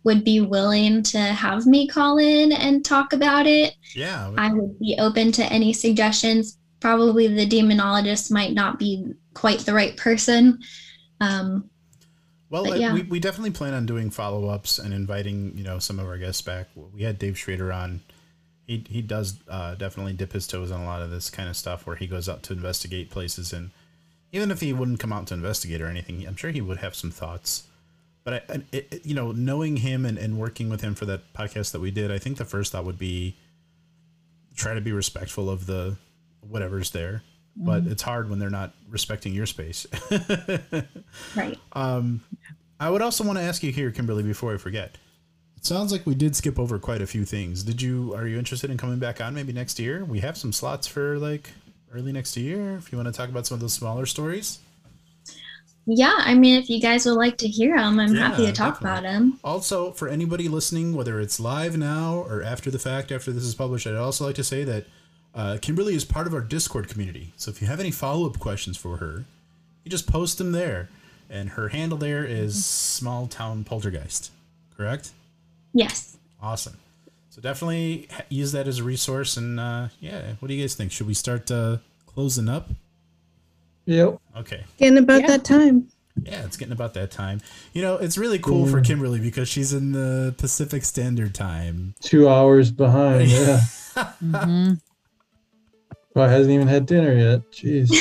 would 0.03 0.23
be 0.23 0.39
willing 0.39 1.01
to 1.01 1.17
have 1.17 1.65
me 1.65 1.87
call 1.87 2.17
in 2.19 2.51
and 2.51 2.85
talk 2.85 3.13
about 3.13 3.47
it, 3.47 3.75
Yeah, 3.95 4.31
I 4.37 4.53
would 4.53 4.79
be 4.79 4.95
open 4.99 5.31
to 5.33 5.43
any 5.45 5.73
suggestions. 5.73 6.59
Probably 6.79 7.27
the 7.27 7.47
demonologist 7.47 8.31
might 8.31 8.53
not 8.53 8.77
be 8.77 9.13
quite 9.33 9.59
the 9.59 9.73
right 9.73 9.97
person. 9.97 10.59
Um, 11.19 11.69
Well, 12.51 12.71
uh, 12.71 12.75
yeah. 12.75 12.93
we, 12.93 13.01
we 13.03 13.19
definitely 13.19 13.51
plan 13.51 13.73
on 13.73 13.85
doing 13.87 14.11
follow 14.11 14.47
ups 14.49 14.77
and 14.77 14.93
inviting 14.93 15.57
you 15.57 15.63
know 15.63 15.79
some 15.79 15.99
of 15.99 16.07
our 16.07 16.17
guests 16.17 16.41
back. 16.41 16.69
We 16.75 17.03
had 17.03 17.17
Dave 17.17 17.37
Schrader 17.37 17.71
on. 17.73 18.01
He 18.67 18.83
he 18.87 19.01
does 19.01 19.39
uh, 19.47 19.75
definitely 19.75 20.13
dip 20.13 20.33
his 20.33 20.47
toes 20.47 20.71
on 20.71 20.81
a 20.81 20.85
lot 20.85 21.01
of 21.01 21.09
this 21.11 21.29
kind 21.29 21.49
of 21.49 21.55
stuff 21.55 21.85
where 21.87 21.95
he 21.95 22.07
goes 22.07 22.27
out 22.29 22.43
to 22.43 22.53
investigate 22.53 23.09
places 23.09 23.53
and 23.53 23.71
even 24.35 24.51
if 24.51 24.59
he 24.59 24.73
wouldn't 24.73 24.99
come 24.99 25.13
out 25.13 25.27
to 25.27 25.33
investigate 25.33 25.81
or 25.81 25.87
anything, 25.87 26.25
I'm 26.27 26.35
sure 26.35 26.51
he 26.51 26.61
would 26.61 26.77
have 26.77 26.93
some 26.95 27.11
thoughts. 27.11 27.67
But 28.23 28.33
I, 28.49 28.53
it, 28.71 28.87
it- 28.91 29.05
you 29.05 29.13
know, 29.15 29.31
knowing 29.31 29.77
him 29.77 30.05
and, 30.05 30.17
and 30.17 30.37
working 30.37 30.69
with 30.69 30.81
him 30.81 30.95
for 30.95 31.05
that 31.05 31.33
podcast 31.33 31.71
that 31.71 31.79
we 31.81 31.91
did, 31.91 32.11
I 32.11 32.17
think 32.19 32.37
the 32.37 32.45
first 32.45 32.71
thought 32.71 32.85
would 32.85 32.97
be 32.99 33.37
try 34.55 34.73
to 34.73 34.81
be 34.81 34.91
respectful 34.91 35.49
of 35.49 35.65
the 35.65 35.97
whatever's 36.41 36.91
there. 36.91 37.23
But 37.57 37.85
it's 37.87 38.01
hard 38.01 38.29
when 38.29 38.37
they're 38.39 38.49
not 38.49 38.73
respecting 38.89 39.33
your 39.33 39.45
space. 39.45 39.87
right. 41.35 41.57
Um, 41.71 42.21
I 42.79 42.89
would 42.89 43.01
also 43.01 43.23
want 43.23 43.37
to 43.37 43.43
ask 43.43 43.63
you 43.63 43.71
here, 43.71 43.91
Kimberly, 43.91 44.23
before 44.23 44.53
I 44.53 44.57
forget. 44.57 44.97
It 45.55 45.65
sounds 45.65 45.91
like 45.93 46.05
we 46.05 46.15
did 46.15 46.35
skip 46.35 46.59
over 46.59 46.77
quite 46.79 47.01
a 47.01 47.07
few 47.07 47.23
things. 47.23 47.63
Did 47.63 47.81
you? 47.81 48.13
Are 48.13 48.27
you 48.27 48.37
interested 48.37 48.69
in 48.69 48.77
coming 48.77 48.99
back 48.99 49.21
on 49.21 49.33
maybe 49.33 49.53
next 49.53 49.79
year? 49.79 50.03
We 50.03 50.19
have 50.19 50.37
some 50.37 50.51
slots 50.51 50.85
for 50.85 51.17
like 51.17 51.51
early 51.93 52.11
next 52.11 52.35
year. 52.37 52.75
If 52.77 52.91
you 52.91 52.97
want 52.97 53.07
to 53.07 53.17
talk 53.17 53.29
about 53.29 53.47
some 53.47 53.55
of 53.55 53.61
those 53.61 53.73
smaller 53.73 54.05
stories. 54.05 54.59
Yeah, 55.87 56.15
I 56.17 56.33
mean, 56.33 56.59
if 56.59 56.67
you 56.67 56.81
guys 56.81 57.05
would 57.05 57.13
like 57.13 57.37
to 57.37 57.47
hear 57.47 57.77
them, 57.77 57.99
I'm 57.99 58.15
happy 58.15 58.45
to 58.47 58.51
talk 58.51 58.79
definitely. 58.81 58.99
about 58.99 59.03
them. 59.03 59.39
Also, 59.43 59.91
for 59.91 60.07
anybody 60.07 60.47
listening, 60.47 60.95
whether 60.95 61.19
it's 61.19 61.39
live 61.39 61.77
now 61.77 62.25
or 62.27 62.41
after 62.41 62.71
the 62.71 62.79
fact, 62.79 63.11
after 63.11 63.31
this 63.31 63.43
is 63.43 63.53
published, 63.53 63.85
I'd 63.85 63.95
also 63.95 64.25
like 64.25 64.35
to 64.35 64.43
say 64.43 64.63
that 64.63 64.85
uh, 65.35 65.57
Kimberly 65.61 65.93
is 65.93 66.03
part 66.03 66.25
of 66.25 66.33
our 66.33 66.41
Discord 66.41 66.87
community. 66.87 67.33
So 67.37 67.51
if 67.51 67.61
you 67.61 67.67
have 67.67 67.79
any 67.79 67.91
follow 67.91 68.27
up 68.27 68.39
questions 68.39 68.77
for 68.77 68.97
her, 68.97 69.25
you 69.83 69.91
just 69.91 70.07
post 70.07 70.39
them 70.39 70.53
there. 70.53 70.89
And 71.29 71.49
her 71.51 71.69
handle 71.69 71.97
there 71.97 72.23
is 72.23 72.65
Small 72.65 73.27
Town 73.27 73.63
Poltergeist. 73.63 74.31
Correct? 74.75 75.11
Yes. 75.73 76.17
Awesome. 76.41 76.77
So 77.35 77.41
definitely 77.41 78.07
use 78.29 78.53
that 78.53 78.65
as 78.65 78.79
a 78.79 78.83
resource. 78.85 79.35
And 79.35 79.59
uh, 79.59 79.89
yeah, 79.99 80.35
what 80.39 80.47
do 80.47 80.53
you 80.53 80.63
guys 80.63 80.73
think? 80.73 80.93
Should 80.93 81.05
we 81.05 81.13
start 81.13 81.51
uh, 81.51 81.79
closing 82.05 82.47
up? 82.47 82.69
Yep. 83.87 84.19
Okay. 84.37 84.63
Getting 84.77 84.97
about 84.99 85.19
Yeah. 85.19 85.27
that 85.27 85.43
time. 85.43 85.89
Yeah, 86.23 86.45
it's 86.45 86.55
getting 86.55 86.71
about 86.71 86.93
that 86.93 87.11
time. 87.11 87.41
You 87.73 87.81
know, 87.81 87.97
it's 87.97 88.17
really 88.17 88.39
cool 88.39 88.67
for 88.67 88.79
Kimberly 88.79 89.19
because 89.19 89.49
she's 89.49 89.73
in 89.73 89.91
the 89.91 90.33
Pacific 90.37 90.85
Standard 90.85 91.35
Time. 91.35 91.93
Two 91.99 92.29
hours 92.29 92.71
behind. 92.71 93.29
Yeah. 93.29 93.59
mm-hmm. 93.97 94.73
Well, 96.13 96.29
I 96.29 96.31
hasn't 96.31 96.53
even 96.53 96.69
had 96.69 96.85
dinner 96.85 97.13
yet. 97.13 97.51
Jeez. 97.51 97.91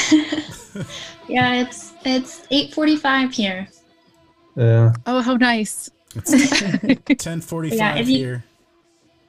Yeah, 1.29 1.63
it's 1.63 1.93
it's 2.05 2.47
8:45 2.49 3.33
here. 3.33 3.67
Yeah. 4.57 4.93
Oh, 5.07 5.23
how 5.23 5.37
nice. 5.37 5.91
It's 6.15 6.31
ten 7.25 7.41
forty-five 7.41 7.79
Yeah, 7.81 7.99
you- 8.01 8.19
here. 8.19 8.45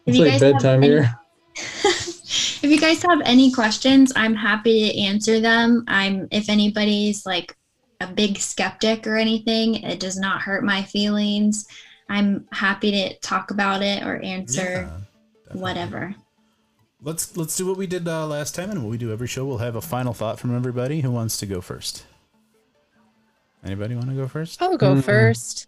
If 0.06 0.16
It's 0.16 0.18
like 0.20 0.40
bedtime 0.40 0.84
any- 0.84 0.88
here. 0.88 1.16
if 1.56 2.64
you 2.64 2.80
guys 2.80 3.02
have 3.04 3.22
any 3.26 3.52
questions, 3.52 4.12
I'm 4.16 4.36
happy 4.36 4.90
to 4.92 5.00
answer 5.02 5.40
them. 5.40 5.84
I'm 5.88 6.28
if 6.32 6.50
anybody's 6.50 7.26
like 7.26 7.56
a 8.02 8.08
big 8.08 8.38
skeptic 8.40 9.08
or 9.08 9.16
anything, 9.16 9.76
it 9.76 10.00
does 10.00 10.18
not 10.18 10.42
hurt 10.42 10.64
my 10.64 10.84
feelings. 10.84 11.66
I'm 12.10 12.46
happy 12.52 12.92
to 12.92 13.18
talk 13.20 13.52
about 13.52 13.82
it 13.82 14.04
or 14.04 14.18
answer 14.22 14.90
Yeah, 14.92 15.54
whatever. 15.60 16.14
Let's 17.02 17.36
let's 17.38 17.56
do 17.56 17.66
what 17.68 17.78
we 17.78 17.88
did 17.88 18.08
uh, 18.08 18.28
last 18.28 18.54
time, 18.56 18.70
and 18.72 18.84
what 18.84 18.90
we 18.92 18.98
do 18.98 19.12
every 19.14 19.28
show. 19.28 19.46
We'll 19.46 19.60
have 19.60 19.76
a 19.76 19.82
final 19.82 20.14
thought 20.14 20.40
from 20.40 20.56
everybody. 20.56 21.02
Who 21.02 21.12
wants 21.12 21.38
to 21.38 21.46
go 21.46 21.62
first? 21.62 22.06
Anybody 23.64 23.96
want 23.96 24.10
to 24.10 24.16
go 24.16 24.28
first? 24.28 24.62
I'll 24.62 24.78
go 24.78 24.96
Mm. 24.96 25.04
first. 25.04 25.68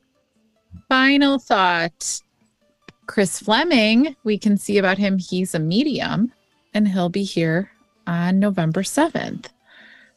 Final 0.90 1.40
thought. 1.40 2.22
Chris 3.08 3.40
Fleming, 3.40 4.16
we 4.24 4.38
can 4.38 4.58
see 4.58 4.78
about 4.78 4.98
him. 4.98 5.18
He's 5.18 5.56
a 5.56 5.60
medium 5.60 6.32
and 6.74 6.88
he'll 6.88 7.10
be 7.10 7.24
here 7.24 7.72
on 8.06 8.40
November 8.40 8.84
7th. 8.84 9.48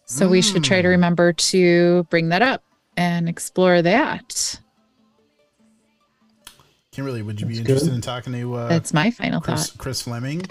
So 0.06 0.28
we 0.28 0.42
should 0.42 0.64
try 0.64 0.82
to 0.82 0.88
Mm. 0.88 0.90
remember 0.90 1.32
to 1.32 2.02
bring 2.10 2.28
that 2.30 2.42
up 2.42 2.64
and 2.96 3.28
explore 3.28 3.80
that. 3.82 4.58
Kimberly, 6.90 7.22
would 7.22 7.40
you 7.40 7.46
be 7.46 7.58
interested 7.58 7.88
good. 7.90 7.94
in 7.94 8.00
talking 8.00 8.32
to 8.32 8.54
uh, 8.54 8.68
That's 8.68 8.92
my 8.92 9.10
final 9.12 9.40
Chris, 9.40 9.70
thought. 9.70 9.78
Chris 9.78 10.02
Fleming? 10.02 10.42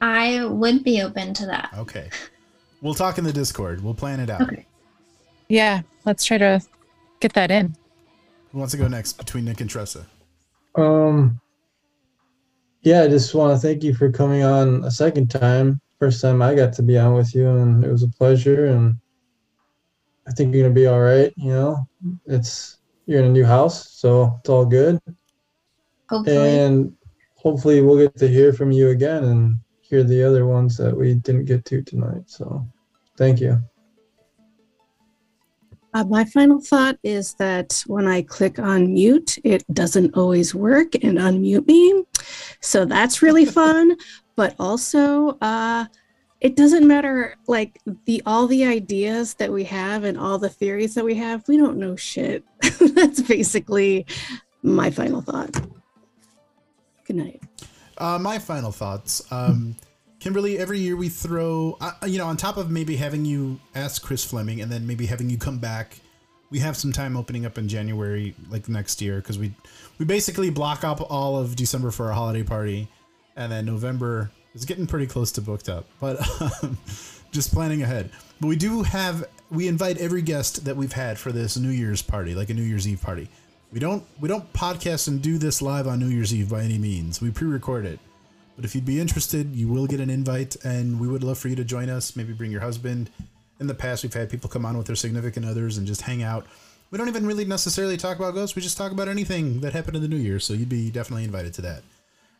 I 0.00 0.44
would 0.44 0.82
be 0.82 1.00
open 1.02 1.32
to 1.34 1.46
that. 1.46 1.70
Okay. 1.78 2.10
We'll 2.80 2.94
talk 2.94 3.18
in 3.18 3.24
the 3.24 3.32
Discord. 3.32 3.82
We'll 3.84 3.94
plan 3.94 4.18
it 4.18 4.28
out. 4.28 4.42
Okay. 4.42 4.66
Yeah, 5.48 5.82
let's 6.04 6.24
try 6.24 6.38
to 6.38 6.60
get 7.20 7.34
that 7.34 7.52
in. 7.52 7.76
Who 8.50 8.58
wants 8.58 8.72
to 8.72 8.78
go 8.78 8.88
next 8.88 9.12
between 9.14 9.44
Nick 9.44 9.60
and 9.60 9.70
Tressa? 9.70 10.06
Um. 10.74 11.40
Yeah, 12.82 13.02
I 13.02 13.08
just 13.08 13.34
want 13.34 13.54
to 13.54 13.66
thank 13.66 13.84
you 13.84 13.94
for 13.94 14.10
coming 14.10 14.42
on 14.42 14.84
a 14.84 14.90
second 14.90 15.30
time. 15.30 15.80
First 15.98 16.20
time 16.20 16.42
I 16.42 16.54
got 16.54 16.72
to 16.74 16.82
be 16.82 16.98
on 16.98 17.14
with 17.14 17.34
you, 17.34 17.48
and 17.48 17.84
it 17.84 17.90
was 17.90 18.02
a 18.02 18.08
pleasure. 18.08 18.66
And 18.66 18.96
I 20.26 20.32
think 20.32 20.52
you're 20.52 20.64
gonna 20.64 20.74
be 20.74 20.86
all 20.86 21.00
right. 21.00 21.32
You 21.36 21.50
know, 21.50 21.88
it's 22.26 22.78
you're 23.06 23.20
in 23.20 23.26
a 23.26 23.32
new 23.32 23.44
house, 23.44 23.92
so 23.92 24.36
it's 24.40 24.50
all 24.50 24.64
good. 24.64 25.00
Hopefully. 26.08 26.58
And 26.58 26.96
hopefully, 27.36 27.80
we'll 27.82 27.98
get 27.98 28.16
to 28.18 28.28
hear 28.28 28.52
from 28.52 28.72
you 28.72 28.90
again 28.90 29.24
and 29.24 29.58
hear 29.80 30.02
the 30.02 30.22
other 30.22 30.46
ones 30.46 30.76
that 30.76 30.96
we 30.96 31.14
didn't 31.14 31.44
get 31.44 31.64
to 31.66 31.82
tonight. 31.82 32.24
So, 32.26 32.66
thank 33.16 33.40
you. 33.40 33.62
Uh, 35.94 36.04
my 36.04 36.24
final 36.24 36.60
thought 36.60 36.96
is 37.02 37.34
that 37.34 37.82
when 37.86 38.06
I 38.06 38.22
click 38.22 38.58
on 38.58 38.94
mute, 38.94 39.38
it 39.44 39.62
doesn't 39.74 40.16
always 40.16 40.54
work 40.54 40.94
and 40.94 41.18
unmute 41.18 41.66
me. 41.66 42.04
So 42.60 42.84
that's 42.84 43.20
really 43.20 43.44
fun. 43.60 43.96
But 44.34 44.54
also, 44.58 45.36
uh, 45.42 45.86
it 46.40 46.56
doesn't 46.56 46.86
matter 46.86 47.36
like 47.46 47.78
the 48.06 48.22
all 48.26 48.46
the 48.46 48.64
ideas 48.64 49.34
that 49.34 49.52
we 49.52 49.64
have 49.64 50.04
and 50.04 50.18
all 50.18 50.38
the 50.38 50.48
theories 50.48 50.94
that 50.94 51.04
we 51.04 51.14
have. 51.14 51.46
We 51.46 51.56
don't 51.56 51.76
know 51.76 51.94
shit. 51.94 52.44
that's 52.94 53.20
basically 53.20 54.06
my 54.62 54.90
final 54.90 55.20
thought. 55.20 55.52
Good 57.04 57.16
night. 57.16 57.42
Uh, 57.98 58.18
my 58.18 58.38
final 58.38 58.72
thoughts. 58.72 59.22
Um, 59.30 59.76
Kimberly, 60.22 60.56
every 60.56 60.78
year 60.78 60.94
we 60.94 61.08
throw, 61.08 61.76
uh, 61.80 61.90
you 62.06 62.16
know, 62.16 62.28
on 62.28 62.36
top 62.36 62.56
of 62.56 62.70
maybe 62.70 62.94
having 62.94 63.24
you 63.24 63.58
ask 63.74 64.00
Chris 64.00 64.24
Fleming 64.24 64.60
and 64.60 64.70
then 64.70 64.86
maybe 64.86 65.04
having 65.04 65.28
you 65.28 65.36
come 65.36 65.58
back, 65.58 65.98
we 66.48 66.60
have 66.60 66.76
some 66.76 66.92
time 66.92 67.16
opening 67.16 67.44
up 67.44 67.58
in 67.58 67.66
January, 67.66 68.32
like 68.48 68.68
next 68.68 69.02
year, 69.02 69.16
because 69.16 69.36
we 69.36 69.52
we 69.98 70.04
basically 70.04 70.48
block 70.48 70.84
up 70.84 71.00
all 71.10 71.36
of 71.36 71.56
December 71.56 71.90
for 71.90 72.06
our 72.06 72.12
holiday 72.12 72.44
party, 72.44 72.86
and 73.34 73.50
then 73.50 73.66
November 73.66 74.30
is 74.54 74.64
getting 74.64 74.86
pretty 74.86 75.08
close 75.08 75.32
to 75.32 75.40
booked 75.40 75.68
up. 75.68 75.86
But 75.98 76.20
um, 76.62 76.78
just 77.32 77.52
planning 77.52 77.82
ahead. 77.82 78.12
But 78.40 78.46
we 78.46 78.54
do 78.54 78.84
have 78.84 79.24
we 79.50 79.66
invite 79.66 79.98
every 79.98 80.22
guest 80.22 80.64
that 80.66 80.76
we've 80.76 80.92
had 80.92 81.18
for 81.18 81.32
this 81.32 81.56
New 81.56 81.70
Year's 81.70 82.00
party, 82.00 82.36
like 82.36 82.48
a 82.48 82.54
New 82.54 82.62
Year's 82.62 82.86
Eve 82.86 83.02
party. 83.02 83.28
We 83.72 83.80
don't 83.80 84.04
we 84.20 84.28
don't 84.28 84.52
podcast 84.52 85.08
and 85.08 85.20
do 85.20 85.36
this 85.36 85.60
live 85.60 85.88
on 85.88 85.98
New 85.98 86.06
Year's 86.06 86.32
Eve 86.32 86.50
by 86.50 86.62
any 86.62 86.78
means. 86.78 87.20
We 87.20 87.32
pre-record 87.32 87.86
it. 87.86 87.98
But 88.56 88.64
if 88.64 88.74
you'd 88.74 88.84
be 88.84 89.00
interested, 89.00 89.56
you 89.56 89.68
will 89.68 89.86
get 89.86 90.00
an 90.00 90.10
invite, 90.10 90.56
and 90.64 91.00
we 91.00 91.08
would 91.08 91.24
love 91.24 91.38
for 91.38 91.48
you 91.48 91.56
to 91.56 91.64
join 91.64 91.88
us. 91.88 92.14
Maybe 92.16 92.32
bring 92.32 92.50
your 92.50 92.60
husband. 92.60 93.10
In 93.60 93.66
the 93.66 93.74
past, 93.74 94.02
we've 94.02 94.12
had 94.12 94.28
people 94.28 94.50
come 94.50 94.66
on 94.66 94.76
with 94.76 94.86
their 94.86 94.96
significant 94.96 95.46
others 95.46 95.78
and 95.78 95.86
just 95.86 96.02
hang 96.02 96.22
out. 96.22 96.46
We 96.90 96.98
don't 96.98 97.08
even 97.08 97.26
really 97.26 97.44
necessarily 97.46 97.96
talk 97.96 98.18
about 98.18 98.34
ghosts. 98.34 98.54
We 98.54 98.60
just 98.62 98.76
talk 98.76 98.92
about 98.92 99.08
anything 99.08 99.60
that 99.60 99.72
happened 99.72 99.96
in 99.96 100.02
the 100.02 100.08
new 100.08 100.16
year. 100.16 100.38
So 100.38 100.52
you'd 100.52 100.68
be 100.68 100.90
definitely 100.90 101.24
invited 101.24 101.54
to 101.54 101.62
that. 101.62 101.82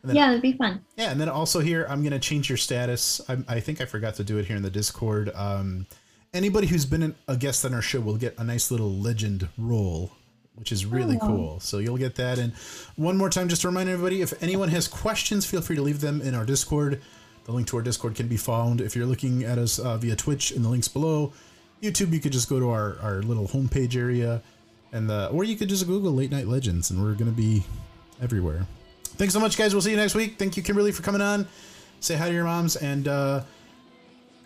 then- 0.05 0.17
yeah, 0.17 0.27
that'd 0.27 0.43
be 0.43 0.53
fun. 0.53 0.85
Yeah, 0.97 1.11
and 1.13 1.21
then 1.21 1.29
also 1.29 1.61
here, 1.61 1.87
I'm 1.89 2.03
gonna 2.03 2.19
change 2.19 2.49
your 2.51 2.59
status. 2.59 3.21
I, 3.29 3.39
I 3.49 3.61
think 3.61 3.81
I 3.81 3.85
forgot 3.87 4.17
to 4.17 4.25
do 4.25 4.37
it 4.39 4.47
here 4.47 4.57
in 4.57 4.63
the 4.63 4.71
Discord. 4.71 5.31
Um, 5.35 5.87
anybody 6.35 6.67
who's 6.67 6.85
been 6.85 7.03
an- 7.05 7.15
a 7.29 7.37
guest 7.37 7.65
on 7.65 7.73
our 7.73 7.81
show 7.83 8.01
will 8.01 8.17
get 8.17 8.35
a 8.37 8.43
nice 8.45 8.71
little 8.73 8.93
legend 8.93 9.49
role, 9.57 10.11
which 10.57 10.73
is 10.73 10.85
really 10.87 11.17
Oh. 11.21 11.27
cool. 11.27 11.61
So 11.61 11.79
you'll 11.79 11.97
get 11.97 12.15
that. 12.17 12.39
And 12.39 12.53
one 12.97 13.17
more 13.17 13.31
time, 13.31 13.49
just 13.49 13.63
to 13.63 13.69
remind 13.69 13.89
everybody, 13.89 14.21
if 14.23 14.33
anyone 14.43 14.69
has 14.71 14.87
questions, 14.89 15.47
feel 15.47 15.61
free 15.63 15.77
to 15.77 15.83
leave 15.83 16.01
them 16.01 16.21
in 16.21 16.35
our 16.35 16.45
Discord. 16.45 17.01
The 17.45 17.53
link 17.53 17.67
to 17.69 17.77
our 17.77 17.83
Discord 17.83 18.15
can 18.15 18.29
be 18.29 18.37
found 18.37 18.81
if 18.81 18.95
you're 18.95 19.07
looking 19.07 19.43
at 19.45 19.59
us 19.59 19.79
uh, 19.79 19.97
via 19.97 20.15
Twitch 20.15 20.53
in 20.53 20.63
the 20.63 20.69
links 20.69 20.89
below. 20.89 21.33
YouTube, 21.83 22.13
you 22.13 22.21
could 22.21 22.33
just 22.33 22.49
go 22.49 22.61
to 22.61 22.71
our, 22.71 22.97
our 23.03 23.23
little 23.23 23.49
homepage 23.49 23.97
area, 23.97 24.41
and 24.93 25.11
the, 25.11 25.29
or 25.31 25.43
you 25.43 25.57
could 25.57 25.69
just 25.69 25.85
Google 25.87 26.13
Late 26.13 26.31
Night 26.31 26.47
Legends, 26.47 26.91
and 26.91 27.03
we're 27.03 27.15
gonna 27.15 27.33
be 27.33 27.65
everywhere. 28.21 28.67
Thanks 29.17 29.35
so 29.35 29.41
much, 29.41 29.57
guys. 29.59 29.75
We'll 29.75 29.83
see 29.83 29.91
you 29.91 29.97
next 29.97 30.15
week. 30.15 30.39
Thank 30.39 30.57
you, 30.57 30.63
Kimberly, 30.63 30.93
for 30.93 31.03
coming 31.03 31.21
on. 31.21 31.49
Say 31.99 32.15
hi 32.15 32.29
to 32.29 32.35
your 32.35 32.45
moms, 32.45 32.77
and 32.77 33.09
uh, 33.09 33.43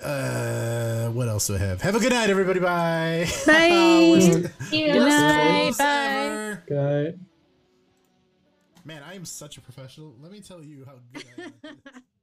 uh, 0.03 1.09
what 1.11 1.29
else 1.29 1.47
do 1.47 1.55
I 1.55 1.59
have? 1.59 1.81
Have 1.83 1.95
a 1.95 2.01
good 2.01 2.13
night, 2.13 2.31
everybody. 2.31 2.61
Bye. 2.61 3.27
Bye. 3.47 4.51
Good 4.71 4.97
night. 4.97 5.79
Bye. 5.79 5.85
ever. 5.87 6.63
Guy. 6.69 7.19
Man, 8.85 9.03
I 9.03 9.15
am 9.15 9.25
such 9.25 9.57
a 9.57 9.61
professional. 9.61 10.15
Let 10.21 10.31
me 10.31 10.41
tell 10.41 10.63
you 10.63 10.85
how 10.85 10.95
good 11.13 11.25
I 11.39 11.43
am. 11.43 11.53
at 11.65 11.83
this. 11.93 12.03